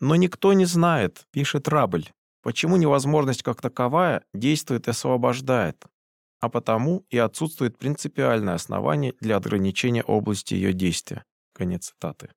Но 0.00 0.14
никто 0.16 0.52
не 0.52 0.66
знает, 0.66 1.24
пишет 1.30 1.68
Рабль, 1.68 2.06
почему 2.42 2.76
невозможность 2.76 3.42
как 3.42 3.60
таковая 3.60 4.24
действует 4.34 4.86
и 4.86 4.90
освобождает, 4.90 5.84
а 6.40 6.48
потому 6.48 7.04
и 7.08 7.18
отсутствует 7.18 7.78
принципиальное 7.78 8.54
основание 8.54 9.14
для 9.20 9.36
ограничения 9.36 10.02
области 10.02 10.54
ее 10.54 10.72
действия. 10.72 11.24
Конец 11.54 11.86
цитаты. 11.86 12.30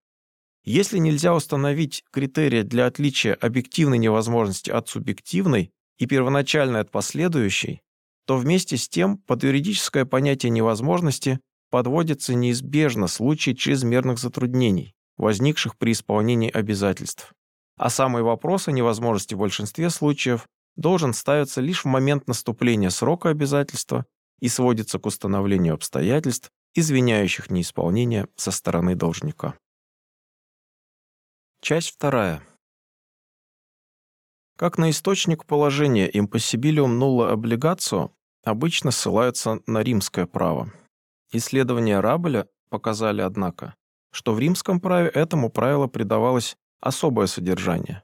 Если 0.63 0.97
нельзя 0.97 1.33
установить 1.33 2.03
критерия 2.11 2.63
для 2.63 2.85
отличия 2.85 3.33
объективной 3.33 3.97
невозможности 3.97 4.71
от 4.71 4.87
субъективной 4.87 5.71
и 5.97 6.05
первоначальной 6.05 6.81
от 6.81 6.91
последующей, 6.91 7.81
то 8.25 8.37
вместе 8.37 8.77
с 8.77 8.87
тем 8.87 9.17
под 9.17 9.43
юридическое 9.43 10.05
понятие 10.05 10.51
невозможности 10.51 11.39
подводится 11.69 12.33
неизбежно 12.33 13.07
случай 13.07 13.55
чрезмерных 13.55 14.19
затруднений, 14.19 14.93
возникших 15.17 15.77
при 15.77 15.91
исполнении 15.91 16.49
обязательств. 16.49 17.33
А 17.77 17.89
самый 17.89 18.23
вопрос 18.23 18.67
о 18.67 18.71
невозможности 18.71 19.35
в 19.35 19.39
большинстве 19.39 19.89
случаев 19.89 20.47
должен 20.75 21.13
ставиться 21.13 21.61
лишь 21.61 21.83
в 21.83 21.87
момент 21.87 22.27
наступления 22.27 22.89
срока 22.89 23.29
обязательства 23.29 24.05
и 24.39 24.47
сводится 24.47 24.99
к 24.99 25.05
установлению 25.05 25.73
обстоятельств, 25.73 26.49
извиняющих 26.73 27.49
неисполнение 27.49 28.27
со 28.35 28.51
стороны 28.51 28.95
должника. 28.95 29.55
Часть 31.61 31.91
вторая. 31.91 32.41
Как 34.57 34.77
на 34.77 34.89
источник 34.89 35.45
положения 35.45 36.09
impossibilium 36.09 36.97
nulla 36.97 37.33
obligatio 37.33 38.11
обычно 38.43 38.91
ссылаются 38.91 39.61
на 39.67 39.83
римское 39.83 40.25
право. 40.25 40.71
Исследования 41.31 41.99
Рабеля 41.99 42.47
показали, 42.69 43.21
однако, 43.21 43.75
что 44.11 44.33
в 44.33 44.39
римском 44.39 44.79
праве 44.79 45.09
этому 45.09 45.49
правилу 45.49 45.87
придавалось 45.87 46.57
особое 46.81 47.27
содержание. 47.27 48.03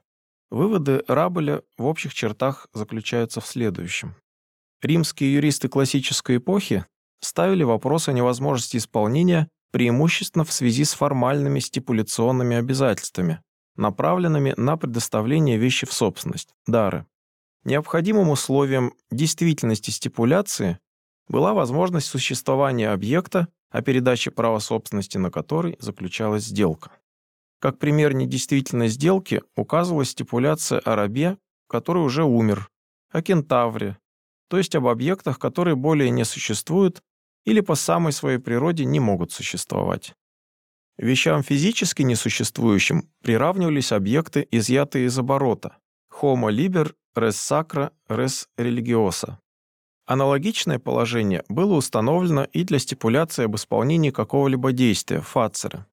Выводы 0.50 1.02
Рабеля 1.08 1.62
в 1.76 1.86
общих 1.86 2.14
чертах 2.14 2.68
заключаются 2.72 3.40
в 3.40 3.46
следующем. 3.46 4.14
Римские 4.80 5.34
юристы 5.34 5.68
классической 5.68 6.36
эпохи 6.36 6.84
ставили 7.20 7.64
вопрос 7.64 8.08
о 8.08 8.12
невозможности 8.12 8.76
исполнения 8.76 9.48
преимущественно 9.72 10.44
в 10.44 10.52
связи 10.52 10.84
с 10.84 10.94
формальными 10.94 11.58
стипуляционными 11.58 12.56
обязательствами, 12.56 13.42
направленными 13.74 14.54
на 14.56 14.76
предоставление 14.76 15.58
вещи 15.58 15.86
в 15.86 15.92
собственность, 15.92 16.54
дары. 16.66 17.06
Необходимым 17.64 18.30
условием 18.30 18.94
действительности 19.10 19.90
стипуляции 19.90 20.78
была 21.28 21.54
возможность 21.54 22.06
существования 22.06 22.90
объекта, 22.90 23.48
о 23.70 23.82
передаче 23.82 24.30
права 24.30 24.58
собственности 24.60 25.18
на 25.18 25.30
который 25.30 25.76
заключалась 25.80 26.44
сделка. 26.44 26.92
Как 27.60 27.78
пример 27.78 28.14
недействительной 28.14 28.88
сделки 28.88 29.42
указывалась 29.56 30.10
стипуляция 30.10 30.78
о 30.78 30.94
рабе, 30.94 31.36
который 31.68 32.02
уже 32.02 32.24
умер, 32.24 32.70
о 33.10 33.22
кентавре, 33.22 33.98
то 34.48 34.56
есть 34.56 34.74
об 34.76 34.86
объектах, 34.86 35.38
которые 35.38 35.74
более 35.74 36.10
не 36.10 36.24
существуют 36.24 37.02
или 37.44 37.60
по 37.60 37.74
самой 37.74 38.12
своей 38.12 38.38
природе 38.38 38.84
не 38.84 39.00
могут 39.00 39.32
существовать. 39.32 40.14
Вещам 40.96 41.42
физически 41.42 42.02
несуществующим 42.02 43.10
приравнивались 43.22 43.92
объекты, 43.92 44.46
изъятые 44.50 45.06
из 45.06 45.18
оборота 45.18 45.76
homo 46.20 46.50
liber 46.50 46.94
res 47.14 47.36
sacra 47.36 47.92
res 48.08 48.48
religiosa. 48.56 49.38
Аналогичное 50.06 50.78
положение 50.78 51.42
было 51.48 51.74
установлено 51.74 52.44
и 52.44 52.62
для 52.62 52.78
стипуляции 52.78 53.44
об 53.44 53.56
исполнении 53.56 54.10
какого-либо 54.10 54.70
действия, 54.70 55.20
фацера. 55.20 55.86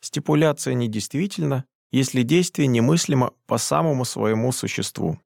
Стипуляция 0.00 0.72
недействительна, 0.72 1.66
если 1.92 2.22
действие 2.22 2.66
немыслимо 2.66 3.32
по 3.46 3.58
самому 3.58 4.06
своему 4.06 4.52
существу. 4.52 5.18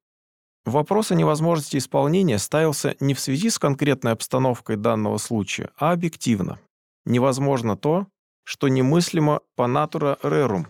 Вопрос 0.64 1.12
о 1.12 1.14
невозможности 1.14 1.76
исполнения 1.76 2.38
ставился 2.38 2.96
не 2.98 3.14
в 3.14 3.20
связи 3.20 3.48
с 3.48 3.59
конкретной 3.59 4.12
обстановкой 4.12 4.76
данного 4.76 5.18
случая, 5.18 5.70
а 5.76 5.92
объективно. 5.92 6.59
Невозможно 7.05 7.76
то, 7.76 8.07
что 8.44 8.68
немыслимо 8.68 9.40
по 9.55 9.68
натура 9.68 10.18
рерум. 10.22 10.66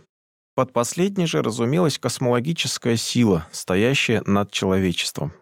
Под 0.54 0.74
последней 0.74 1.26
же 1.26 1.42
разумелась 1.42 1.98
космологическая 1.98 2.96
сила, 2.96 3.46
стоящая 3.50 4.22
над 4.26 4.50
человечеством. 4.50 5.32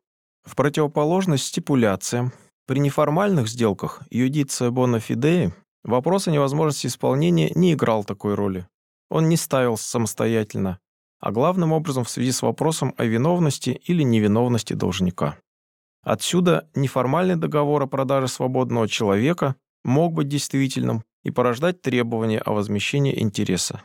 В 0.44 0.56
противоположность 0.56 1.44
стипуляциям, 1.44 2.32
при 2.66 2.78
неформальных 2.78 3.48
сделках 3.48 4.02
юдиция 4.10 4.70
бона 4.70 5.00
фидеи 5.00 5.52
вопрос 5.82 6.28
о 6.28 6.30
невозможности 6.30 6.86
исполнения 6.86 7.50
не 7.54 7.74
играл 7.74 8.04
такой 8.04 8.34
роли. 8.34 8.66
Он 9.10 9.28
не 9.28 9.36
ставился 9.36 9.88
самостоятельно, 9.88 10.78
а 11.18 11.32
главным 11.32 11.72
образом 11.72 12.04
в 12.04 12.10
связи 12.10 12.32
с 12.32 12.42
вопросом 12.42 12.94
о 12.96 13.04
виновности 13.04 13.70
или 13.70 14.02
невиновности 14.02 14.72
должника. 14.72 15.36
Отсюда 16.02 16.70
неформальный 16.74 17.36
договор 17.36 17.82
о 17.82 17.86
продаже 17.86 18.28
свободного 18.28 18.88
человека 18.88 19.56
мог 19.84 20.14
быть 20.14 20.28
действительным 20.28 21.04
и 21.22 21.30
порождать 21.30 21.82
требования 21.82 22.38
о 22.38 22.52
возмещении 22.52 23.20
интереса. 23.20 23.82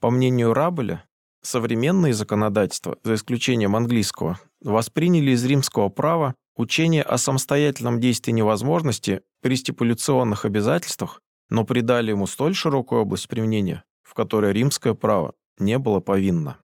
По 0.00 0.10
мнению 0.10 0.54
Рабеля, 0.54 1.04
современные 1.42 2.14
законодательства, 2.14 2.98
за 3.02 3.14
исключением 3.14 3.76
английского, 3.76 4.38
восприняли 4.62 5.32
из 5.32 5.44
римского 5.44 5.88
права 5.88 6.34
учение 6.56 7.02
о 7.02 7.18
самостоятельном 7.18 8.00
действии 8.00 8.32
невозможности 8.32 9.22
при 9.40 9.56
стипуляционных 9.56 10.44
обязательствах, 10.44 11.20
но 11.48 11.64
придали 11.64 12.10
ему 12.10 12.26
столь 12.26 12.54
широкую 12.54 13.02
область 13.02 13.28
применения, 13.28 13.84
в 14.02 14.14
которой 14.14 14.52
римское 14.52 14.94
право 14.94 15.34
не 15.58 15.78
было 15.78 16.00
повинно. 16.00 16.58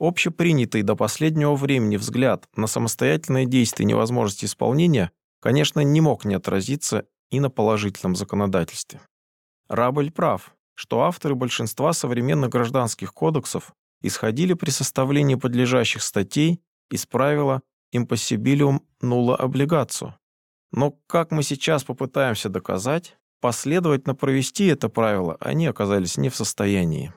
Общепринятый 0.00 0.82
до 0.82 0.96
последнего 0.96 1.54
времени 1.54 1.96
взгляд 1.96 2.48
на 2.56 2.66
самостоятельное 2.66 3.46
действие 3.46 3.86
невозможности 3.86 4.44
исполнения, 4.44 5.12
конечно, 5.40 5.80
не 5.80 6.00
мог 6.00 6.24
не 6.24 6.34
отразиться 6.34 7.06
и 7.30 7.40
на 7.40 7.48
положительном 7.48 8.16
законодательстве. 8.16 9.00
Рабель 9.68 10.10
прав, 10.10 10.54
что 10.74 11.02
авторы 11.02 11.34
большинства 11.34 11.92
современных 11.92 12.50
гражданских 12.50 13.14
кодексов 13.14 13.72
исходили 14.02 14.54
при 14.54 14.70
составлении 14.70 15.36
подлежащих 15.36 16.02
статей 16.02 16.60
из 16.94 17.06
правила 17.06 17.60
impossibilium 17.94 18.80
nulla 19.02 19.36
obligatio. 19.38 20.12
Но, 20.72 20.92
как 21.06 21.30
мы 21.30 21.42
сейчас 21.42 21.84
попытаемся 21.84 22.48
доказать, 22.48 23.16
последовательно 23.40 24.14
провести 24.14 24.66
это 24.66 24.88
правило 24.88 25.36
они 25.40 25.66
оказались 25.66 26.16
не 26.16 26.28
в 26.28 26.36
состоянии. 26.36 27.12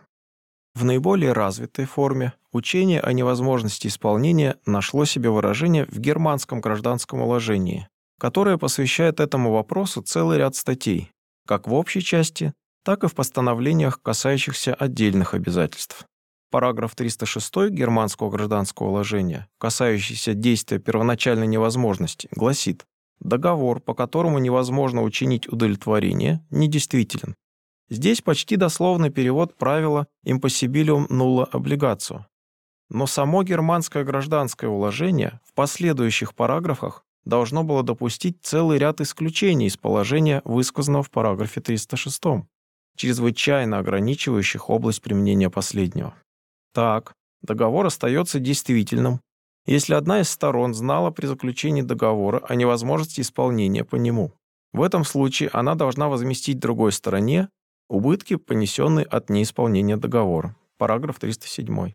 В 0.75 0.83
наиболее 0.83 1.33
развитой 1.33 1.85
форме 1.85 2.33
учение 2.51 3.01
о 3.01 3.13
невозможности 3.13 3.87
исполнения 3.87 4.57
нашло 4.65 5.05
себе 5.05 5.29
выражение 5.29 5.85
в 5.85 5.99
германском 5.99 6.61
гражданском 6.61 7.21
уложении, 7.21 7.87
которое 8.19 8.57
посвящает 8.57 9.19
этому 9.19 9.51
вопросу 9.51 10.01
целый 10.01 10.37
ряд 10.37 10.55
статей, 10.55 11.11
как 11.47 11.67
в 11.67 11.73
общей 11.73 12.01
части, 12.01 12.53
так 12.83 13.03
и 13.03 13.07
в 13.07 13.15
постановлениях, 13.15 14.01
касающихся 14.01 14.73
отдельных 14.73 15.33
обязательств. 15.33 16.05
Параграф 16.49 16.95
306 16.95 17.69
Германского 17.71 18.29
гражданского 18.29 18.87
уложения, 18.87 19.49
касающийся 19.57 20.33
действия 20.33 20.79
первоначальной 20.79 21.45
невозможности, 21.45 22.29
гласит 22.31 22.85
«Договор, 23.19 23.81
по 23.81 23.93
которому 23.93 24.39
невозможно 24.39 25.01
учинить 25.03 25.49
удовлетворение, 25.49 26.45
недействителен». 26.49 27.35
Здесь 27.89 28.21
почти 28.21 28.55
дословный 28.55 29.09
перевод 29.09 29.57
правила 29.57 30.07
«impossibilium 30.25 31.07
nulla 31.09 31.51
obligatio». 31.51 32.23
Но 32.89 33.07
само 33.07 33.43
германское 33.43 34.05
гражданское 34.05 34.67
уложение 34.67 35.41
в 35.43 35.53
последующих 35.53 36.33
параграфах 36.33 37.03
должно 37.25 37.65
было 37.65 37.83
допустить 37.83 38.37
целый 38.41 38.77
ряд 38.77 39.01
исключений 39.01 39.67
из 39.67 39.75
положения, 39.75 40.41
высказанного 40.45 41.03
в 41.03 41.11
параграфе 41.11 41.59
306, 41.59 42.23
чрезвычайно 42.95 43.79
ограничивающих 43.79 44.69
область 44.69 45.01
применения 45.01 45.49
последнего. 45.49 46.13
Так, 46.73 47.13
договор 47.41 47.85
остается 47.85 48.39
действительным, 48.39 49.21
если 49.65 49.93
одна 49.93 50.21
из 50.21 50.29
сторон 50.29 50.73
знала 50.73 51.11
при 51.11 51.25
заключении 51.25 51.81
договора 51.81 52.39
о 52.47 52.55
невозможности 52.55 53.21
исполнения 53.21 53.83
по 53.83 53.95
нему. 53.95 54.33
В 54.73 54.81
этом 54.81 55.03
случае 55.03 55.49
она 55.53 55.75
должна 55.75 56.07
возместить 56.07 56.59
другой 56.59 56.91
стороне 56.91 57.49
убытки, 57.89 58.35
понесенные 58.35 59.05
от 59.05 59.29
неисполнения 59.29 59.97
договора. 59.97 60.55
Параграф 60.77 61.19
307. 61.19 61.93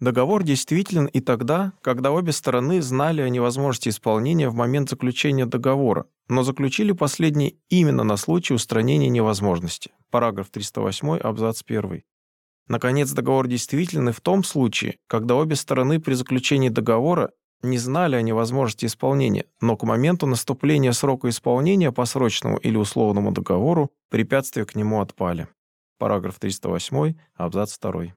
Договор 0.00 0.42
действителен 0.42 1.06
и 1.06 1.20
тогда, 1.20 1.72
когда 1.80 2.10
обе 2.10 2.32
стороны 2.32 2.82
знали 2.82 3.22
о 3.22 3.28
невозможности 3.28 3.88
исполнения 3.88 4.48
в 4.48 4.54
момент 4.54 4.90
заключения 4.90 5.46
договора, 5.46 6.06
но 6.28 6.42
заключили 6.42 6.92
последний 6.92 7.56
именно 7.68 8.02
на 8.02 8.16
случай 8.16 8.52
устранения 8.52 9.08
невозможности. 9.08 9.92
Параграф 10.10 10.50
308, 10.50 11.18
абзац 11.18 11.62
1. 11.64 12.02
Наконец, 12.72 13.12
договор 13.12 13.48
действителен 13.48 14.14
в 14.14 14.22
том 14.22 14.42
случае, 14.42 14.96
когда 15.06 15.34
обе 15.34 15.56
стороны 15.56 16.00
при 16.00 16.14
заключении 16.14 16.70
договора 16.70 17.30
не 17.62 17.76
знали 17.76 18.16
о 18.16 18.22
невозможности 18.22 18.86
исполнения, 18.86 19.44
но 19.60 19.76
к 19.76 19.82
моменту 19.82 20.26
наступления 20.26 20.92
срока 20.92 21.28
исполнения 21.28 21.92
по 21.92 22.06
срочному 22.06 22.56
или 22.56 22.78
условному 22.78 23.30
договору 23.30 23.90
препятствия 24.08 24.64
к 24.64 24.74
нему 24.74 25.02
отпали. 25.02 25.48
Параграф 25.98 26.38
308, 26.38 27.14
абзац 27.34 27.78
2. 27.78 28.14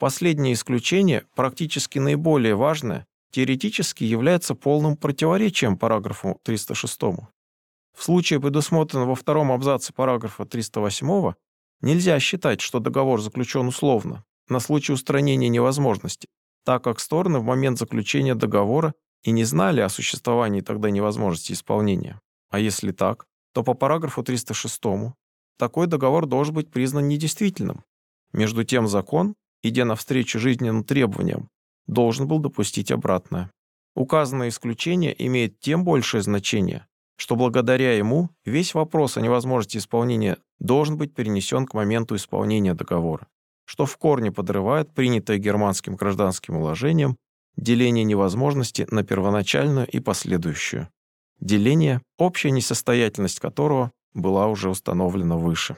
Последнее 0.00 0.54
исключение, 0.54 1.22
практически 1.36 2.00
наиболее 2.00 2.56
важное, 2.56 3.06
теоретически 3.30 4.02
является 4.02 4.56
полным 4.56 4.96
противоречием 4.96 5.78
параграфу 5.78 6.40
306. 6.42 7.00
В 7.00 8.02
случае, 8.02 8.40
предусмотренном 8.40 9.06
во 9.06 9.14
втором 9.14 9.52
абзаце 9.52 9.92
параграфа 9.92 10.44
308, 10.44 11.34
нельзя 11.84 12.18
считать, 12.18 12.60
что 12.60 12.80
договор 12.80 13.20
заключен 13.20 13.68
условно, 13.68 14.24
на 14.48 14.60
случай 14.60 14.92
устранения 14.92 15.48
невозможности, 15.48 16.28
так 16.64 16.82
как 16.82 17.00
стороны 17.00 17.38
в 17.38 17.44
момент 17.44 17.78
заключения 17.78 18.34
договора 18.34 18.94
и 19.22 19.30
не 19.30 19.44
знали 19.44 19.80
о 19.80 19.88
существовании 19.88 20.60
тогда 20.60 20.90
невозможности 20.90 21.52
исполнения. 21.52 22.20
А 22.50 22.58
если 22.58 22.92
так, 22.92 23.26
то 23.52 23.62
по 23.62 23.74
параграфу 23.74 24.22
306 24.22 24.80
такой 25.58 25.86
договор 25.86 26.26
должен 26.26 26.54
быть 26.54 26.70
признан 26.70 27.08
недействительным. 27.08 27.84
Между 28.32 28.64
тем 28.64 28.88
закон, 28.88 29.34
идя 29.62 29.84
навстречу 29.84 30.40
жизненным 30.40 30.84
требованиям, 30.84 31.48
должен 31.86 32.26
был 32.26 32.38
допустить 32.38 32.90
обратное. 32.90 33.50
Указанное 33.94 34.48
исключение 34.48 35.14
имеет 35.26 35.60
тем 35.60 35.84
большее 35.84 36.22
значение, 36.22 36.86
что 37.16 37.36
благодаря 37.36 37.96
ему 37.96 38.30
весь 38.44 38.74
вопрос 38.74 39.16
о 39.16 39.20
невозможности 39.20 39.78
исполнения 39.78 40.38
должен 40.58 40.96
быть 40.96 41.14
перенесен 41.14 41.66
к 41.66 41.74
моменту 41.74 42.16
исполнения 42.16 42.74
договора, 42.74 43.26
что 43.64 43.86
в 43.86 43.96
корне 43.96 44.32
подрывает 44.32 44.92
принятое 44.92 45.38
германским 45.38 45.96
гражданским 45.96 46.56
уложением 46.56 47.16
деление 47.56 48.04
невозможности 48.04 48.86
на 48.90 49.04
первоначальную 49.04 49.86
и 49.86 50.00
последующую. 50.00 50.88
Деление, 51.40 52.00
общая 52.18 52.50
несостоятельность 52.50 53.40
которого 53.40 53.92
была 54.12 54.46
уже 54.46 54.70
установлена 54.70 55.36
выше. 55.36 55.76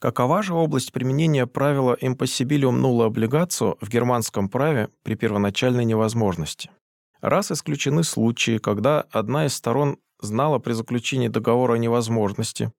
Какова 0.00 0.42
же 0.42 0.54
область 0.54 0.92
применения 0.92 1.46
правила 1.46 1.96
impossibilium 2.00 2.80
nulla 2.80 3.08
obligatio 3.08 3.78
в 3.80 3.88
германском 3.88 4.48
праве 4.48 4.90
при 5.02 5.14
первоначальной 5.14 5.84
невозможности? 5.84 6.70
Раз 7.20 7.50
исключены 7.50 8.04
случаи, 8.04 8.58
когда 8.58 9.02
одна 9.10 9.46
из 9.46 9.54
сторон 9.54 9.98
знала 10.24 10.58
при 10.58 10.72
заключении 10.72 11.28
договора 11.28 11.74
о 11.74 11.78
невозможности, 11.78 12.72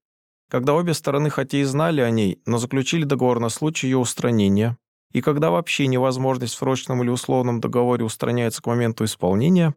когда 0.50 0.74
обе 0.74 0.94
стороны 0.94 1.30
хотя 1.30 1.58
и 1.58 1.64
знали 1.64 2.02
о 2.02 2.10
ней, 2.10 2.42
но 2.46 2.58
заключили 2.58 3.04
договор 3.04 3.40
на 3.40 3.50
случай 3.50 3.88
ее 3.88 3.98
устранения, 3.98 4.78
и 5.12 5.22
когда 5.22 5.50
вообще 5.50 5.88
невозможность 5.88 6.54
в 6.54 6.58
срочном 6.58 7.02
или 7.02 7.10
условном 7.10 7.62
договоре 7.62 8.04
устраняется 8.04 8.62
к 8.62 8.68
моменту 8.68 9.06
исполнения, 9.06 9.74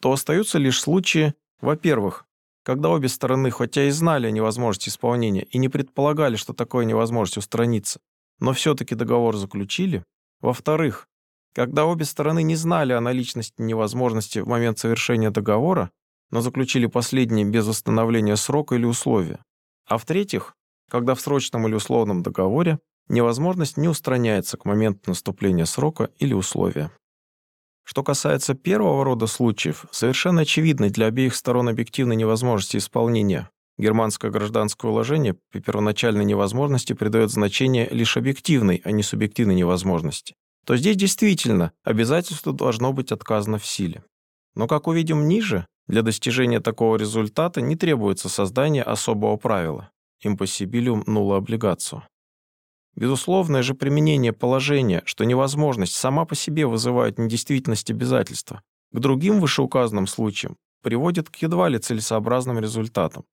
то 0.00 0.12
остаются 0.12 0.58
лишь 0.58 0.80
случаи, 0.80 1.34
во-первых, 1.60 2.24
когда 2.62 2.90
обе 2.90 3.08
стороны 3.08 3.50
хотя 3.50 3.84
и 3.84 3.90
знали 3.90 4.26
о 4.26 4.30
невозможности 4.30 4.88
исполнения 4.88 5.42
и 5.42 5.58
не 5.58 5.68
предполагали, 5.68 6.36
что 6.36 6.52
такое 6.52 6.84
невозможность 6.84 7.38
устраниться, 7.38 8.00
но 8.38 8.52
все-таки 8.52 8.94
договор 8.94 9.36
заключили. 9.36 10.04
Во-вторых, 10.40 11.08
когда 11.54 11.86
обе 11.86 12.04
стороны 12.04 12.42
не 12.42 12.54
знали 12.54 12.92
о 12.92 13.00
наличности 13.00 13.62
невозможности 13.62 14.40
в 14.40 14.48
момент 14.48 14.78
совершения 14.78 15.30
договора, 15.30 15.90
но 16.30 16.40
заключили 16.40 16.86
последний 16.86 17.44
без 17.44 17.66
установления 17.66 18.36
срока 18.36 18.74
или 18.74 18.84
условия. 18.84 19.38
А 19.86 19.98
в-третьих, 19.98 20.54
когда 20.90 21.14
в 21.14 21.20
срочном 21.20 21.66
или 21.66 21.74
условном 21.74 22.22
договоре 22.22 22.78
невозможность 23.08 23.76
не 23.76 23.88
устраняется 23.88 24.56
к 24.56 24.64
моменту 24.64 25.10
наступления 25.10 25.64
срока 25.64 26.10
или 26.18 26.34
условия. 26.34 26.90
Что 27.84 28.02
касается 28.02 28.54
первого 28.54 29.04
рода 29.04 29.26
случаев, 29.26 29.86
совершенно 29.92 30.42
очевидной 30.42 30.90
для 30.90 31.06
обеих 31.06 31.36
сторон 31.36 31.68
объективной 31.68 32.16
невозможности 32.16 32.78
исполнения 32.78 33.48
германское 33.78 34.30
гражданское 34.30 34.90
уложение 34.90 35.36
при 35.50 35.60
первоначальной 35.60 36.24
невозможности 36.24 36.92
придает 36.92 37.30
значение 37.30 37.88
лишь 37.90 38.16
объективной, 38.16 38.80
а 38.84 38.90
не 38.90 39.02
субъективной 39.02 39.54
невозможности, 39.54 40.34
то 40.64 40.76
здесь 40.76 40.96
действительно 40.96 41.72
обязательство 41.84 42.52
должно 42.52 42.92
быть 42.92 43.12
отказано 43.12 43.58
в 43.58 43.66
силе. 43.66 44.02
Но, 44.54 44.66
как 44.66 44.86
увидим 44.86 45.28
ниже, 45.28 45.66
для 45.86 46.02
достижения 46.02 46.60
такого 46.60 46.96
результата 46.96 47.60
не 47.60 47.76
требуется 47.76 48.28
создание 48.28 48.82
особого 48.82 49.36
правила 49.36 49.90
impossibilium 50.24 51.04
nulla 51.06 51.38
obligatio. 51.38 52.02
Безусловное 52.94 53.62
же 53.62 53.74
применение 53.74 54.32
положения, 54.32 55.02
что 55.04 55.24
невозможность 55.24 55.94
сама 55.94 56.24
по 56.24 56.34
себе 56.34 56.66
вызывает 56.66 57.18
недействительность 57.18 57.90
обязательства, 57.90 58.62
к 58.92 58.98
другим 58.98 59.40
вышеуказанным 59.40 60.06
случаям 60.06 60.56
приводит 60.82 61.28
к 61.28 61.36
едва 61.36 61.68
ли 61.68 61.78
целесообразным 61.78 62.58
результатам. 62.58 63.24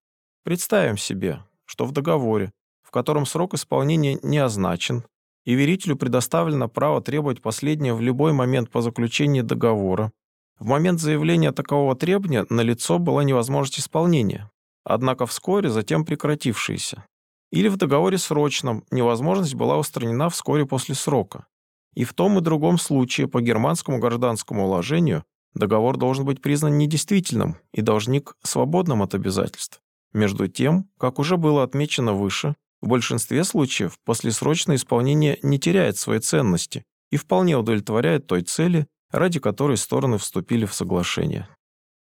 Представим 0.43 0.97
себе, 0.97 1.43
что 1.65 1.85
в 1.85 1.93
договоре, 1.93 2.51
в 2.81 2.91
котором 2.91 3.25
срок 3.25 3.53
исполнения 3.53 4.19
не 4.21 4.39
означен, 4.39 5.05
и 5.45 5.53
верителю 5.53 5.95
предоставлено 5.95 6.67
право 6.67 7.01
требовать 7.01 7.41
последнее 7.41 7.93
в 7.93 8.01
любой 8.01 8.33
момент 8.33 8.69
по 8.69 8.81
заключении 8.81 9.41
договора, 9.41 10.11
в 10.59 10.65
момент 10.65 10.99
заявления 10.99 11.51
такового 11.51 11.95
требования 11.95 12.45
на 12.49 12.61
лицо 12.61 12.99
была 12.99 13.23
невозможность 13.23 13.79
исполнения, 13.79 14.49
однако 14.83 15.25
вскоре 15.25 15.69
затем 15.69 16.05
прекратившаяся 16.05 17.05
или 17.53 17.67
в 17.67 17.77
договоре 17.77 18.17
срочном 18.17 18.83
невозможность 18.89 19.53
была 19.53 19.77
устранена 19.77 20.29
вскоре 20.29 20.65
после 20.65 20.95
срока. 20.95 21.45
И 21.93 22.03
в 22.03 22.13
том 22.13 22.39
и 22.39 22.41
другом 22.41 22.79
случае 22.79 23.27
по 23.27 23.41
германскому 23.41 23.99
гражданскому 23.99 24.65
уложению 24.65 25.23
договор 25.53 25.97
должен 25.97 26.25
быть 26.25 26.41
признан 26.41 26.79
недействительным 26.79 27.57
и 27.71 27.81
должник 27.81 28.35
свободным 28.41 29.03
от 29.03 29.13
обязательств. 29.13 29.81
Между 30.13 30.47
тем, 30.47 30.89
как 30.97 31.19
уже 31.19 31.37
было 31.37 31.61
отмечено 31.61 32.13
выше, 32.13 32.55
в 32.81 32.87
большинстве 32.87 33.43
случаев 33.43 33.99
послесрочное 34.03 34.77
исполнение 34.77 35.37
не 35.43 35.59
теряет 35.59 35.97
своей 35.97 36.21
ценности 36.21 36.83
и 37.11 37.17
вполне 37.17 37.55
удовлетворяет 37.55 38.25
той 38.25 38.41
цели, 38.41 38.87
ради 39.13 39.39
которой 39.39 39.77
стороны 39.77 40.17
вступили 40.17 40.65
в 40.65 40.73
соглашение. 40.73 41.47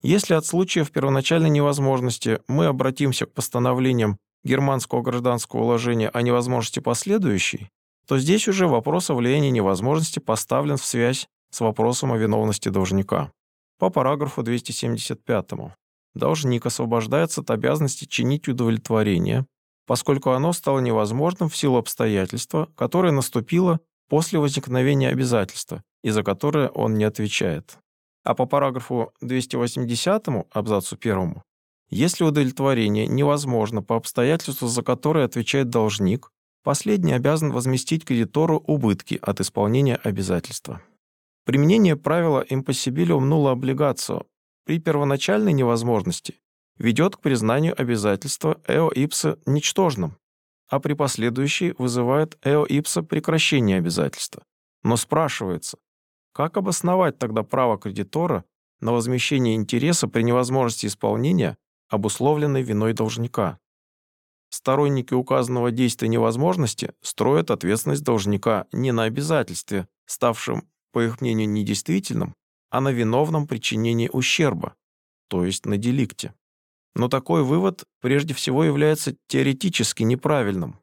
Если 0.01 0.35
от 0.35 0.47
случаев 0.47 0.93
первоначальной 0.93 1.51
невозможности 1.51 2.41
мы 2.47 2.67
обратимся 2.67 3.27
к 3.27 3.33
постановлениям 3.33 4.19
германского 4.45 5.03
гражданского 5.03 5.63
уложения 5.63 6.09
о 6.09 6.23
невозможности 6.23 6.79
последующей, 6.79 7.69
то 8.07 8.19
здесь 8.19 8.47
уже 8.49 8.69
вопрос 8.69 9.11
о 9.11 9.15
влиянии 9.15 9.51
невозможности 9.51 10.21
поставлен 10.21 10.77
в 10.77 10.85
связь 10.85 11.27
с 11.51 11.61
вопросом 11.61 12.13
о 12.13 12.17
виновности 12.17 12.69
должника. 12.69 13.33
По 13.79 13.91
параграфу 13.91 14.43
275. 14.43 15.51
Должник 16.15 16.67
освобождается 16.67 17.41
от 17.41 17.51
обязанности 17.51 18.05
чинить 18.05 18.47
удовлетворение, 18.47 19.47
поскольку 19.87 20.31
оно 20.31 20.53
стало 20.53 20.79
невозможным 20.79 21.49
в 21.49 21.57
силу 21.57 21.79
обстоятельства, 21.79 22.69
которое 22.77 23.13
наступило 23.13 23.81
после 24.09 24.39
возникновения 24.39 25.09
обязательства 25.09 25.83
и 26.05 26.11
за 26.11 26.23
которое 26.23 26.69
он 26.69 26.95
не 26.95 27.05
отвечает. 27.05 27.79
А 28.23 28.35
по 28.35 28.47
параграфу 28.47 29.13
280 29.21 30.29
абзацу 30.53 30.97
1 31.01 31.43
если 31.91 32.25
удовлетворение 32.25 33.07
невозможно 33.07 33.83
по 33.83 33.97
обстоятельству, 33.97 34.67
за 34.67 34.83
которое 34.83 35.27
отвечает 35.27 35.69
должник, 35.69 36.31
последний 36.65 37.13
обязан 37.13 37.53
возместить 37.53 38.05
кредитору 38.05 38.59
убытки 38.67 39.19
от 39.23 39.41
исполнения 39.41 39.97
обязательства. 39.97 40.83
Применение 41.45 41.95
правила 41.95 42.45
impossibilium 42.51 43.29
nulla 43.29 43.55
obligatio 43.55 44.27
при 44.65 44.81
первоначальной 44.81 45.53
невозможности 45.53 46.41
ведет 46.79 47.17
к 47.17 47.21
признанию 47.21 47.81
обязательства 47.81 48.61
eo 48.67 48.91
ipso 48.91 49.39
ничтожным, 49.47 50.17
а 50.69 50.81
при 50.81 50.95
последующей 50.95 51.75
вызывает 51.79 52.37
eo 52.43 52.67
ipso 52.67 53.03
прекращение 53.03 53.79
обязательства. 53.79 54.43
Но 54.83 54.97
спрашивается, 54.97 55.79
как 56.35 56.57
обосновать 56.57 57.19
тогда 57.19 57.45
право 57.45 57.79
кредитора 57.79 58.45
на 58.81 58.93
возмещение 58.93 59.55
интереса 59.55 60.09
при 60.09 60.23
невозможности 60.23 60.87
исполнения 60.87 61.57
обусловленной 61.89 62.63
виной 62.63 62.93
должника. 62.93 63.59
Сторонники 64.51 65.15
указанного 65.15 65.71
действия 65.71 66.09
невозможности 66.09 66.93
строят 67.03 67.51
ответственность 67.51 68.03
должника 68.03 68.67
не 68.73 68.93
на 68.93 69.05
обязательстве, 69.05 69.89
ставшем, 70.07 70.69
по 70.93 71.05
их 71.05 71.21
мнению, 71.21 71.49
недействительным, 71.49 72.35
а 72.71 72.81
на 72.81 72.91
виновном 72.91 73.47
причинении 73.47 74.11
ущерба, 74.13 74.75
то 75.29 75.45
есть 75.45 75.67
на 75.67 75.77
деликте. 75.77 76.35
Но 76.97 77.09
такой 77.09 77.45
вывод 77.45 77.85
прежде 78.01 78.35
всего 78.35 78.65
является 78.65 79.17
теоретически 79.29 80.03
неправильным. 80.03 80.79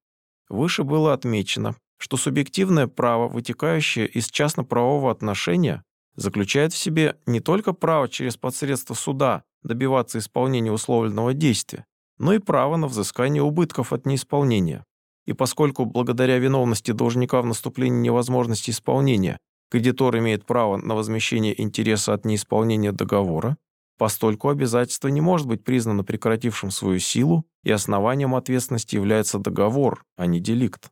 Выше 0.49 0.83
было 0.83 1.13
отмечено, 1.13 1.75
что 2.01 2.17
субъективное 2.17 2.87
право, 2.87 3.27
вытекающее 3.27 4.07
из 4.07 4.27
частно-правового 4.27 5.11
отношения, 5.11 5.83
заключает 6.15 6.73
в 6.73 6.77
себе 6.77 7.17
не 7.27 7.39
только 7.39 7.73
право 7.73 8.09
через 8.09 8.37
посредство 8.37 8.95
суда 8.95 9.43
добиваться 9.61 10.17
исполнения 10.17 10.71
условленного 10.71 11.35
действия, 11.35 11.85
но 12.17 12.33
и 12.33 12.39
право 12.39 12.75
на 12.75 12.87
взыскание 12.87 13.43
убытков 13.43 13.93
от 13.93 14.07
неисполнения. 14.07 14.83
И 15.27 15.33
поскольку 15.33 15.85
благодаря 15.85 16.39
виновности 16.39 16.91
должника 16.91 17.39
в 17.41 17.45
наступлении 17.45 17.99
невозможности 17.99 18.71
исполнения 18.71 19.37
кредитор 19.69 20.17
имеет 20.17 20.45
право 20.45 20.77
на 20.77 20.95
возмещение 20.95 21.61
интереса 21.61 22.15
от 22.15 22.25
неисполнения 22.25 22.91
договора, 22.91 23.57
постольку 23.99 24.49
обязательство 24.49 25.07
не 25.07 25.21
может 25.21 25.47
быть 25.47 25.63
признано 25.63 26.03
прекратившим 26.03 26.71
свою 26.71 26.97
силу, 26.97 27.45
и 27.63 27.69
основанием 27.69 28.33
ответственности 28.33 28.95
является 28.95 29.37
договор, 29.37 30.03
а 30.17 30.25
не 30.25 30.39
деликт. 30.39 30.89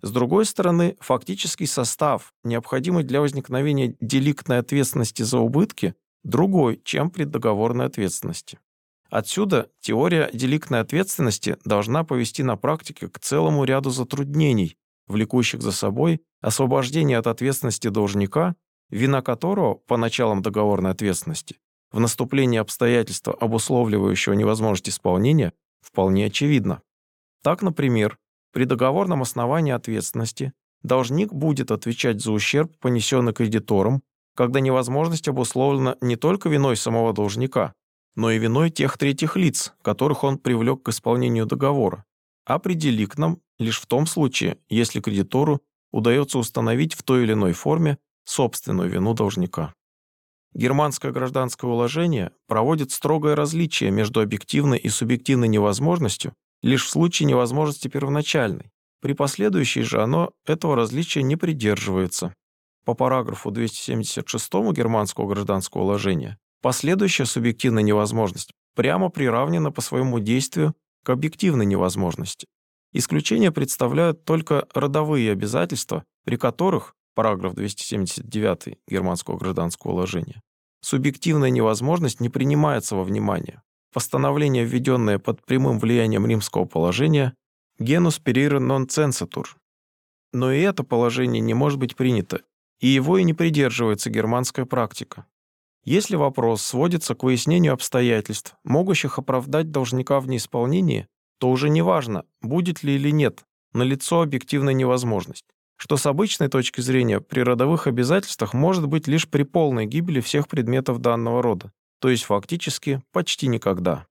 С 0.00 0.10
другой 0.10 0.44
стороны, 0.44 0.96
фактический 1.00 1.66
состав, 1.66 2.32
необходимый 2.44 3.02
для 3.02 3.20
возникновения 3.20 3.96
деликтной 4.00 4.58
ответственности 4.58 5.22
за 5.22 5.38
убытки, 5.38 5.94
другой, 6.22 6.80
чем 6.84 7.10
при 7.10 7.24
договорной 7.24 7.86
ответственности. 7.86 8.58
Отсюда 9.10 9.70
теория 9.80 10.30
деликтной 10.32 10.80
ответственности 10.80 11.56
должна 11.64 12.04
повести 12.04 12.42
на 12.42 12.56
практике 12.56 13.08
к 13.08 13.18
целому 13.18 13.64
ряду 13.64 13.90
затруднений, 13.90 14.76
влекущих 15.06 15.62
за 15.62 15.72
собой 15.72 16.20
освобождение 16.40 17.18
от 17.18 17.26
ответственности 17.26 17.88
должника, 17.88 18.54
вина 18.90 19.22
которого 19.22 19.74
по 19.74 19.96
началам 19.96 20.42
договорной 20.42 20.90
ответственности 20.90 21.58
в 21.90 22.00
наступлении 22.00 22.58
обстоятельства, 22.58 23.32
обусловливающего 23.32 24.34
невозможность 24.34 24.90
исполнения, 24.90 25.52
вполне 25.80 26.26
очевидно. 26.26 26.82
Так, 27.42 27.62
например, 27.62 28.18
при 28.52 28.64
договорном 28.64 29.22
основании 29.22 29.72
ответственности 29.72 30.52
должник 30.82 31.32
будет 31.32 31.70
отвечать 31.70 32.20
за 32.20 32.32
ущерб, 32.32 32.72
понесенный 32.80 33.32
кредитором, 33.32 34.02
когда 34.34 34.60
невозможность 34.60 35.28
обусловлена 35.28 35.96
не 36.00 36.16
только 36.16 36.48
виной 36.48 36.76
самого 36.76 37.12
должника, 37.12 37.72
но 38.14 38.30
и 38.30 38.38
виной 38.38 38.70
тех 38.70 38.96
третьих 38.96 39.36
лиц, 39.36 39.74
которых 39.82 40.24
он 40.24 40.38
привлек 40.38 40.82
к 40.82 40.88
исполнению 40.88 41.46
договора, 41.46 42.04
а 42.46 42.58
при 42.58 42.74
деликтном 42.74 43.40
лишь 43.58 43.80
в 43.80 43.86
том 43.86 44.06
случае, 44.06 44.58
если 44.68 45.00
кредитору 45.00 45.60
удается 45.92 46.38
установить 46.38 46.94
в 46.94 47.02
той 47.02 47.24
или 47.24 47.32
иной 47.32 47.52
форме 47.52 47.98
собственную 48.24 48.90
вину 48.90 49.14
должника. 49.14 49.74
Германское 50.54 51.12
гражданское 51.12 51.66
уложение 51.66 52.32
проводит 52.46 52.90
строгое 52.90 53.36
различие 53.36 53.90
между 53.90 54.20
объективной 54.20 54.78
и 54.78 54.88
субъективной 54.88 55.48
невозможностью 55.48 56.32
лишь 56.62 56.84
в 56.84 56.90
случае 56.90 57.26
невозможности 57.26 57.88
первоначальной. 57.88 58.70
При 59.00 59.12
последующей 59.12 59.82
же 59.82 60.02
оно 60.02 60.32
этого 60.46 60.74
различия 60.74 61.22
не 61.22 61.36
придерживается. 61.36 62.34
По 62.84 62.94
параграфу 62.94 63.50
276 63.50 64.52
Германского 64.72 65.28
гражданского 65.28 65.82
уложения 65.82 66.38
последующая 66.62 67.26
субъективная 67.26 67.82
невозможность 67.82 68.50
прямо 68.74 69.08
приравнена 69.08 69.70
по 69.70 69.80
своему 69.80 70.18
действию 70.18 70.74
к 71.04 71.10
объективной 71.10 71.66
невозможности. 71.66 72.46
Исключение 72.92 73.52
представляют 73.52 74.24
только 74.24 74.66
родовые 74.74 75.32
обязательства, 75.32 76.04
при 76.24 76.36
которых, 76.36 76.94
параграф 77.14 77.54
279 77.54 78.78
Германского 78.88 79.36
гражданского 79.36 79.92
уложения, 79.92 80.40
субъективная 80.80 81.50
невозможность 81.50 82.20
не 82.20 82.28
принимается 82.28 82.96
во 82.96 83.04
внимание. 83.04 83.62
Постановление, 83.98 84.64
введенное 84.64 85.18
под 85.18 85.44
прямым 85.44 85.80
влиянием 85.80 86.24
римского 86.24 86.66
положения, 86.66 87.34
genus 87.80 88.22
perire 88.22 88.60
non 88.60 88.86
censatur. 88.86 89.46
Но 90.32 90.52
и 90.52 90.60
это 90.60 90.84
положение 90.84 91.40
не 91.40 91.52
может 91.52 91.80
быть 91.80 91.96
принято, 91.96 92.42
и 92.78 92.86
его 92.86 93.18
и 93.18 93.24
не 93.24 93.34
придерживается 93.34 94.08
германская 94.08 94.66
практика. 94.66 95.26
Если 95.82 96.14
вопрос 96.14 96.62
сводится 96.62 97.16
к 97.16 97.24
выяснению 97.24 97.72
обстоятельств, 97.72 98.54
могущих 98.62 99.18
оправдать 99.18 99.72
должника 99.72 100.20
в 100.20 100.28
неисполнении, 100.28 101.08
то 101.40 101.50
уже 101.50 101.68
не 101.68 101.82
важно, 101.82 102.24
будет 102.40 102.84
ли 102.84 102.94
или 102.94 103.10
нет 103.10 103.42
налицо 103.72 104.22
объективная 104.22 104.74
невозможность, 104.74 105.46
что 105.76 105.96
с 105.96 106.06
обычной 106.06 106.46
точки 106.46 106.80
зрения 106.80 107.20
при 107.20 107.40
родовых 107.40 107.88
обязательствах 107.88 108.54
может 108.54 108.86
быть 108.86 109.08
лишь 109.08 109.28
при 109.28 109.42
полной 109.42 109.86
гибели 109.86 110.20
всех 110.20 110.46
предметов 110.46 111.00
данного 111.00 111.42
рода, 111.42 111.72
то 112.00 112.08
есть 112.08 112.24
фактически 112.24 113.02
почти 113.12 113.48
никогда. 113.48 114.06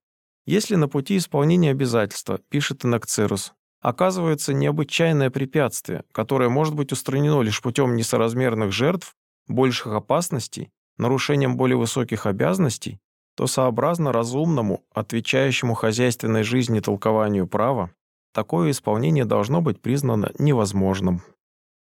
Если 0.46 0.76
на 0.76 0.88
пути 0.88 1.18
исполнения 1.18 1.72
обязательства, 1.72 2.40
пишет 2.50 2.86
Инакцерус, 2.86 3.54
оказывается 3.82 4.54
необычайное 4.54 5.30
препятствие, 5.30 6.04
которое 6.12 6.50
может 6.50 6.76
быть 6.76 6.92
устранено 6.92 7.42
лишь 7.42 7.62
путем 7.62 7.96
несоразмерных 7.96 8.72
жертв, 8.72 9.16
больших 9.48 9.94
опасностей, 9.94 10.72
нарушением 10.98 11.58
более 11.58 11.78
высоких 11.78 12.26
обязанностей, 12.26 13.00
то 13.36 13.46
сообразно 13.46 14.12
разумному, 14.12 14.84
отвечающему 14.94 15.74
хозяйственной 15.76 16.44
жизни 16.44 16.80
толкованию 16.80 17.48
права, 17.48 17.92
такое 18.34 18.72
исполнение 18.72 19.26
должно 19.26 19.62
быть 19.62 19.82
признано 19.82 20.32
невозможным. 20.40 21.22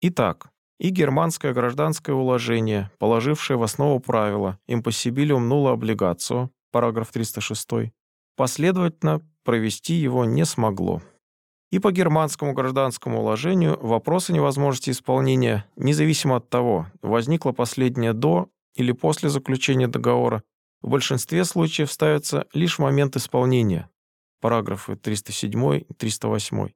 Итак, 0.02 0.52
и 0.80 0.90
германское 0.90 1.54
гражданское 1.54 2.14
уложение, 2.14 2.90
положившее 3.00 3.58
в 3.58 3.64
основу 3.64 4.00
правила 4.00 4.58
impossibilium 4.68 5.48
nulla 5.48 5.76
obligatio, 5.78 6.50
параграф 6.72 7.12
306, 7.12 7.92
последовательно 8.36 9.22
провести 9.44 9.96
его 9.96 10.26
не 10.26 10.46
смогло. 10.46 11.02
И 11.72 11.80
по 11.80 11.92
германскому 11.92 12.54
гражданскому 12.54 13.20
уложению 13.20 13.78
вопросы 13.80 14.34
невозможности 14.34 14.90
исполнения, 14.90 15.66
независимо 15.76 16.38
от 16.38 16.50
того, 16.50 16.88
возникло 17.02 17.52
последнее 17.52 18.14
до 18.14 18.50
или 18.74 18.92
после 18.92 19.30
заключения 19.30 19.88
договора, 19.88 20.44
в 20.82 20.90
большинстве 20.90 21.44
случаев 21.44 21.92
ставятся 21.92 22.48
лишь 22.54 22.80
в 22.80 22.82
момент 22.82 23.18
исполнения, 23.18 23.90
параграфы 24.40 24.96
307 24.96 25.76
и 25.78 25.94
308. 25.94 26.70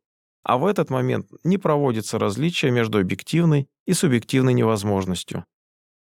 А 0.44 0.58
в 0.58 0.66
этот 0.66 0.90
момент 0.90 1.30
не 1.44 1.58
проводится 1.58 2.20
различия 2.20 2.70
между 2.70 3.00
объективной 3.00 3.68
и 3.86 3.94
субъективной 3.94 4.54
невозможностью. 4.54 5.46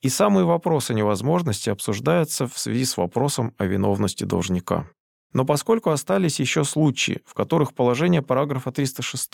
И 0.02 0.08
самые 0.08 0.46
вопросы 0.46 0.94
невозможности 0.94 1.70
обсуждаются 1.70 2.48
в 2.48 2.58
связи 2.58 2.86
с 2.86 2.96
вопросом 2.96 3.54
о 3.58 3.66
виновности 3.66 4.24
должника. 4.24 4.90
Но 5.34 5.46
поскольку 5.46 5.90
остались 5.90 6.40
еще 6.40 6.64
случаи, 6.64 7.22
в 7.26 7.34
которых 7.34 7.74
положение 7.74 8.22
параграфа 8.22 8.72
306 8.72 9.30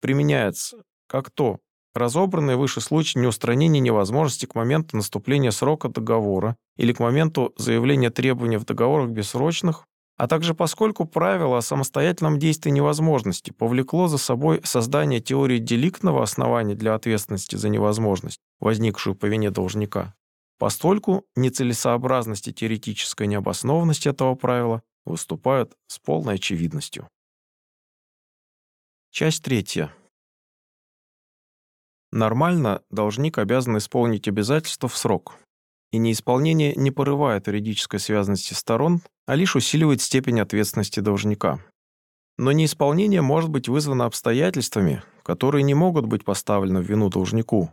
применяется 0.00 0.82
как 1.06 1.30
то 1.30 1.58
разобранные 1.94 2.56
выше 2.56 2.80
случаи 2.80 3.18
неустранения 3.18 3.80
невозможности 3.80 4.46
к 4.46 4.54
моменту 4.54 4.96
наступления 4.96 5.50
срока 5.50 5.88
договора 5.88 6.56
или 6.76 6.92
к 6.92 7.00
моменту 7.00 7.52
заявления 7.56 8.10
требования 8.10 8.58
в 8.58 8.64
договорах 8.64 9.10
бессрочных, 9.10 9.86
а 10.20 10.28
также 10.28 10.54
поскольку 10.54 11.06
правило 11.06 11.56
о 11.56 11.62
самостоятельном 11.62 12.38
действии 12.38 12.70
невозможности 12.70 13.52
повлекло 13.52 14.06
за 14.06 14.18
собой 14.18 14.60
создание 14.64 15.18
теории 15.18 15.56
деликтного 15.56 16.22
основания 16.22 16.74
для 16.74 16.94
ответственности 16.94 17.56
за 17.56 17.70
невозможность, 17.70 18.38
возникшую 18.58 19.16
по 19.16 19.24
вине 19.24 19.50
должника, 19.50 20.14
постольку 20.58 21.24
нецелесообразность 21.36 22.48
и 22.48 22.52
теоретическая 22.52 23.26
необоснованность 23.26 24.06
этого 24.06 24.34
правила 24.34 24.82
выступают 25.06 25.72
с 25.86 25.98
полной 25.98 26.34
очевидностью. 26.34 27.08
Часть 29.10 29.42
третья. 29.42 29.90
Нормально 32.12 32.82
должник 32.90 33.38
обязан 33.38 33.78
исполнить 33.78 34.28
обязательства 34.28 34.86
в 34.86 34.98
срок, 34.98 35.38
и 35.92 35.96
неисполнение 35.96 36.74
не 36.74 36.90
порывает 36.90 37.46
юридической 37.46 37.98
связанности 37.98 38.52
сторон, 38.52 39.00
а 39.30 39.36
лишь 39.36 39.54
усиливает 39.54 40.02
степень 40.02 40.40
ответственности 40.40 40.98
должника. 40.98 41.64
Но 42.36 42.50
неисполнение 42.50 43.22
может 43.22 43.48
быть 43.48 43.68
вызвано 43.68 44.06
обстоятельствами, 44.06 45.04
которые 45.22 45.62
не 45.62 45.72
могут 45.72 46.06
быть 46.06 46.24
поставлены 46.24 46.80
в 46.80 46.90
вину 46.90 47.10
должнику. 47.10 47.70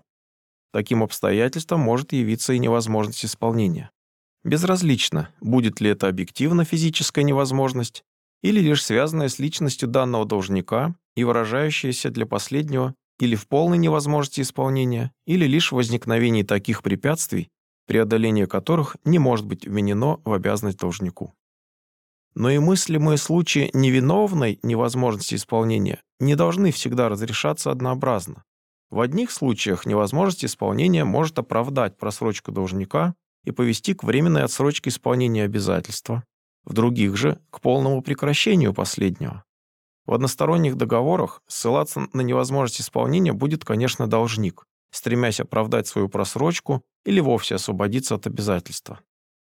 Таким 0.72 1.01
обстоятельством 1.01 1.80
может 1.80 2.14
явиться 2.14 2.53
и 2.53 2.60
невозможность 2.60 3.26
исполнения. 3.26 3.89
Безразлично, 4.43 5.30
будет 5.41 5.82
ли 5.82 5.89
это 5.89 6.08
объективно 6.08 6.64
физическая 6.64 7.24
невозможность 7.24 8.03
или 8.43 8.60
лишь 8.60 8.86
связанная 8.86 9.28
с 9.28 9.39
личностью 9.39 9.89
данного 9.89 10.26
должника 10.26 10.93
и 11.16 11.24
выражающаяся 11.24 12.12
для 12.12 12.28
последнего 12.28 12.93
или 13.20 13.34
в 13.34 13.47
полной 13.47 13.80
невозможности 13.80 14.41
исполнения, 14.41 15.12
или 15.26 15.47
лишь 15.47 15.72
в 15.72 15.76
возникновении 15.76 16.43
таких 16.43 16.84
препятствий, 16.84 17.49
преодоление 17.88 18.45
которых 18.45 18.95
не 19.05 19.18
может 19.18 19.47
быть 19.47 19.66
вменено 19.66 20.20
в 20.24 20.34
обязанность 20.34 20.78
должнику. 20.78 21.34
Но 22.39 22.51
и 22.51 22.59
мыслимые 22.59 23.17
случаи 23.17 23.71
невиновной 23.73 24.59
невозможности 24.61 25.33
исполнения 25.33 26.03
не 26.19 26.35
должны 26.35 26.71
всегда 26.71 27.09
разрешаться 27.09 27.71
однообразно. 27.71 28.43
В 28.91 28.99
одних 28.99 29.31
случаях 29.31 29.88
невозможность 29.88 30.45
исполнения 30.45 31.03
может 31.03 31.39
оправдать 31.39 31.97
просрочку 31.97 32.51
должника 32.51 33.15
и 33.43 33.49
повести 33.49 33.95
к 33.95 34.03
временной 34.03 34.43
отсрочке 34.43 34.91
исполнения 34.91 35.45
обязательства. 35.45 36.23
в 36.63 36.73
других 36.73 37.15
же— 37.17 37.39
к 37.49 37.59
полному 37.59 38.03
прекращению 38.03 38.71
последнего. 38.71 39.43
В 40.05 40.13
односторонних 40.13 40.75
договорах 40.75 41.41
ссылаться 41.47 42.07
на 42.13 42.21
невозможность 42.21 42.81
исполнения 42.81 43.33
будет, 43.33 43.65
конечно, 43.65 44.05
должник, 44.05 44.65
стремясь 44.91 45.39
оправдать 45.39 45.88
свою 45.88 46.07
просрочку 46.07 46.83
или 47.03 47.19
вовсе 47.19 47.55
освободиться 47.55 48.13
от 48.13 48.27
обязательства. 48.27 48.99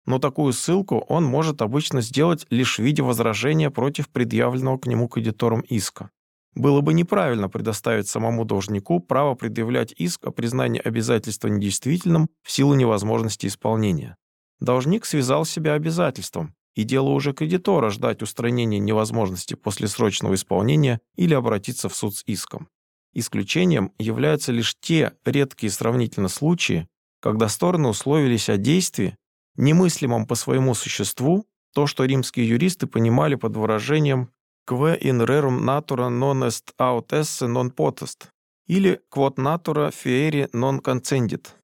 Но 0.06 0.18
такую 0.18 0.52
ссылку 0.52 0.98
он 1.08 1.24
может 1.24 1.62
обычно 1.62 2.00
сделать 2.00 2.46
лишь 2.50 2.78
в 2.78 2.82
виде 2.82 3.02
возражения 3.02 3.70
против 3.70 4.08
предъявленного 4.08 4.78
к 4.78 4.86
нему 4.86 5.08
кредитором 5.08 5.60
иска. 5.60 6.10
Было 6.54 6.82
бы 6.82 6.94
неправильно 6.94 7.48
предоставить 7.48 8.06
самому 8.06 8.44
должнику 8.44 9.00
право 9.00 9.34
предъявлять 9.34 9.92
иск 9.96 10.26
о 10.26 10.30
признании 10.30 10.80
обязательства 10.80 11.48
недействительным 11.48 12.28
в 12.42 12.50
силу 12.50 12.74
невозможности 12.74 13.46
исполнения. 13.46 14.16
Должник 14.60 15.04
связал 15.04 15.44
себя 15.44 15.72
обязательством, 15.72 16.54
и 16.74 16.84
дело 16.84 17.08
уже 17.10 17.32
кредитора 17.32 17.90
ждать 17.90 18.22
устранения 18.22 18.78
невозможности 18.78 19.54
после 19.54 19.88
срочного 19.88 20.34
исполнения 20.34 21.00
или 21.16 21.34
обратиться 21.34 21.88
в 21.88 21.96
суд 21.96 22.14
с 22.14 22.22
иском. 22.26 22.68
Исключением 23.14 23.92
являются 23.98 24.52
лишь 24.52 24.76
те 24.80 25.12
редкие 25.24 25.70
сравнительно 25.70 26.28
случаи, 26.28 26.88
когда 27.20 27.48
стороны 27.48 27.88
условились 27.88 28.48
о 28.48 28.56
действии, 28.56 29.16
немыслимом 29.56 30.26
по 30.26 30.34
своему 30.34 30.74
существу, 30.74 31.46
то, 31.74 31.86
что 31.86 32.04
римские 32.04 32.48
юристы 32.48 32.86
понимали 32.86 33.34
под 33.34 33.56
выражением 33.56 34.30
«que 34.66 34.98
in 35.00 35.20
rerum 35.20 35.60
natura 35.64 36.08
non 36.08 36.42
est 36.42 36.72
aut 36.78 37.12
esse 37.12 37.46
non 37.46 37.70
potest» 37.70 38.28
или 38.66 39.00
«quod 39.10 39.36
natura 39.36 39.90
fieri 39.90 40.48
non 40.52 40.80
concendit». 40.80 41.54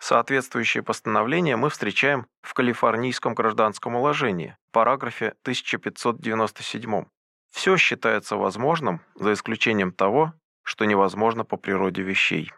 Соответствующее 0.00 0.82
постановление 0.82 1.56
мы 1.56 1.70
встречаем 1.70 2.26
в 2.42 2.54
Калифорнийском 2.54 3.34
гражданском 3.34 3.96
уложении, 3.96 4.56
параграфе 4.70 5.34
1597. 5.42 7.04
Все 7.50 7.76
считается 7.76 8.36
возможным, 8.36 9.00
за 9.16 9.32
исключением 9.32 9.90
того, 9.92 10.34
что 10.62 10.84
невозможно 10.84 11.44
по 11.44 11.56
природе 11.56 12.02
вещей. 12.02 12.52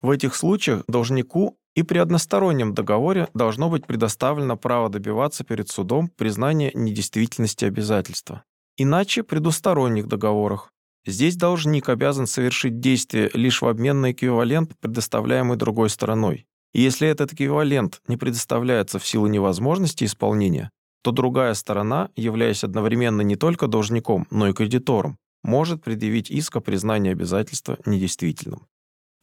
В 0.00 0.10
этих 0.10 0.34
случаях 0.34 0.82
должнику 0.88 1.56
и 1.74 1.82
при 1.82 1.98
одностороннем 1.98 2.74
договоре 2.74 3.28
должно 3.34 3.70
быть 3.70 3.86
предоставлено 3.86 4.56
право 4.56 4.88
добиваться 4.88 5.44
перед 5.44 5.68
судом 5.68 6.08
признания 6.08 6.70
недействительности 6.74 7.64
обязательства. 7.64 8.44
Иначе 8.76 9.22
при 9.22 9.38
двусторонних 9.38 10.06
договорах. 10.06 10.72
Здесь 11.04 11.36
должник 11.36 11.88
обязан 11.88 12.26
совершить 12.26 12.78
действие 12.78 13.30
лишь 13.34 13.60
в 13.60 13.66
обмен 13.66 14.00
на 14.00 14.12
эквивалент, 14.12 14.72
предоставляемый 14.80 15.56
другой 15.56 15.90
стороной. 15.90 16.46
И 16.72 16.80
если 16.80 17.08
этот 17.08 17.32
эквивалент 17.32 18.00
не 18.06 18.16
предоставляется 18.16 18.98
в 18.98 19.06
силу 19.06 19.26
невозможности 19.26 20.04
исполнения, 20.04 20.70
то 21.02 21.10
другая 21.10 21.54
сторона, 21.54 22.10
являясь 22.14 22.64
одновременно 22.64 23.22
не 23.22 23.36
только 23.36 23.66
должником, 23.66 24.26
но 24.30 24.48
и 24.48 24.52
кредитором, 24.52 25.18
может 25.42 25.82
предъявить 25.82 26.30
иск 26.30 26.56
о 26.56 26.60
признании 26.60 27.10
обязательства 27.10 27.78
недействительным. 27.84 28.66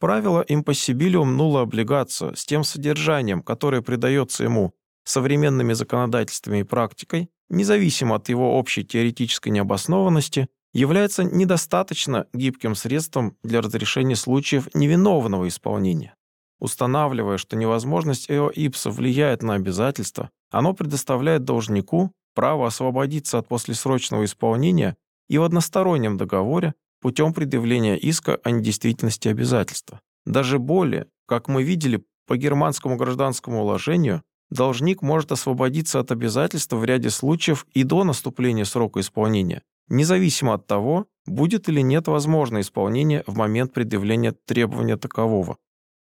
Правило 0.00 0.42
impossibilium 0.48 1.36
nulla 1.36 1.62
obligatio 1.62 2.34
с 2.34 2.46
тем 2.46 2.64
содержанием, 2.64 3.42
которое 3.42 3.82
придается 3.82 4.44
ему 4.44 4.72
современными 5.04 5.74
законодательствами 5.74 6.60
и 6.60 6.64
практикой, 6.64 7.28
независимо 7.50 8.16
от 8.16 8.30
его 8.30 8.58
общей 8.58 8.82
теоретической 8.82 9.52
необоснованности, 9.52 10.48
является 10.72 11.22
недостаточно 11.22 12.26
гибким 12.32 12.74
средством 12.74 13.36
для 13.42 13.60
разрешения 13.60 14.16
случаев 14.16 14.68
невиновного 14.72 15.46
исполнения. 15.48 16.14
Устанавливая, 16.60 17.36
что 17.36 17.56
невозможность 17.56 18.30
эо 18.30 18.48
ипса 18.48 18.90
влияет 18.90 19.42
на 19.42 19.54
обязательства, 19.54 20.30
оно 20.50 20.72
предоставляет 20.72 21.44
должнику 21.44 22.12
право 22.34 22.66
освободиться 22.66 23.38
от 23.38 23.48
послесрочного 23.48 24.24
исполнения 24.24 24.96
и 25.28 25.36
в 25.36 25.42
одностороннем 25.42 26.16
договоре 26.16 26.74
путем 27.00 27.32
предъявления 27.32 27.96
иска 27.96 28.36
о 28.42 28.50
недействительности 28.50 29.28
обязательства. 29.28 30.00
Даже 30.26 30.58
более, 30.58 31.06
как 31.26 31.48
мы 31.48 31.62
видели 31.62 32.04
по 32.26 32.36
германскому 32.36 32.96
гражданскому 32.96 33.62
уложению, 33.62 34.22
должник 34.50 35.02
может 35.02 35.32
освободиться 35.32 36.00
от 36.00 36.10
обязательства 36.12 36.76
в 36.76 36.84
ряде 36.84 37.10
случаев 37.10 37.66
и 37.72 37.82
до 37.82 38.04
наступления 38.04 38.64
срока 38.64 39.00
исполнения, 39.00 39.62
независимо 39.88 40.54
от 40.54 40.66
того, 40.66 41.06
будет 41.26 41.68
или 41.68 41.80
нет 41.80 42.08
возможно 42.08 42.60
исполнение 42.60 43.24
в 43.26 43.36
момент 43.36 43.72
предъявления 43.72 44.32
требования 44.32 44.96
такового. 44.96 45.56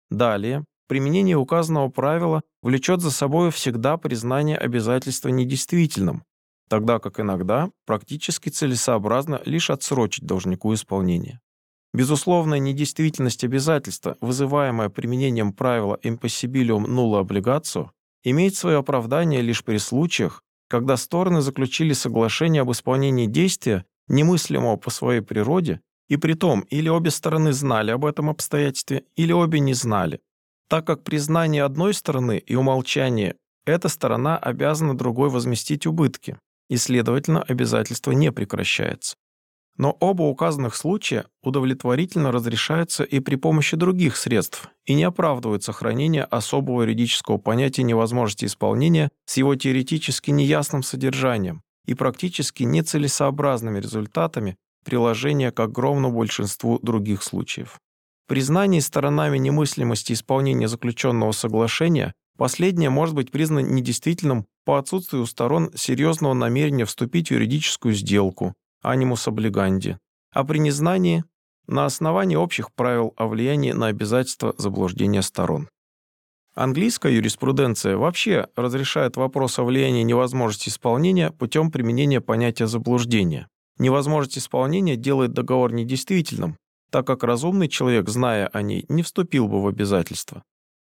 Далее, 0.10 0.66
применение 0.88 1.38
указанного 1.38 1.90
правила 1.90 2.42
влечет 2.64 3.02
за 3.02 3.12
собой 3.12 3.52
всегда 3.52 3.98
признание 3.98 4.58
обязательства 4.58 5.30
недействительным, 5.30 6.24
тогда 6.70 7.00
как 7.00 7.20
иногда 7.20 7.72
практически 7.86 8.50
целесообразно 8.50 9.42
лишь 9.46 9.70
отсрочить 9.70 10.26
должнику 10.26 10.74
исполнение. 10.74 11.42
Безусловная 11.94 12.60
недействительность 12.60 13.44
обязательства, 13.44 14.16
вызываемая 14.22 14.90
применением 14.90 15.52
правила 15.52 16.00
impossibilium 16.04 16.86
nulla 16.86 17.22
obligatio, 17.22 17.90
имеет 18.24 18.56
свое 18.56 18.78
оправдание 18.78 19.42
лишь 19.42 19.64
при 19.64 19.78
случаях, 19.78 20.44
когда 20.70 20.98
стороны 20.98 21.42
заключили 21.42 21.94
соглашение 21.94 22.62
об 22.62 22.72
исполнении 22.72 23.26
действия, 23.26 23.86
немыслимого 24.08 24.76
по 24.76 24.92
своей 24.92 25.22
природе, 25.22 25.82
и 26.10 26.18
при 26.18 26.34
том 26.34 26.62
или 26.62 26.90
обе 26.90 27.10
стороны 27.10 27.54
знали 27.54 27.90
об 27.90 28.06
этом 28.06 28.30
обстоятельстве, 28.30 29.06
или 29.16 29.32
обе 29.32 29.60
не 29.60 29.74
знали, 29.74 30.20
так 30.68 30.86
как 30.86 31.04
признание 31.04 31.64
одной 31.64 31.96
стороны 31.96 32.38
и 32.38 32.56
умолчание 32.56 33.36
эта 33.66 33.88
сторона 33.90 34.38
обязана 34.38 34.96
другой 34.96 35.30
возместить 35.30 35.88
убытки 35.88 36.38
и, 36.70 36.78
следовательно, 36.78 37.42
обязательство 37.42 38.12
не 38.12 38.32
прекращается. 38.32 39.16
Но 39.78 39.96
оба 40.02 40.24
указанных 40.24 40.76
случая 40.76 41.26
удовлетворительно 41.42 42.34
разрешаются 42.34 43.06
и 43.06 43.22
при 43.22 43.38
помощи 43.38 43.78
других 43.78 44.18
средств 44.18 44.70
и 44.86 44.94
не 44.94 45.06
оправдывают 45.06 45.64
сохранение 45.64 46.26
особого 46.26 46.82
юридического 46.82 47.38
понятия 47.38 47.84
невозможности 47.84 48.46
исполнения 48.46 49.10
с 49.26 49.38
его 49.38 49.56
теоретически 49.56 50.32
неясным 50.32 50.84
содержанием 50.84 51.62
и 51.86 51.94
практически 51.94 52.64
нецелесообразными 52.64 53.80
результатами 53.80 54.58
приложения 54.84 55.52
к 55.52 55.60
огромному 55.62 56.18
большинству 56.18 56.78
других 56.80 57.24
случаев. 57.24 57.80
Признание 58.28 58.82
сторонами 58.82 59.38
немыслимости 59.38 60.14
исполнения 60.14 60.68
заключенного 60.68 61.32
соглашения 61.32 62.14
Последнее 62.40 62.90
может 62.90 63.16
быть 63.16 63.32
признано 63.32 63.60
недействительным 63.60 64.46
по 64.64 64.80
отсутствию 64.80 65.24
у 65.24 65.26
сторон 65.26 65.72
серьезного 65.76 66.34
намерения 66.34 66.86
вступить 66.86 67.28
в 67.28 67.32
юридическую 67.32 67.94
сделку, 67.94 68.54
анимус 68.82 69.28
облиганди, 69.28 69.98
а 70.32 70.46
при 70.46 70.60
незнании– 70.60 71.26
на 71.68 71.86
основании 71.86 72.38
общих 72.38 72.74
правил 72.74 73.14
о 73.18 73.28
влиянии 73.28 73.74
на 73.74 73.88
обязательства 73.88 74.56
заблуждения 74.58 75.22
сторон. 75.22 75.68
Английская 76.56 77.14
юриспруденция 77.14 77.98
вообще 77.98 78.48
разрешает 78.56 79.18
вопрос 79.18 79.60
о 79.60 79.66
влиянии 79.66 80.04
невозможности 80.04 80.70
исполнения 80.70 81.32
путем 81.32 81.72
применения 81.72 82.22
понятия 82.22 82.68
заблуждения. 82.68 83.50
Невозможность 83.80 84.38
исполнения 84.38 84.96
делает 84.96 85.34
договор 85.34 85.74
недействительным, 85.74 86.56
так 86.90 87.06
как 87.06 87.24
разумный 87.24 87.68
человек, 87.68 88.08
зная 88.08 88.48
о 88.48 88.62
ней, 88.62 88.86
не 88.88 89.04
вступил 89.04 89.50
бы 89.50 89.62
в 89.62 89.68
обязательства. 89.68 90.42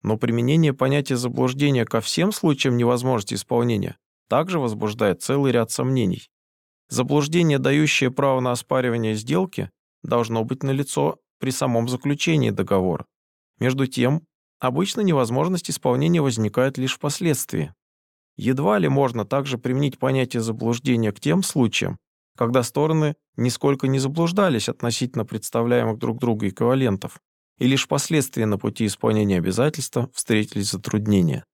Но 0.03 0.17
применение 0.17 0.73
понятия 0.73 1.15
заблуждения 1.15 1.85
ко 1.85 2.01
всем 2.01 2.31
случаям 2.31 2.77
невозможности 2.77 3.35
исполнения 3.35 3.97
также 4.27 4.59
возбуждает 4.59 5.21
целый 5.21 5.51
ряд 5.51 5.71
сомнений. 5.71 6.29
Заблуждение, 6.89 7.59
дающее 7.59 8.11
право 8.11 8.39
на 8.39 8.51
оспаривание 8.51 9.15
сделки, 9.15 9.69
должно 10.03 10.43
быть 10.43 10.63
налицо 10.63 11.19
при 11.39 11.51
самом 11.51 11.87
заключении 11.87 12.49
договора. 12.49 13.05
Между 13.59 13.87
тем, 13.87 14.25
обычно 14.59 15.01
невозможность 15.01 15.69
исполнения 15.69 16.21
возникает 16.21 16.77
лишь 16.77 16.95
впоследствии. 16.95 17.73
Едва 18.37 18.79
ли 18.79 18.87
можно 18.87 19.25
также 19.25 19.57
применить 19.57 19.99
понятие 19.99 20.41
заблуждения 20.41 21.11
к 21.11 21.19
тем 21.19 21.43
случаям, 21.43 21.97
когда 22.37 22.63
стороны 22.63 23.15
нисколько 23.35 23.87
не 23.87 23.99
заблуждались 23.99 24.69
относительно 24.69 25.25
представляемых 25.25 25.97
друг 25.97 26.19
друга 26.19 26.47
эквивалентов, 26.47 27.19
и 27.61 27.67
лишь 27.67 27.83
впоследствии 27.83 28.43
на 28.43 28.57
пути 28.57 28.87
исполнения 28.87 29.37
обязательства 29.37 30.09
встретились 30.15 30.71
затруднения. 30.71 31.45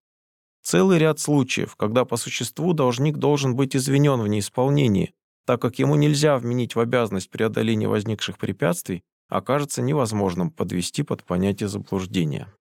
Целый 0.63 0.99
ряд 0.99 1.19
случаев, 1.19 1.75
когда 1.75 2.05
по 2.05 2.15
существу 2.15 2.71
должник 2.71 3.17
должен 3.17 3.57
быть 3.57 3.75
извинен 3.75 4.21
в 4.21 4.27
неисполнении, 4.29 5.13
так 5.45 5.61
как 5.61 5.79
ему 5.79 5.95
нельзя 5.95 6.37
вменить 6.37 6.75
в 6.75 6.79
обязанность 6.79 7.29
преодоления 7.29 7.89
возникших 7.89 8.37
препятствий, 8.37 9.03
окажется 9.27 9.81
невозможным 9.81 10.49
подвести 10.49 11.03
под 11.03 11.25
понятие 11.25 11.67
заблуждения. 11.67 12.53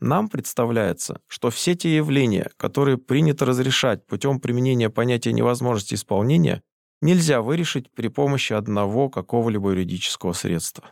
Нам 0.00 0.28
представляется, 0.28 1.20
что 1.28 1.50
все 1.50 1.76
те 1.76 1.94
явления, 1.94 2.50
которые 2.56 2.98
принято 2.98 3.44
разрешать 3.44 4.04
путем 4.08 4.40
применения 4.40 4.90
понятия 4.90 5.32
невозможности 5.32 5.94
исполнения, 5.94 6.62
нельзя 7.00 7.42
вырешить 7.42 7.92
при 7.92 8.08
помощи 8.08 8.54
одного 8.54 9.08
какого-либо 9.08 9.70
юридического 9.70 10.32
средства. 10.32 10.90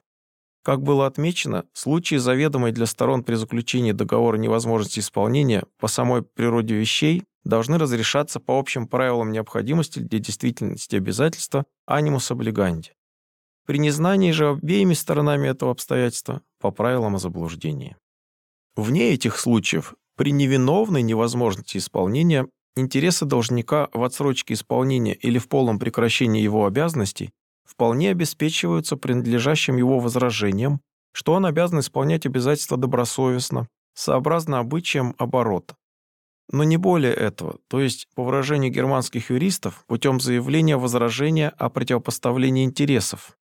Как 0.62 0.82
было 0.82 1.06
отмечено, 1.06 1.64
случаи 1.72 2.16
заведомой 2.16 2.72
для 2.72 2.84
сторон 2.84 3.24
при 3.24 3.34
заключении 3.34 3.92
договора 3.92 4.36
невозможности 4.36 5.00
исполнения 5.00 5.64
по 5.78 5.88
самой 5.88 6.22
природе 6.22 6.74
вещей 6.74 7.24
должны 7.44 7.78
разрешаться 7.78 8.40
по 8.40 8.58
общим 8.58 8.86
правилам 8.86 9.32
необходимости 9.32 10.00
для 10.00 10.18
действительности 10.18 10.96
обязательства 10.96 11.64
анимус 11.86 12.30
облиганди. 12.30 12.92
При 13.66 13.78
незнании 13.78 14.32
же 14.32 14.50
обеими 14.50 14.92
сторонами 14.92 15.48
этого 15.48 15.72
обстоятельства 15.72 16.42
по 16.60 16.70
правилам 16.70 17.14
о 17.16 17.18
заблуждении. 17.18 17.96
Вне 18.76 19.14
этих 19.14 19.38
случаев, 19.38 19.94
при 20.16 20.32
невиновной 20.32 21.00
невозможности 21.00 21.78
исполнения, 21.78 22.46
интересы 22.76 23.24
должника 23.24 23.88
в 23.94 24.02
отсрочке 24.02 24.54
исполнения 24.54 25.14
или 25.14 25.38
в 25.38 25.48
полном 25.48 25.78
прекращении 25.78 26.42
его 26.42 26.66
обязанностей 26.66 27.30
вполне 27.70 28.10
обеспечиваются 28.10 28.96
принадлежащим 28.96 29.76
его 29.76 29.98
возражением, 30.00 30.80
что 31.12 31.34
он 31.34 31.46
обязан 31.46 31.80
исполнять 31.80 32.26
обязательства 32.26 32.76
добросовестно, 32.76 33.68
сообразно 33.94 34.58
обычаям 34.58 35.14
оборота. 35.18 35.76
Но 36.52 36.64
не 36.64 36.76
более 36.76 37.14
этого, 37.14 37.58
то 37.68 37.80
есть, 37.80 38.08
по 38.16 38.24
выражению 38.24 38.72
германских 38.72 39.30
юристов, 39.30 39.84
путем 39.86 40.20
заявления 40.20 40.76
возражения 40.76 41.50
о 41.50 41.70
противопоставлении 41.70 42.64
интересов. 42.64 43.36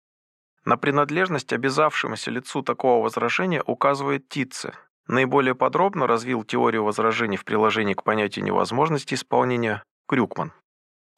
На 0.65 0.75
принадлежность 0.75 1.53
обязавшемуся 1.53 2.31
лицу 2.31 2.63
такого 2.63 3.03
возражения 3.03 3.63
указывает 3.65 4.27
Титце, 4.27 4.73
Наиболее 5.07 5.55
подробно 5.55 6.05
развил 6.05 6.43
теорию 6.43 6.83
возражений 6.83 7.37
в 7.37 7.45
приложении 7.45 7.93
к 7.93 8.03
понятию 8.03 8.43
невозможности 8.43 9.13
исполнения 9.13 9.83
Крюкман. 10.07 10.51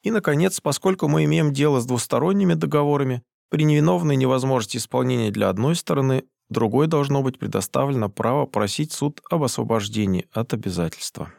И, 0.02 0.10
наконец, 0.10 0.60
поскольку 0.60 1.08
мы 1.08 1.24
имеем 1.24 1.52
дело 1.52 1.80
с 1.80 1.86
двусторонними 1.86 2.54
договорами, 2.54 3.22
при 3.50 3.64
невиновной 3.64 4.16
невозможности 4.16 4.76
исполнения 4.76 5.30
для 5.30 5.48
одной 5.48 5.74
стороны, 5.74 6.24
другой 6.48 6.86
должно 6.86 7.22
быть 7.22 7.38
предоставлено 7.38 8.08
право 8.08 8.46
просить 8.46 8.92
суд 8.92 9.20
об 9.28 9.42
освобождении 9.42 10.26
от 10.32 10.54
обязательства. 10.54 11.32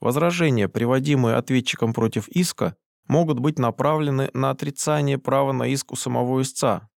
Возражения, 0.00 0.68
приводимые 0.68 1.36
ответчиком 1.36 1.92
против 1.92 2.28
иска, 2.28 2.76
могут 3.06 3.40
быть 3.40 3.58
направлены 3.58 4.30
на 4.32 4.50
отрицание 4.50 5.18
права 5.18 5.52
на 5.52 5.66
иск 5.66 5.92
у 5.92 5.96
самого 5.96 6.40
истца, 6.40 6.88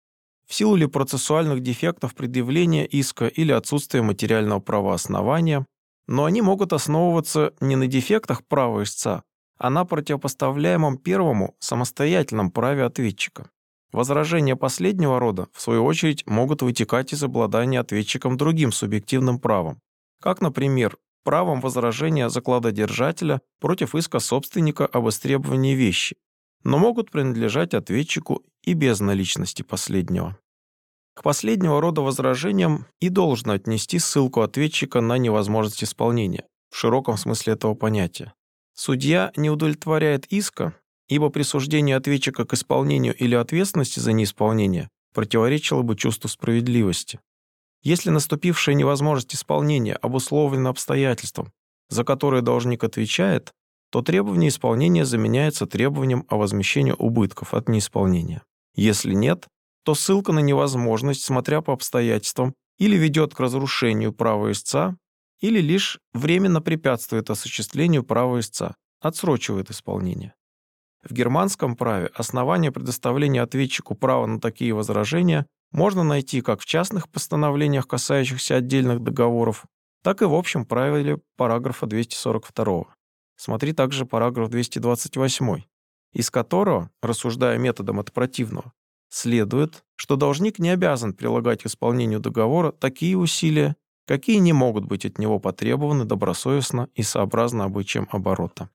в 0.46 0.54
силу 0.54 0.76
ли 0.76 0.86
процессуальных 0.86 1.60
дефектов 1.60 2.14
предъявления 2.14 2.84
иска 2.84 3.26
или 3.26 3.52
отсутствия 3.52 4.02
материального 4.02 4.60
правооснования, 4.60 5.66
но 6.06 6.26
они 6.26 6.42
могут 6.42 6.74
основываться 6.74 7.54
не 7.60 7.76
на 7.76 7.86
дефектах 7.86 8.46
права 8.46 8.82
истца, 8.82 9.22
а 9.62 9.70
на 9.70 9.84
противопоставляемом 9.84 10.98
первому 10.98 11.54
самостоятельном 11.60 12.50
праве 12.50 12.82
ответчика. 12.82 13.48
Возражения 13.92 14.56
последнего 14.56 15.20
рода, 15.20 15.46
в 15.52 15.60
свою 15.60 15.84
очередь, 15.84 16.26
могут 16.26 16.62
вытекать 16.62 17.12
из 17.12 17.22
обладания 17.22 17.78
ответчиком 17.78 18.36
другим 18.36 18.72
субъективным 18.72 19.38
правом, 19.38 19.78
как, 20.20 20.40
например, 20.40 20.98
правом 21.22 21.60
возражения 21.60 22.28
закладодержателя 22.28 23.40
против 23.60 23.94
иска 23.94 24.18
собственника 24.18 24.84
об 24.84 25.08
истребовании 25.08 25.76
вещи, 25.76 26.16
но 26.64 26.78
могут 26.78 27.12
принадлежать 27.12 27.72
ответчику 27.72 28.42
и 28.64 28.72
без 28.72 28.98
наличности 28.98 29.62
последнего. 29.62 30.36
К 31.14 31.22
последнего 31.22 31.80
рода 31.80 32.00
возражениям 32.00 32.86
и 33.00 33.10
должно 33.10 33.52
отнести 33.52 34.00
ссылку 34.00 34.40
ответчика 34.40 35.00
на 35.00 35.18
невозможность 35.18 35.84
исполнения, 35.84 36.46
в 36.68 36.76
широком 36.76 37.16
смысле 37.16 37.52
этого 37.52 37.74
понятия. 37.74 38.32
Судья 38.84 39.30
не 39.36 39.48
удовлетворяет 39.48 40.26
иска, 40.32 40.74
ибо 41.06 41.30
присуждение 41.30 41.94
ответчика 41.94 42.44
к 42.44 42.52
исполнению 42.54 43.14
или 43.14 43.36
ответственности 43.36 44.00
за 44.00 44.10
неисполнение 44.10 44.88
противоречило 45.14 45.82
бы 45.82 45.94
чувству 45.94 46.28
справедливости. 46.28 47.20
Если 47.84 48.10
наступившая 48.10 48.74
невозможность 48.74 49.36
исполнения 49.36 49.94
обусловлена 49.94 50.70
обстоятельством, 50.70 51.52
за 51.90 52.02
которое 52.02 52.42
должник 52.42 52.82
отвечает, 52.82 53.52
то 53.92 54.02
требование 54.02 54.48
исполнения 54.48 55.04
заменяется 55.04 55.66
требованием 55.66 56.26
о 56.28 56.36
возмещении 56.36 56.96
убытков 56.98 57.54
от 57.54 57.68
неисполнения. 57.68 58.42
Если 58.74 59.14
нет, 59.14 59.46
то 59.84 59.94
ссылка 59.94 60.32
на 60.32 60.40
невозможность, 60.40 61.22
смотря 61.22 61.60
по 61.60 61.72
обстоятельствам, 61.72 62.52
или 62.78 62.96
ведет 62.96 63.32
к 63.32 63.38
разрушению 63.38 64.12
права 64.12 64.50
истца, 64.50 64.96
или 65.42 65.60
лишь 65.60 65.98
временно 66.14 66.62
препятствует 66.62 67.28
осуществлению 67.28 68.04
права 68.04 68.40
истца, 68.40 68.76
отсрочивает 69.00 69.70
исполнение. 69.70 70.34
В 71.02 71.12
германском 71.12 71.76
праве 71.76 72.10
основания 72.14 72.70
предоставления 72.70 73.42
ответчику 73.42 73.96
права 73.96 74.26
на 74.26 74.40
такие 74.40 74.72
возражения 74.72 75.46
можно 75.72 76.04
найти 76.04 76.40
как 76.42 76.60
в 76.60 76.64
частных 76.64 77.08
постановлениях, 77.08 77.88
касающихся 77.88 78.56
отдельных 78.56 79.00
договоров, 79.00 79.66
так 80.02 80.22
и 80.22 80.26
в 80.26 80.34
общем 80.34 80.64
правиле 80.64 81.18
параграфа 81.36 81.86
242. 81.86 82.84
Смотри 83.36 83.72
также 83.72 84.06
параграф 84.06 84.48
228, 84.48 85.62
из 86.12 86.30
которого, 86.30 86.90
рассуждая 87.02 87.58
методом 87.58 87.98
от 87.98 88.12
противного, 88.12 88.72
следует, 89.08 89.82
что 89.96 90.14
должник 90.14 90.60
не 90.60 90.70
обязан 90.70 91.14
прилагать 91.14 91.62
к 91.62 91.66
исполнению 91.66 92.20
договора 92.20 92.70
такие 92.70 93.16
усилия, 93.16 93.74
какие 94.12 94.36
не 94.36 94.52
могут 94.52 94.84
быть 94.84 95.06
от 95.06 95.16
него 95.16 95.38
потребованы 95.38 96.04
добросовестно 96.04 96.90
и 96.94 97.02
сообразно 97.02 97.64
обычаям 97.64 98.08
оборота. 98.12 98.68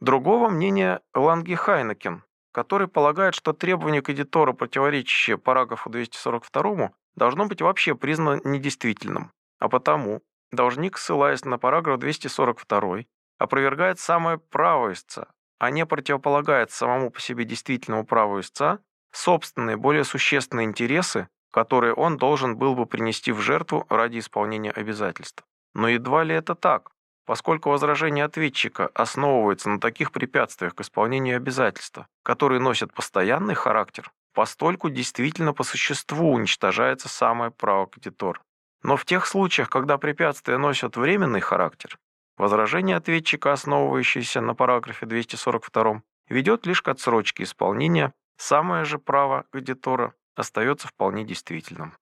Другого 0.00 0.48
мнения 0.48 1.02
Ланги 1.14 1.52
Хайнекен, 1.54 2.24
который 2.50 2.88
полагает, 2.88 3.34
что 3.34 3.52
требование 3.52 4.00
к 4.00 4.08
эдитору, 4.08 4.54
противоречащее 4.54 5.36
параграфу 5.36 5.90
242, 5.90 6.92
должно 7.14 7.44
быть 7.44 7.60
вообще 7.60 7.94
признано 7.94 8.40
недействительным, 8.42 9.32
а 9.58 9.68
потому 9.68 10.22
должник, 10.50 10.96
ссылаясь 10.96 11.44
на 11.44 11.58
параграф 11.58 11.98
242, 11.98 13.00
опровергает 13.36 13.98
самое 13.98 14.38
право 14.38 14.94
истца, 14.94 15.26
а 15.58 15.70
не 15.70 15.84
противополагает 15.84 16.70
самому 16.70 17.10
по 17.10 17.20
себе 17.20 17.44
действительному 17.44 18.06
праву 18.06 18.40
истца 18.40 18.78
собственные, 19.12 19.76
более 19.76 20.04
существенные 20.04 20.64
интересы, 20.64 21.28
которые 21.50 21.94
он 21.94 22.16
должен 22.16 22.56
был 22.56 22.74
бы 22.74 22.86
принести 22.86 23.32
в 23.32 23.40
жертву 23.40 23.86
ради 23.88 24.18
исполнения 24.18 24.70
обязательств. 24.70 25.44
Но 25.74 25.88
едва 25.88 26.24
ли 26.24 26.34
это 26.34 26.54
так, 26.54 26.90
поскольку 27.26 27.70
возражение 27.70 28.24
ответчика 28.24 28.90
основывается 28.94 29.68
на 29.68 29.80
таких 29.80 30.12
препятствиях 30.12 30.74
к 30.74 30.80
исполнению 30.80 31.36
обязательства, 31.36 32.06
которые 32.22 32.60
носят 32.60 32.92
постоянный 32.92 33.54
характер, 33.54 34.10
постольку 34.34 34.90
действительно 34.90 35.52
по 35.52 35.64
существу 35.64 36.32
уничтожается 36.32 37.08
самое 37.08 37.50
право 37.50 37.86
кредитора. 37.86 38.40
Но 38.82 38.96
в 38.96 39.04
тех 39.04 39.26
случаях, 39.26 39.68
когда 39.68 39.98
препятствия 39.98 40.56
носят 40.56 40.96
временный 40.96 41.40
характер, 41.40 41.98
Возражение 42.40 42.96
ответчика, 42.96 43.52
основывающееся 43.52 44.40
на 44.40 44.54
параграфе 44.54 45.04
242, 45.04 46.02
ведет 46.30 46.64
лишь 46.64 46.80
к 46.80 46.88
отсрочке 46.88 47.42
исполнения, 47.42 48.14
самое 48.38 48.86
же 48.86 48.98
право 48.98 49.44
кредитора 49.52 50.14
остается 50.40 50.88
вполне 50.88 51.24
действительным. 51.24 51.94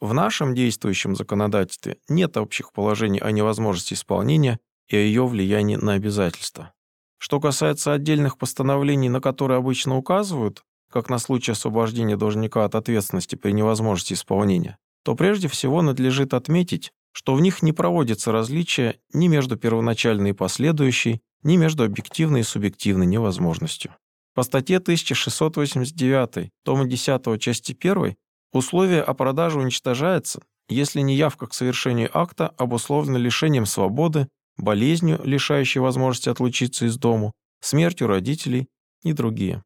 В 0.00 0.14
нашем 0.14 0.54
действующем 0.54 1.14
законодательстве 1.14 1.98
нет 2.08 2.36
общих 2.36 2.72
положений 2.72 3.20
о 3.20 3.30
невозможности 3.30 3.94
исполнения 3.94 4.58
и 4.88 4.96
о 4.96 5.00
ее 5.00 5.26
влиянии 5.26 5.76
на 5.76 5.94
обязательства. 5.94 6.72
Что 7.18 7.38
касается 7.38 7.92
отдельных 7.92 8.36
постановлений, 8.36 9.08
на 9.08 9.20
которые 9.20 9.58
обычно 9.58 9.96
указывают, 9.96 10.64
как 10.90 11.08
на 11.08 11.18
случай 11.18 11.52
освобождения 11.52 12.16
должника 12.16 12.64
от 12.64 12.74
ответственности 12.74 13.36
при 13.36 13.52
невозможности 13.52 14.14
исполнения, 14.14 14.76
то 15.04 15.14
прежде 15.14 15.48
всего 15.48 15.82
надлежит 15.82 16.34
отметить, 16.34 16.92
что 17.12 17.34
в 17.34 17.40
них 17.40 17.62
не 17.62 17.72
проводится 17.72 18.32
различия 18.32 18.98
ни 19.12 19.28
между 19.28 19.56
первоначальной 19.56 20.30
и 20.30 20.34
последующей, 20.34 21.20
ни 21.42 21.56
между 21.56 21.84
объективной 21.84 22.40
и 22.40 22.44
субъективной 22.44 23.06
невозможностью. 23.06 23.94
По 24.34 24.44
статье 24.44 24.78
1689, 24.78 26.50
тома 26.64 26.86
10, 26.86 27.40
части 27.40 27.76
1, 27.78 28.16
условие 28.52 29.02
о 29.02 29.12
продаже 29.12 29.58
уничтожается, 29.58 30.40
если 30.68 31.00
неявка 31.00 31.46
к 31.46 31.54
совершению 31.54 32.10
акта 32.16 32.48
обусловлена 32.56 33.18
лишением 33.18 33.66
свободы, 33.66 34.28
болезнью, 34.56 35.20
лишающей 35.22 35.80
возможности 35.80 36.30
отлучиться 36.30 36.86
из 36.86 36.96
дому, 36.96 37.32
смертью 37.60 38.06
родителей 38.06 38.68
и 39.02 39.12
другие. 39.12 39.62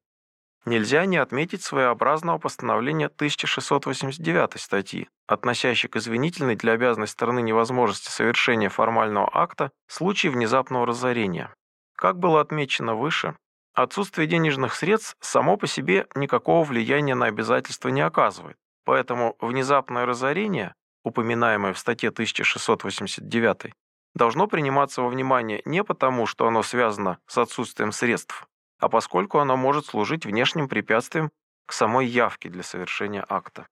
Нельзя 0.64 1.06
не 1.06 1.18
отметить 1.18 1.62
своеобразного 1.62 2.38
постановления 2.38 3.06
1689 3.06 4.60
статьи, 4.60 5.08
относящей 5.28 5.88
к 5.88 5.94
извинительной 5.94 6.56
для 6.56 6.72
обязанной 6.72 7.06
стороны 7.06 7.40
невозможности 7.40 8.10
совершения 8.10 8.68
формального 8.68 9.30
акта 9.32 9.70
в 9.86 9.94
случае 9.94 10.32
внезапного 10.32 10.86
разорения. 10.86 11.54
Как 11.94 12.18
было 12.18 12.40
отмечено 12.40 12.96
выше, 12.96 13.36
отсутствие 13.76 14.26
денежных 14.26 14.74
средств 14.74 15.16
само 15.20 15.56
по 15.56 15.66
себе 15.66 16.06
никакого 16.14 16.64
влияния 16.64 17.14
на 17.14 17.26
обязательства 17.26 17.88
не 17.90 18.00
оказывает, 18.00 18.56
поэтому 18.84 19.36
внезапное 19.40 20.06
разорение, 20.06 20.74
упоминаемое 21.04 21.74
в 21.74 21.78
статье 21.78 22.08
1689, 22.08 23.72
должно 24.14 24.46
приниматься 24.48 25.02
во 25.02 25.08
внимание 25.08 25.60
не 25.66 25.84
потому, 25.84 26.26
что 26.26 26.46
оно 26.46 26.62
связано 26.62 27.18
с 27.26 27.36
отсутствием 27.36 27.92
средств, 27.92 28.48
а 28.80 28.88
поскольку 28.88 29.38
оно 29.38 29.56
может 29.56 29.86
служить 29.86 30.24
внешним 30.24 30.68
препятствием 30.68 31.30
к 31.66 31.72
самой 31.72 32.06
явке 32.06 32.48
для 32.48 32.62
совершения 32.62 33.24
акта. 33.28 33.66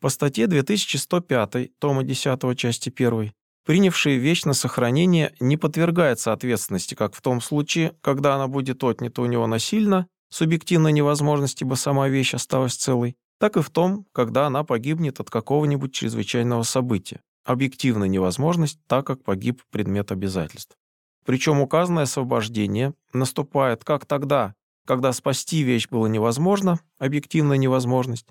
По 0.00 0.08
статье 0.08 0.46
2105, 0.46 1.78
тома 1.78 2.04
10, 2.04 2.56
части 2.56 2.92
1, 2.94 3.32
принявший 3.66 4.16
вещь 4.16 4.44
сохранение 4.52 5.34
не 5.40 5.56
подвергается 5.56 6.32
ответственности 6.32 6.94
как 6.94 7.14
в 7.14 7.20
том 7.20 7.40
случае, 7.40 7.94
когда 8.00 8.36
она 8.36 8.46
будет 8.46 8.82
отнята 8.84 9.20
у 9.20 9.26
него 9.26 9.46
насильно, 9.46 10.06
субъективной 10.30 10.92
невозможности, 10.92 11.64
бы 11.64 11.76
сама 11.76 12.08
вещь 12.08 12.32
осталась 12.32 12.76
целой, 12.76 13.16
так 13.38 13.56
и 13.56 13.62
в 13.62 13.68
том, 13.70 14.06
когда 14.12 14.46
она 14.46 14.62
погибнет 14.62 15.20
от 15.20 15.30
какого-нибудь 15.30 15.92
чрезвычайного 15.92 16.62
события, 16.62 17.20
объективная 17.44 18.08
невозможность, 18.08 18.78
так 18.86 19.06
как 19.06 19.24
погиб 19.24 19.62
предмет 19.70 20.12
обязательств. 20.12 20.76
Причем 21.24 21.60
указанное 21.60 22.04
освобождение 22.04 22.94
наступает 23.12 23.82
как 23.82 24.06
тогда, 24.06 24.54
когда 24.86 25.12
спасти 25.12 25.62
вещь 25.62 25.88
было 25.88 26.06
невозможно, 26.06 26.78
объективная 26.98 27.56
невозможность, 27.56 28.28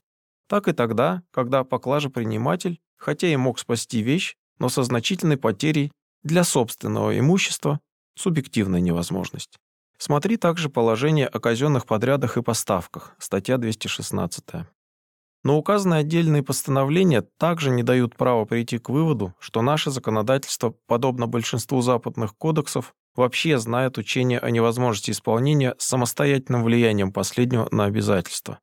так 0.48 0.70
и 0.70 0.72
тогда, 0.72 1.24
когда 1.32 1.66
поклажа-приниматель, 1.66 2.80
хотя 2.96 3.28
и 3.28 3.36
мог 3.36 3.60
спасти 3.60 4.02
вещь, 4.02 4.38
но 4.60 4.70
со 4.70 4.84
значительной 4.84 5.38
потерей 5.38 5.92
для 6.24 6.44
собственного 6.44 7.18
имущества, 7.18 7.80
субъективная 8.16 8.82
невозможность. 8.82 9.58
Смотри 9.98 10.38
также 10.38 10.70
положение 10.70 11.28
о 11.28 11.40
казенных 11.40 11.86
подрядах 11.86 12.38
и 12.38 12.42
поставках, 12.42 13.16
статья 13.20 13.58
216. 13.58 14.44
Но 15.44 15.58
указанные 15.58 16.00
отдельные 16.00 16.44
постановления 16.44 17.22
также 17.38 17.70
не 17.70 17.84
дают 17.84 18.16
права 18.16 18.46
прийти 18.46 18.80
к 18.80 18.90
выводу, 18.90 19.36
что 19.40 19.62
наше 19.62 19.92
законодательство, 19.92 20.74
подобно 20.88 21.28
большинству 21.28 21.82
западных 21.82 22.36
кодексов, 22.36 22.96
вообще 23.16 23.60
знает 23.60 23.98
учение 23.98 24.40
о 24.40 24.50
невозможности 24.50 25.12
исполнения 25.12 25.76
самостоятельным 25.78 26.64
влиянием 26.64 27.14
последнего 27.14 27.68
на 27.72 27.86
обязательства. 27.86 28.60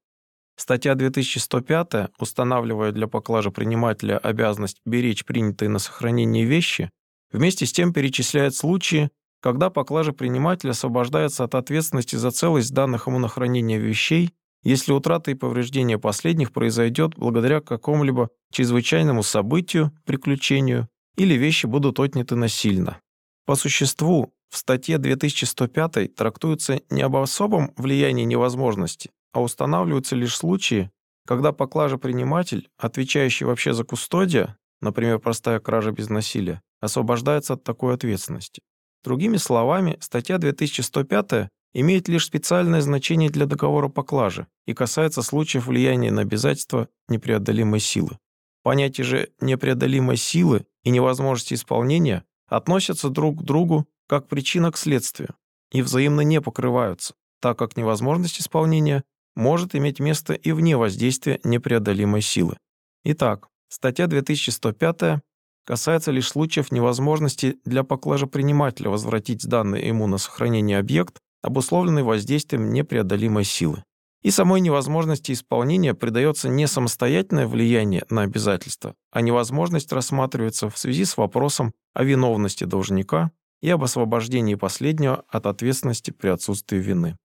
Статья 0.56 0.94
2105, 0.94 2.10
устанавливая 2.18 2.92
для 2.92 3.08
поклажи 3.08 3.50
принимателя 3.50 4.18
обязанность 4.18 4.80
беречь 4.84 5.24
принятые 5.24 5.68
на 5.68 5.78
сохранение 5.78 6.44
вещи, 6.44 6.90
вместе 7.32 7.66
с 7.66 7.72
тем 7.72 7.92
перечисляет 7.92 8.54
случаи, 8.54 9.10
когда 9.40 9.70
поклажа 9.70 10.12
приниматель 10.12 10.70
освобождается 10.70 11.44
от 11.44 11.54
ответственности 11.54 12.16
за 12.16 12.30
целость 12.30 12.72
данных 12.72 13.06
ему 13.06 13.18
на 13.18 13.28
хранение 13.28 13.78
вещей 13.78 14.32
если 14.62 14.92
утрата 14.92 15.30
и 15.30 15.34
повреждение 15.34 15.98
последних 15.98 16.52
произойдет 16.52 17.16
благодаря 17.16 17.60
какому-либо 17.60 18.30
чрезвычайному 18.52 19.22
событию, 19.22 19.92
приключению, 20.04 20.88
или 21.16 21.34
вещи 21.34 21.66
будут 21.66 21.98
отняты 21.98 22.36
насильно. 22.36 23.00
По 23.44 23.56
существу, 23.56 24.32
в 24.48 24.56
статье 24.56 24.98
2105 24.98 26.14
трактуется 26.14 26.80
не 26.90 27.02
об 27.02 27.16
особом 27.16 27.72
влиянии 27.76 28.24
невозможности, 28.24 29.10
а 29.32 29.40
устанавливаются 29.40 30.16
лишь 30.16 30.36
случаи, 30.36 30.90
когда 31.26 31.52
поклажа-приниматель, 31.52 32.68
отвечающий 32.76 33.46
вообще 33.46 33.72
за 33.72 33.84
кустодия, 33.84 34.56
например, 34.80 35.18
простая 35.18 35.60
кража 35.60 35.92
без 35.92 36.08
насилия, 36.08 36.62
освобождается 36.80 37.54
от 37.54 37.64
такой 37.64 37.94
ответственности. 37.94 38.62
Другими 39.04 39.36
словами, 39.36 39.96
статья 40.00 40.38
2105 40.38 41.48
имеет 41.74 42.08
лишь 42.08 42.26
специальное 42.26 42.80
значение 42.80 43.30
для 43.30 43.46
договора 43.46 43.88
поклажи 43.88 44.46
и 44.66 44.74
касается 44.74 45.22
случаев 45.22 45.66
влияния 45.66 46.10
на 46.10 46.22
обязательства 46.22 46.88
непреодолимой 47.08 47.80
силы. 47.80 48.18
Понятия 48.62 49.02
же 49.02 49.30
непреодолимой 49.40 50.16
силы 50.16 50.66
и 50.84 50.90
невозможности 50.90 51.54
исполнения 51.54 52.24
относятся 52.46 53.08
друг 53.08 53.40
к 53.40 53.42
другу 53.42 53.88
как 54.06 54.28
причина 54.28 54.70
к 54.70 54.76
следствию 54.76 55.34
и 55.72 55.82
взаимно 55.82 56.20
не 56.20 56.40
покрываются, 56.40 57.14
так 57.40 57.58
как 57.58 57.76
невозможность 57.76 58.40
исполнения 58.40 59.04
может 59.34 59.74
иметь 59.74 60.00
место 60.00 60.34
и 60.34 60.52
вне 60.52 60.76
воздействия 60.76 61.40
непреодолимой 61.44 62.22
силы. 62.22 62.56
Итак, 63.04 63.48
статья 63.68 64.06
2105 64.06 65.20
касается 65.64 66.10
лишь 66.10 66.28
случаев 66.28 66.72
невозможности 66.72 67.58
для 67.64 67.84
поклажепринимателя 67.84 68.90
возвратить 68.90 69.46
данный 69.46 69.86
ему 69.86 70.06
на 70.06 70.18
сохранение 70.18 70.78
объект 70.78 71.18
обусловленный 71.42 72.02
воздействием 72.02 72.72
непреодолимой 72.72 73.44
силы. 73.44 73.82
И 74.22 74.30
самой 74.30 74.60
невозможности 74.60 75.32
исполнения 75.32 75.94
придается 75.94 76.48
не 76.48 76.68
самостоятельное 76.68 77.48
влияние 77.48 78.04
на 78.08 78.22
обязательства, 78.22 78.94
а 79.10 79.20
невозможность 79.20 79.92
рассматривается 79.92 80.70
в 80.70 80.78
связи 80.78 81.04
с 81.04 81.16
вопросом 81.16 81.72
о 81.92 82.04
виновности 82.04 82.62
должника 82.62 83.32
и 83.60 83.68
об 83.68 83.82
освобождении 83.82 84.54
последнего 84.54 85.24
от 85.28 85.46
ответственности 85.46 86.12
при 86.12 86.28
отсутствии 86.28 86.78
вины. 86.78 87.16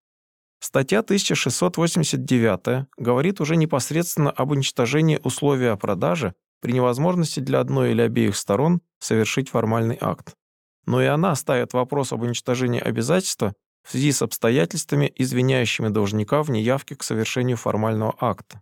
Статья 0.60 1.00
1689 1.00 2.88
говорит 2.98 3.42
уже 3.42 3.56
непосредственно 3.56 4.32
об 4.32 4.52
уничтожении 4.52 5.20
условия 5.24 5.72
о 5.72 5.78
продаже 5.78 6.34
при 6.62 6.72
невозможности 6.74 7.40
для 7.40 7.60
одной 7.60 7.92
или 7.92 8.02
обеих 8.02 8.36
сторон 8.36 8.82
совершить 9.00 9.50
формальный 9.50 9.98
акт. 10.02 10.34
Но 10.86 11.02
и 11.02 11.06
она 11.06 11.36
ставит 11.36 11.74
вопрос 11.74 12.12
об 12.12 12.24
уничтожении 12.24 12.82
обязательства 12.82 13.54
в 13.84 13.92
связи 13.92 14.12
с 14.12 14.22
обстоятельствами, 14.22 15.12
извиняющими 15.16 15.90
должника 15.90 16.42
в 16.42 16.50
неявке 16.50 16.96
к 16.96 17.04
совершению 17.04 17.58
формального 17.58 18.16
акта. 18.20 18.62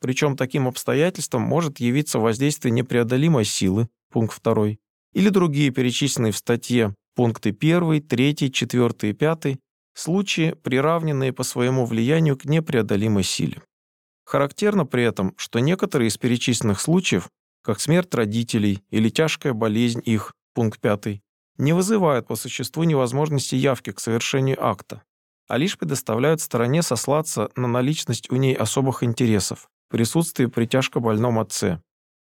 Причем 0.00 0.36
таким 0.36 0.66
обстоятельством 0.66 1.42
может 1.42 1.78
явиться 1.78 2.18
воздействие 2.18 2.72
непреодолимой 2.72 3.44
силы, 3.44 3.88
пункт 4.10 4.42
2, 4.42 4.76
или 5.12 5.28
другие 5.28 5.70
перечисленные 5.70 6.32
в 6.32 6.36
статье 6.36 6.94
пункты 7.14 7.50
1, 7.50 8.02
3, 8.02 8.50
4 8.50 8.88
и 9.02 9.12
5, 9.12 9.58
случаи, 9.94 10.54
приравненные 10.62 11.32
по 11.32 11.42
своему 11.42 11.84
влиянию 11.84 12.36
к 12.36 12.44
непреодолимой 12.44 13.24
силе. 13.24 13.62
Характерно 14.24 14.86
при 14.86 15.04
этом, 15.04 15.34
что 15.36 15.58
некоторые 15.58 16.08
из 16.08 16.16
перечисленных 16.16 16.80
случаев, 16.80 17.28
как 17.62 17.80
смерть 17.80 18.14
родителей 18.14 18.82
или 18.90 19.08
тяжкая 19.08 19.52
болезнь 19.52 20.02
их, 20.04 20.32
пункт 20.54 20.80
5, 20.80 21.20
не 21.58 21.72
вызывают 21.72 22.26
по 22.26 22.36
существу 22.36 22.84
невозможности 22.84 23.54
явки 23.54 23.92
к 23.92 24.00
совершению 24.00 24.64
акта, 24.64 25.02
а 25.48 25.58
лишь 25.58 25.76
предоставляют 25.78 26.40
стороне 26.40 26.82
сослаться 26.82 27.50
на 27.56 27.68
наличность 27.68 28.30
у 28.30 28.36
ней 28.36 28.54
особых 28.54 29.02
интересов, 29.02 29.68
присутствие 29.90 30.48
при 30.48 30.66
тяжко 30.66 31.00
больном 31.00 31.38
отце, 31.38 31.82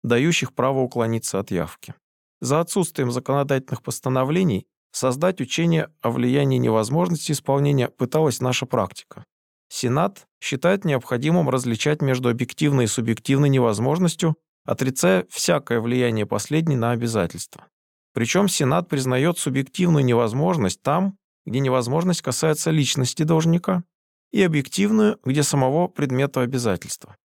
дающих 0.03 0.53
право 0.55 0.81
уклониться 0.81 1.39
от 1.39 1.51
явки. 1.51 1.95
За 2.41 2.61
отсутствием 2.61 3.13
законодательных 3.13 3.83
постановлений 3.83 4.67
создать 4.93 5.41
учение 5.41 5.91
о 6.01 6.11
влиянии 6.11 6.59
невозможности 6.59 7.33
исполнения 7.33 7.89
пыталась 7.89 8.41
наша 8.41 8.67
практика. 8.67 9.25
Сенат 9.69 10.27
считает 10.41 10.85
необходимым 10.85 11.49
различать 11.49 12.03
между 12.03 12.29
объективной 12.29 12.85
и 12.85 12.89
субъективной 12.89 13.49
невозможностью, 13.49 14.37
отрицая 14.65 15.27
всякое 15.31 15.81
влияние 15.81 16.27
последней 16.27 16.77
на 16.77 16.91
обязательства. 16.91 17.67
Причем 18.13 18.49
Сенат 18.49 18.89
признает 18.89 19.39
субъективную 19.39 20.05
невозможность 20.05 20.83
там, 20.83 21.17
где 21.47 21.61
невозможность 21.61 22.23
касается 22.23 22.71
личности 22.71 23.23
должника, 23.23 23.83
и 24.31 24.43
объективную, 24.43 25.19
где 25.25 25.43
самого 25.43 25.89
предмета 25.89 26.41
обязательства. 26.41 27.17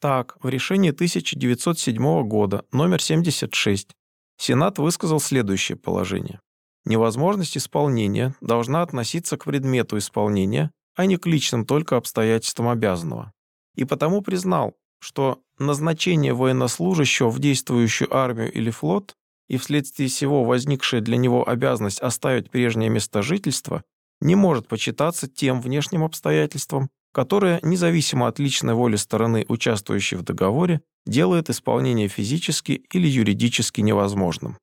Так, 0.00 0.36
в 0.42 0.48
решении 0.48 0.90
1907 0.90 2.28
года, 2.28 2.64
номер 2.72 3.00
76, 3.00 3.90
Сенат 4.36 4.78
высказал 4.78 5.20
следующее 5.20 5.76
положение. 5.76 6.40
Невозможность 6.84 7.56
исполнения 7.56 8.34
должна 8.40 8.82
относиться 8.82 9.36
к 9.36 9.44
предмету 9.44 9.96
исполнения, 9.98 10.70
а 10.94 11.06
не 11.06 11.16
к 11.16 11.26
личным 11.26 11.64
только 11.64 11.96
обстоятельствам 11.96 12.68
обязанного. 12.68 13.32
И 13.74 13.84
потому 13.84 14.20
признал, 14.20 14.74
что 15.00 15.40
назначение 15.58 16.34
военнослужащего 16.34 17.30
в 17.30 17.38
действующую 17.38 18.14
армию 18.14 18.52
или 18.52 18.70
флот 18.70 19.14
и 19.48 19.56
вследствие 19.56 20.08
всего 20.08 20.44
возникшая 20.44 21.00
для 21.00 21.16
него 21.16 21.48
обязанность 21.48 22.00
оставить 22.00 22.50
прежнее 22.50 22.90
место 22.90 23.22
жительства 23.22 23.82
не 24.20 24.34
может 24.34 24.68
почитаться 24.68 25.28
тем 25.28 25.60
внешним 25.60 26.04
обстоятельством, 26.04 26.88
которое, 27.12 27.60
независимо 27.62 28.26
от 28.26 28.38
личной 28.38 28.74
воли 28.74 28.96
стороны, 28.96 29.44
участвующей 29.48 30.16
в 30.16 30.22
договоре, 30.22 30.80
делает 31.06 31.50
исполнение 31.50 32.08
физически 32.08 32.72
или 32.92 33.06
юридически 33.06 33.80
невозможным. 33.82 34.56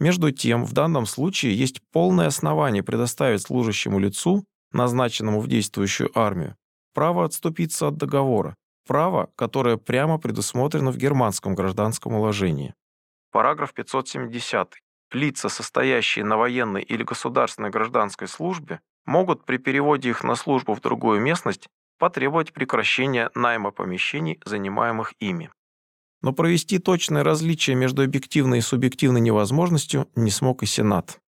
Между 0.00 0.30
тем, 0.30 0.64
в 0.64 0.72
данном 0.72 1.06
случае 1.06 1.58
есть 1.58 1.80
полное 1.92 2.28
основание 2.28 2.82
предоставить 2.82 3.42
служащему 3.42 3.98
лицу, 3.98 4.44
назначенному 4.72 5.40
в 5.40 5.48
действующую 5.48 6.10
армию, 6.16 6.56
право 6.94 7.24
отступиться 7.24 7.88
от 7.88 7.96
договора, 7.96 8.54
право, 8.86 9.30
которое 9.36 9.76
прямо 9.76 10.18
предусмотрено 10.18 10.92
в 10.92 10.96
германском 10.96 11.54
гражданском 11.54 12.14
уложении. 12.14 12.74
Параграф 13.32 13.74
570. 13.74 14.74
Лица, 15.12 15.48
состоящие 15.48 16.24
на 16.24 16.36
военной 16.36 16.82
или 16.82 17.02
государственной 17.02 17.70
гражданской 17.70 18.28
службе, 18.28 18.80
могут 19.04 19.46
при 19.46 19.56
переводе 19.56 20.10
их 20.10 20.22
на 20.22 20.36
службу 20.36 20.74
в 20.74 20.80
другую 20.80 21.20
местность 21.20 21.66
потребовать 21.98 22.52
прекращения 22.52 23.30
найма 23.34 23.70
помещений, 23.72 24.40
занимаемых 24.44 25.14
ими. 25.18 25.50
Но 26.22 26.32
провести 26.32 26.78
точное 26.78 27.22
различие 27.22 27.76
между 27.76 28.02
объективной 28.02 28.58
и 28.58 28.62
субъективной 28.62 29.20
невозможностью 29.20 30.08
не 30.16 30.30
смог 30.30 30.62
и 30.62 30.66
Сенат. 30.66 31.20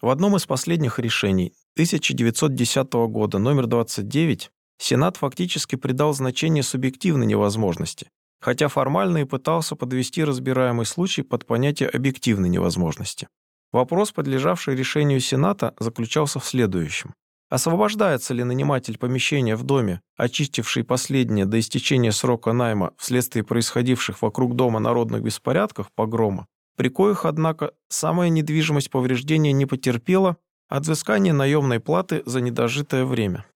В 0.00 0.08
одном 0.08 0.36
из 0.36 0.46
последних 0.46 0.98
решений 0.98 1.52
1910 1.74 2.92
года 3.08 3.38
номер 3.38 3.66
29 3.66 4.50
Сенат 4.78 5.16
фактически 5.16 5.76
придал 5.76 6.14
значение 6.14 6.62
субъективной 6.62 7.26
невозможности, 7.26 8.08
хотя 8.40 8.68
формально 8.68 9.18
и 9.18 9.24
пытался 9.24 9.74
подвести 9.74 10.22
разбираемый 10.22 10.86
случай 10.86 11.22
под 11.22 11.46
понятие 11.46 11.88
объективной 11.88 12.48
невозможности. 12.48 13.28
Вопрос, 13.72 14.12
подлежавший 14.12 14.76
решению 14.76 15.20
Сената, 15.20 15.74
заключался 15.78 16.38
в 16.38 16.46
следующем. 16.46 17.12
Освобождается 17.50 18.34
ли 18.34 18.44
наниматель 18.44 18.98
помещения 18.98 19.56
в 19.56 19.62
доме, 19.62 20.02
очистивший 20.16 20.84
последнее 20.84 21.46
до 21.46 21.58
истечения 21.58 22.12
срока 22.12 22.52
найма 22.52 22.92
вследствие 22.98 23.42
происходивших 23.42 24.20
вокруг 24.20 24.54
дома 24.54 24.80
народных 24.80 25.22
беспорядков, 25.22 25.90
погрома, 25.94 26.46
при 26.76 26.90
коих, 26.90 27.24
однако, 27.24 27.72
самая 27.88 28.28
недвижимость 28.28 28.90
повреждения 28.90 29.52
не 29.52 29.64
потерпела 29.64 30.36
от 30.68 30.82
взыскания 30.82 31.32
наемной 31.32 31.80
платы 31.80 32.22
за 32.26 32.42
недожитое 32.42 33.06
время. 33.06 33.46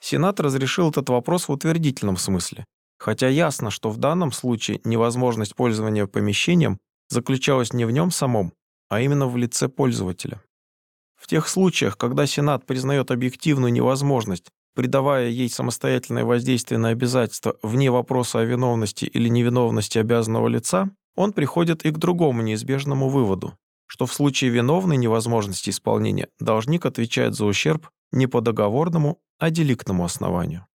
Сенат 0.00 0.40
разрешил 0.40 0.90
этот 0.90 1.08
вопрос 1.08 1.46
в 1.46 1.52
утвердительном 1.52 2.16
смысле, 2.16 2.64
хотя 2.98 3.28
ясно, 3.28 3.70
что 3.70 3.90
в 3.90 3.98
данном 3.98 4.32
случае 4.32 4.80
невозможность 4.84 5.54
пользования 5.54 6.06
помещением 6.06 6.78
заключалась 7.08 7.72
не 7.72 7.84
в 7.84 7.92
нем 7.92 8.10
самом, 8.10 8.52
а 8.88 9.00
именно 9.00 9.28
в 9.28 9.36
лице 9.36 9.68
пользователя. 9.68 10.42
В 11.18 11.26
тех 11.26 11.48
случаях, 11.48 11.98
когда 11.98 12.26
Сенат 12.26 12.64
признает 12.64 13.10
объективную 13.10 13.72
невозможность, 13.72 14.46
придавая 14.74 15.28
ей 15.28 15.50
самостоятельное 15.50 16.24
воздействие 16.24 16.78
на 16.78 16.90
обязательства 16.90 17.56
вне 17.62 17.90
вопроса 17.90 18.38
о 18.38 18.44
виновности 18.44 19.04
или 19.04 19.28
невиновности 19.28 19.98
обязанного 19.98 20.46
лица, 20.46 20.90
он 21.16 21.32
приходит 21.32 21.84
и 21.84 21.90
к 21.90 21.98
другому 21.98 22.42
неизбежному 22.42 23.08
выводу, 23.08 23.58
что 23.86 24.06
в 24.06 24.14
случае 24.14 24.50
виновной 24.50 24.96
невозможности 24.96 25.70
исполнения 25.70 26.28
должник 26.38 26.86
отвечает 26.86 27.34
за 27.34 27.44
ущерб 27.44 27.90
не 28.12 28.28
по 28.28 28.40
договорному, 28.40 29.18
а 29.38 29.50
деликтному 29.50 30.04
основанию. 30.04 30.66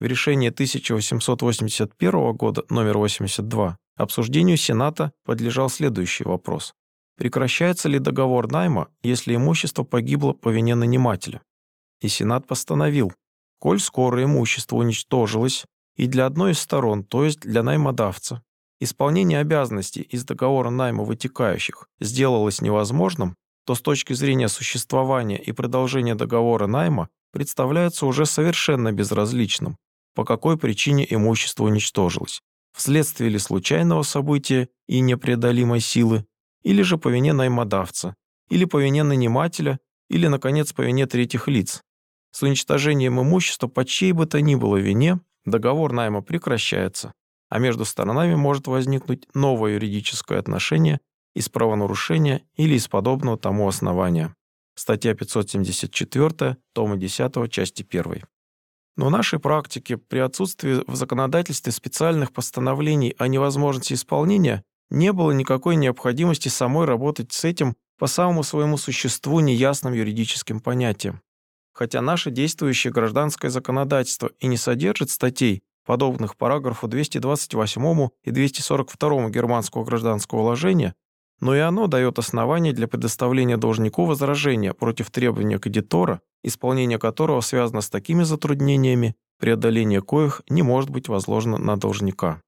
В 0.00 0.04
решении 0.06 0.48
1881 0.48 2.32
года 2.32 2.64
номер 2.68 2.98
82 2.98 3.78
обсуждению 3.96 4.56
Сената 4.56 5.12
подлежал 5.24 5.68
следующий 5.68 6.24
вопрос. 6.24 6.74
Прекращается 7.16 7.88
ли 7.88 7.98
договор 7.98 8.50
найма, 8.50 8.88
если 9.02 9.36
имущество 9.36 9.84
погибло 9.84 10.32
по 10.32 10.48
вине 10.48 10.74
нанимателя? 10.74 11.42
И 12.00 12.08
Сенат 12.08 12.46
постановил, 12.46 13.12
коль 13.58 13.80
скоро 13.80 14.22
имущество 14.24 14.76
уничтожилось 14.76 15.64
и 15.96 16.06
для 16.06 16.26
одной 16.26 16.52
из 16.52 16.58
сторон, 16.58 17.04
то 17.04 17.24
есть 17.24 17.40
для 17.40 17.62
наймодавца, 17.62 18.42
исполнение 18.80 19.38
обязанностей 19.38 20.02
из 20.02 20.24
договора 20.24 20.70
найма 20.70 21.04
вытекающих 21.04 21.88
сделалось 22.00 22.60
невозможным, 22.60 23.36
то 23.64 23.74
с 23.74 23.80
точки 23.80 24.12
зрения 24.12 24.48
существования 24.48 25.40
и 25.40 25.52
продолжения 25.52 26.14
договора 26.14 26.66
найма 26.66 27.08
представляется 27.32 28.06
уже 28.06 28.26
совершенно 28.26 28.92
безразличным, 28.92 29.78
по 30.14 30.24
какой 30.24 30.58
причине 30.58 31.06
имущество 31.08 31.64
уничтожилось, 31.64 32.40
вследствие 32.76 33.30
ли 33.30 33.38
случайного 33.38 34.02
события 34.02 34.68
и 34.86 35.00
непреодолимой 35.00 35.80
силы, 35.80 36.26
или 36.64 36.82
же 36.82 36.98
по 36.98 37.08
вине 37.08 37.32
наймодавца, 37.32 38.16
или 38.48 38.64
по 38.64 38.78
вине 38.82 39.04
нанимателя, 39.04 39.78
или, 40.08 40.26
наконец, 40.26 40.72
по 40.72 40.82
вине 40.82 41.06
третьих 41.06 41.46
лиц. 41.46 41.82
С 42.32 42.42
уничтожением 42.42 43.20
имущества 43.20 43.68
по 43.68 43.84
чьей 43.84 44.12
бы 44.12 44.26
то 44.26 44.40
ни 44.40 44.56
было 44.56 44.76
вине 44.76 45.20
договор 45.44 45.92
найма 45.92 46.22
прекращается, 46.22 47.12
а 47.48 47.58
между 47.58 47.84
сторонами 47.84 48.34
может 48.34 48.66
возникнуть 48.66 49.28
новое 49.34 49.74
юридическое 49.74 50.38
отношение 50.38 51.00
из 51.34 51.48
правонарушения 51.48 52.42
или 52.56 52.74
из 52.74 52.88
подобного 52.88 53.38
тому 53.38 53.68
основания. 53.68 54.34
Статья 54.74 55.14
574, 55.14 56.56
тома 56.72 56.96
10, 56.96 57.50
части 57.50 57.86
1. 57.88 58.24
Но 58.96 59.06
в 59.06 59.10
нашей 59.10 59.38
практике 59.38 59.96
при 59.96 60.18
отсутствии 60.18 60.82
в 60.86 60.96
законодательстве 60.96 61.72
специальных 61.72 62.32
постановлений 62.32 63.14
о 63.18 63.28
невозможности 63.28 63.94
исполнения 63.94 64.64
не 64.90 65.12
было 65.12 65.32
никакой 65.32 65.76
необходимости 65.76 66.48
самой 66.48 66.86
работать 66.86 67.32
с 67.32 67.44
этим 67.44 67.76
по 67.98 68.06
самому 68.06 68.42
своему 68.42 68.76
существу 68.76 69.40
неясным 69.40 69.92
юридическим 69.92 70.60
понятием. 70.60 71.20
Хотя 71.72 72.00
наше 72.00 72.30
действующее 72.30 72.92
гражданское 72.92 73.50
законодательство 73.50 74.30
и 74.38 74.46
не 74.46 74.56
содержит 74.56 75.10
статей, 75.10 75.62
подобных 75.84 76.36
параграфу 76.36 76.88
228 76.88 78.08
и 78.22 78.30
242 78.30 79.30
Германского 79.30 79.84
гражданского 79.84 80.40
уложения, 80.40 80.94
но 81.40 81.54
и 81.54 81.58
оно 81.58 81.88
дает 81.88 82.18
основания 82.18 82.72
для 82.72 82.88
предоставления 82.88 83.56
должнику 83.56 84.04
возражения 84.04 84.72
против 84.72 85.10
требования 85.10 85.58
кредитора, 85.58 86.20
исполнение 86.42 86.98
которого 86.98 87.40
связано 87.40 87.80
с 87.80 87.90
такими 87.90 88.22
затруднениями, 88.22 89.16
преодоление 89.38 90.00
коих 90.00 90.42
не 90.48 90.62
может 90.62 90.90
быть 90.90 91.08
возложено 91.08 91.58
на 91.58 91.76
должника. 91.76 92.40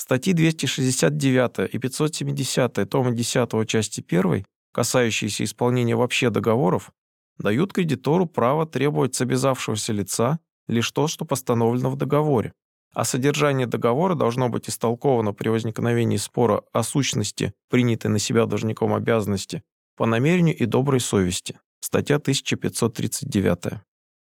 Статьи 0.00 0.32
269 0.32 1.74
и 1.74 1.78
570 1.78 2.88
тома 2.88 3.10
10 3.10 3.68
части 3.68 4.04
1, 4.06 4.46
касающиеся 4.72 5.42
исполнения 5.42 5.96
вообще 5.96 6.30
договоров, 6.30 6.92
дают 7.36 7.72
кредитору 7.72 8.26
право 8.26 8.64
требовать 8.64 9.16
с 9.16 9.20
обязавшегося 9.20 9.92
лица 9.92 10.38
лишь 10.68 10.92
то, 10.92 11.08
что 11.08 11.24
постановлено 11.24 11.90
в 11.90 11.96
договоре, 11.96 12.52
а 12.94 13.04
содержание 13.04 13.66
договора 13.66 14.14
должно 14.14 14.48
быть 14.48 14.68
истолковано 14.68 15.32
при 15.32 15.48
возникновении 15.48 16.16
спора 16.16 16.62
о 16.72 16.84
сущности 16.84 17.52
принятой 17.68 18.10
на 18.12 18.20
себя 18.20 18.46
должником 18.46 18.94
обязанности 18.94 19.64
по 19.96 20.06
намерению 20.06 20.56
и 20.56 20.64
доброй 20.64 21.00
совести. 21.00 21.58
Статья 21.80 22.16
1539. 22.16 23.80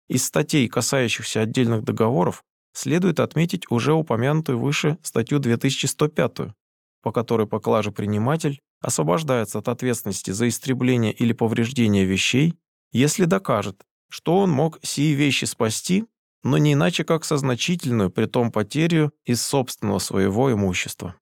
Из 0.10 0.26
статей, 0.26 0.68
касающихся 0.70 1.42
отдельных 1.42 1.84
договоров, 1.84 2.44
следует 2.78 3.20
отметить 3.20 3.64
уже 3.70 3.94
упомянутую 3.94 4.60
выше 4.60 4.98
статью 5.02 5.40
2105, 5.40 6.54
по 7.02 7.12
которой 7.12 7.48
поклажеприниматель 7.48 8.60
освобождается 8.82 9.60
от 9.60 9.68
ответственности 9.68 10.32
за 10.32 10.48
истребление 10.48 11.12
или 11.12 11.34
повреждение 11.34 12.06
вещей, 12.06 12.54
если 12.92 13.26
докажет, 13.26 13.82
что 14.10 14.38
он 14.38 14.52
мог 14.52 14.80
сии 14.84 15.14
вещи 15.14 15.46
спасти 15.46 16.06
но 16.44 16.58
не 16.58 16.74
иначе 16.74 17.04
как 17.04 17.26
со 17.26 17.38
значительную, 17.38 18.10
притом 18.10 18.52
потерю 18.52 19.12
из 19.26 19.42
собственного 19.42 20.00
своего 20.00 20.52
имущества. 20.52 21.16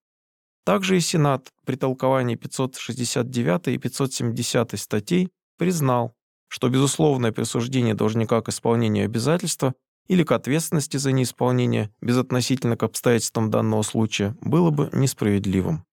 Также 0.65 0.97
и 0.97 0.99
Сенат 0.99 1.51
при 1.65 1.75
толковании 1.75 2.35
569 2.35 3.67
и 3.69 3.77
570 3.77 4.79
статей 4.79 5.31
признал, 5.57 6.13
что 6.47 6.69
безусловное 6.69 7.31
присуждение 7.31 7.93
должника 7.93 8.41
к 8.41 8.49
исполнению 8.49 9.05
обязательства 9.05 9.73
или 10.07 10.23
к 10.23 10.31
ответственности 10.31 10.97
за 10.97 11.11
неисполнение 11.11 11.91
безотносительно 12.01 12.77
к 12.77 12.83
обстоятельствам 12.83 13.49
данного 13.49 13.81
случая 13.81 14.35
было 14.41 14.69
бы 14.69 14.89
несправедливым. 14.93 15.85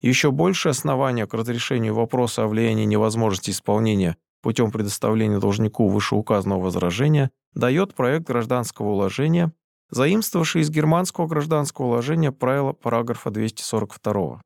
Еще 0.00 0.32
большее 0.32 0.70
основание 0.70 1.26
к 1.26 1.34
разрешению 1.34 1.94
вопроса 1.94 2.44
о 2.44 2.48
влиянии 2.48 2.84
невозможности 2.84 3.50
исполнения 3.50 4.16
путем 4.42 4.72
предоставления 4.72 5.38
должнику 5.38 5.88
вышеуказанного 5.88 6.60
возражения 6.60 7.30
дает 7.54 7.94
проект 7.94 8.26
гражданского 8.26 8.88
уложения, 8.88 9.52
заимствовавший 9.90 10.62
из 10.62 10.70
германского 10.70 11.28
гражданского 11.28 11.86
уложения 11.86 12.32
правила 12.32 12.72
параграфа 12.72 13.30
242. 13.30 14.42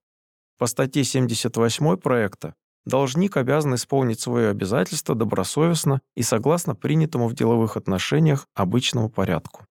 По 0.58 0.66
статье 0.66 1.04
78 1.04 1.96
проекта 1.96 2.54
должник 2.86 3.36
обязан 3.36 3.74
исполнить 3.74 4.20
свое 4.20 4.48
обязательство 4.48 5.14
добросовестно 5.14 6.00
и 6.14 6.22
согласно 6.22 6.74
принятому 6.74 7.28
в 7.28 7.34
деловых 7.34 7.76
отношениях 7.76 8.46
обычному 8.54 9.10
порядку. 9.10 9.66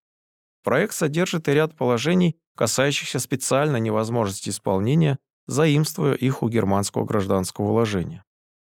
Проект 0.64 0.94
содержит 0.94 1.48
и 1.48 1.54
ряд 1.54 1.76
положений, 1.76 2.38
касающихся 2.56 3.20
специально 3.20 3.78
невозможности 3.78 4.50
исполнения, 4.50 5.18
заимствуя 5.48 6.14
их 6.14 6.44
у 6.44 6.50
германского 6.50 7.06
гражданского 7.06 7.66
уложения. 7.70 8.24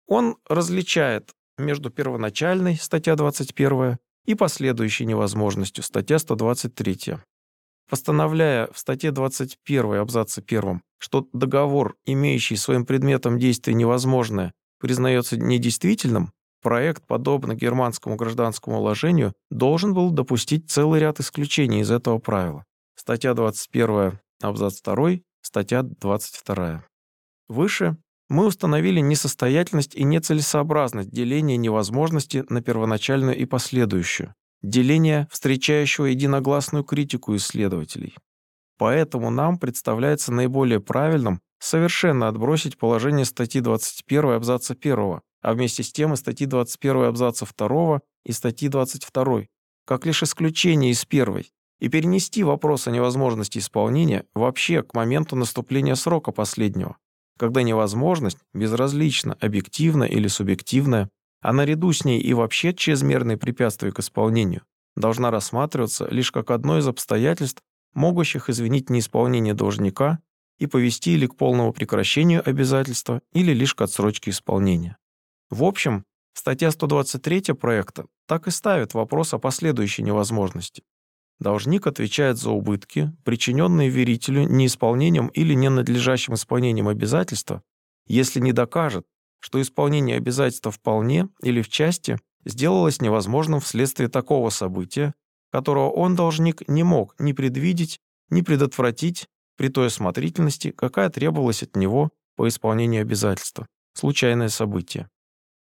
Он 0.07 0.37
различает 0.49 1.33
между 1.57 1.91
первоначальной, 1.91 2.77
статья 2.77 3.17
21, 3.17 3.99
и 4.27 4.35
последующей 4.35 5.07
невозможностью, 5.07 5.85
статья 5.85 6.19
123. 6.19 7.17
Постановляя 7.89 8.68
в 8.72 8.78
статье 8.78 9.11
21 9.11 9.95
абзаце 9.95 10.43
1, 10.47 10.80
что 10.99 11.28
договор, 11.32 11.97
имеющий 12.07 12.57
своим 12.57 12.87
предметом 12.87 13.39
действия 13.39 13.74
невозможное, 13.74 14.55
признается 14.80 15.37
недействительным, 15.37 16.32
проект, 16.62 17.07
подобно 17.07 17.55
германскому 17.55 18.16
гражданскому 18.16 18.78
уложению, 18.78 19.35
должен 19.51 19.93
был 19.93 20.11
допустить 20.11 20.70
целый 20.70 20.99
ряд 20.99 21.20
исключений 21.20 21.80
из 21.80 21.91
этого 21.91 22.18
правила. 22.18 22.64
Статья 22.97 23.35
21, 23.35 24.18
абзац 24.41 24.80
2, 24.80 25.11
статья 25.43 25.82
22. 25.82 26.85
Выше 27.49 27.99
мы 28.30 28.47
установили 28.47 29.01
несостоятельность 29.01 29.95
и 29.95 30.05
нецелесообразность 30.05 31.11
деления 31.11 31.59
невозможности 31.59 32.45
на 32.49 32.62
первоначальную 32.62 33.37
и 33.37 33.45
последующую, 33.45 34.35
деление, 34.65 35.29
встречающего 35.31 36.07
единогласную 36.07 36.85
критику 36.85 37.37
исследователей. 37.37 38.15
Поэтому 38.79 39.31
нам 39.31 39.59
представляется 39.59 40.33
наиболее 40.33 40.81
правильным 40.81 41.41
совершенно 41.61 42.29
отбросить 42.29 42.79
положение 42.79 43.25
статьи 43.25 43.61
21 43.61 44.31
абзаца 44.31 44.75
1, 44.75 45.21
а 45.43 45.53
вместе 45.53 45.83
с 45.83 45.93
тем 45.93 46.15
и 46.15 46.17
статьи 46.17 46.47
21 46.47 47.05
абзаца 47.05 47.47
2 47.57 48.01
и 48.25 48.33
статьи 48.33 48.69
22, 48.69 49.43
как 49.87 50.07
лишь 50.07 50.23
исключение 50.23 50.91
из 50.91 51.05
первой, 51.05 51.51
и 51.79 51.89
перенести 51.89 52.43
вопрос 52.43 52.89
о 52.89 52.91
невозможности 52.91 53.59
исполнения 53.59 54.25
вообще 54.35 54.83
к 54.83 54.95
моменту 54.95 55.37
наступления 55.37 55.95
срока 55.95 56.33
последнего, 56.33 56.97
когда 57.39 57.62
невозможность, 57.62 58.39
безразлично, 58.53 59.37
объективная 59.41 60.09
или 60.09 60.29
субъективная, 60.29 61.11
а 61.45 61.53
наряду 61.53 61.93
с 61.93 62.07
ней 62.07 62.21
и 62.21 62.33
вообще 62.33 62.73
чрезмерные 62.73 63.37
препятствия 63.37 63.93
к 63.93 64.01
исполнению, 64.01 64.63
должна 64.97 65.31
рассматриваться 65.31 66.09
лишь 66.11 66.33
как 66.33 66.51
одно 66.51 66.79
из 66.79 66.89
обстоятельств, 66.89 67.63
могущих 67.93 68.49
извинить 68.49 68.89
неисполнение 68.89 69.53
должника 69.53 70.21
и 70.59 70.67
повести 70.67 71.13
или 71.13 71.27
к 71.27 71.37
полному 71.37 71.75
прекращению 71.75 72.49
обязательства, 72.49 73.21
или 73.35 73.53
лишь 73.53 73.75
к 73.75 73.83
отсрочке 73.83 74.31
исполнения. 74.31 74.97
В 75.51 75.65
общем, 75.65 76.07
статья 76.33 76.71
123 76.71 77.53
проекта 77.53 78.07
так 78.27 78.49
и 78.49 78.51
ставит 78.51 78.95
вопрос 78.95 79.35
о 79.35 79.39
последующей 79.39 80.03
невозможности. 80.03 80.83
Должник 81.41 81.87
отвечает 81.87 82.39
за 82.39 82.53
убытки, 82.53 83.13
причиненные 83.23 83.91
верителю 83.91 84.49
неисполнением 84.49 85.27
или 85.27 85.53
ненадлежащим 85.53 86.35
исполнением 86.35 86.89
обязательства, 86.89 87.63
если 88.07 88.41
не 88.41 88.53
докажет, 88.53 89.05
что 89.45 89.61
исполнение 89.61 90.17
обязательства 90.17 90.73
вполне 90.73 91.29
или 91.43 91.61
в 91.61 91.69
части 91.69 92.19
сделалось 92.47 93.03
невозможным 93.03 93.61
вследствие 93.61 94.09
такого 94.09 94.49
события, 94.49 95.13
которого 95.53 95.91
он, 95.91 96.17
должник, 96.17 96.67
не 96.67 96.83
мог 96.83 97.15
ни 97.19 97.35
предвидеть, 97.35 98.01
ни 98.31 98.41
предотвратить 98.41 99.29
при 99.59 99.69
той 99.69 99.89
осмотрительности, 99.89 100.71
какая 100.71 101.11
требовалась 101.11 101.63
от 101.63 101.77
него 101.77 102.09
по 102.37 102.49
исполнению 102.49 103.03
обязательства, 103.03 103.67
случайное 103.93 104.49
событие. 104.49 105.11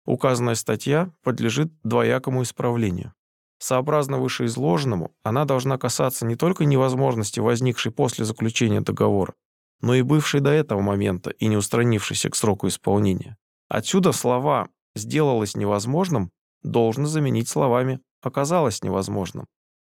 Указанная 0.05 0.53
статья 0.53 1.11
подлежит 1.23 1.73
двоякому 1.81 2.43
исправлению. 2.43 3.15
Сообразно 3.57 4.19
вышеизложенному, 4.19 5.15
она 5.23 5.45
должна 5.45 5.79
касаться 5.79 6.27
не 6.27 6.35
только 6.35 6.65
невозможности, 6.65 7.39
возникшей 7.39 7.91
после 7.91 8.23
заключения 8.23 8.81
договора, 8.81 9.33
но 9.81 9.95
и 9.95 10.03
бывшей 10.03 10.41
до 10.41 10.51
этого 10.51 10.81
момента 10.81 11.31
и 11.31 11.47
не 11.47 11.57
устранившейся 11.57 12.29
к 12.29 12.35
сроку 12.35 12.67
исполнения. 12.67 13.35
Отсюда 13.73 14.11
слова 14.11 14.69
«сделалось 14.95 15.55
невозможным» 15.55 16.29
должно 16.61 17.07
заменить 17.07 17.49
словами 17.49 18.01
«оказалось 18.21 18.83
невозможным». 18.83 19.47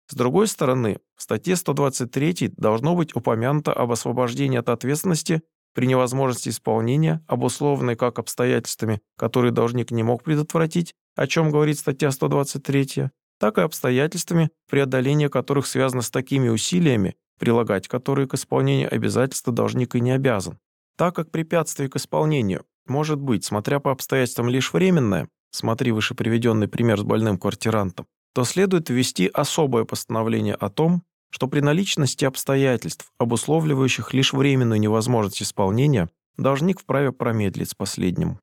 С 0.08 0.14
другой 0.14 0.48
стороны, 0.48 1.00
в 1.18 1.22
статье 1.22 1.54
123 1.54 2.54
должно 2.56 2.96
быть 2.96 3.14
упомянуто 3.14 3.74
об 3.74 3.92
освобождении 3.92 4.56
от 4.56 4.70
ответственности 4.70 5.42
при 5.74 5.86
невозможности 5.86 6.48
исполнения, 6.48 7.22
обусловленной 7.26 7.94
как 7.94 8.18
обстоятельствами, 8.18 9.02
которые 9.18 9.52
должник 9.52 9.90
не 9.90 10.02
мог 10.02 10.22
предотвратить, 10.22 10.94
о 11.14 11.26
чем 11.26 11.50
говорит 11.50 11.78
статья 11.78 12.10
123, 12.10 13.10
так 13.38 13.58
и 13.58 13.60
обстоятельствами, 13.60 14.48
преодоление 14.70 15.28
которых 15.28 15.66
связано 15.66 16.00
с 16.00 16.10
такими 16.10 16.48
усилиями, 16.48 17.16
прилагать 17.38 17.86
которые 17.88 18.28
к 18.28 18.32
исполнению 18.32 18.90
обязательства 18.94 19.52
должник 19.52 19.94
и 19.94 20.00
не 20.00 20.12
обязан. 20.12 20.58
Так 20.96 21.14
как 21.14 21.30
препятствие 21.30 21.90
к 21.90 21.96
исполнению 21.96 22.64
может 22.86 23.20
быть, 23.20 23.44
смотря 23.44 23.80
по 23.80 23.90
обстоятельствам, 23.90 24.48
лишь 24.48 24.72
временное, 24.72 25.28
смотри 25.50 25.92
выше 25.92 26.14
приведенный 26.14 26.68
пример 26.68 26.98
с 26.98 27.02
больным 27.02 27.38
квартирантом, 27.38 28.06
то 28.34 28.44
следует 28.44 28.90
ввести 28.90 29.30
особое 29.32 29.84
постановление 29.84 30.54
о 30.54 30.68
том, 30.68 31.02
что 31.30 31.48
при 31.48 31.60
наличности 31.60 32.24
обстоятельств, 32.24 33.10
обусловливающих 33.18 34.14
лишь 34.14 34.32
временную 34.32 34.80
невозможность 34.80 35.42
исполнения, 35.42 36.08
должник 36.36 36.80
вправе 36.80 37.12
промедлить 37.12 37.70
с 37.70 37.74
последним. 37.74 38.38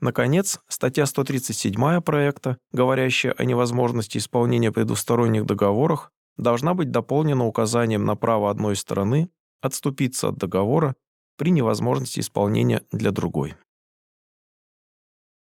Наконец, 0.00 0.60
статья 0.68 1.04
137 1.04 2.00
проекта, 2.00 2.56
говорящая 2.72 3.32
о 3.32 3.44
невозможности 3.44 4.16
исполнения 4.16 4.72
при 4.72 4.84
двусторонних 4.84 5.44
договорах, 5.44 6.10
должна 6.38 6.72
быть 6.72 6.90
дополнена 6.90 7.44
указанием 7.44 8.04
на 8.04 8.16
право 8.16 8.50
одной 8.50 8.76
стороны 8.76 9.30
отступиться 9.60 10.28
от 10.28 10.38
договора 10.38 10.94
при 11.36 11.50
невозможности 11.50 12.20
исполнения 12.20 12.82
для 12.90 13.10
другой. 13.10 13.54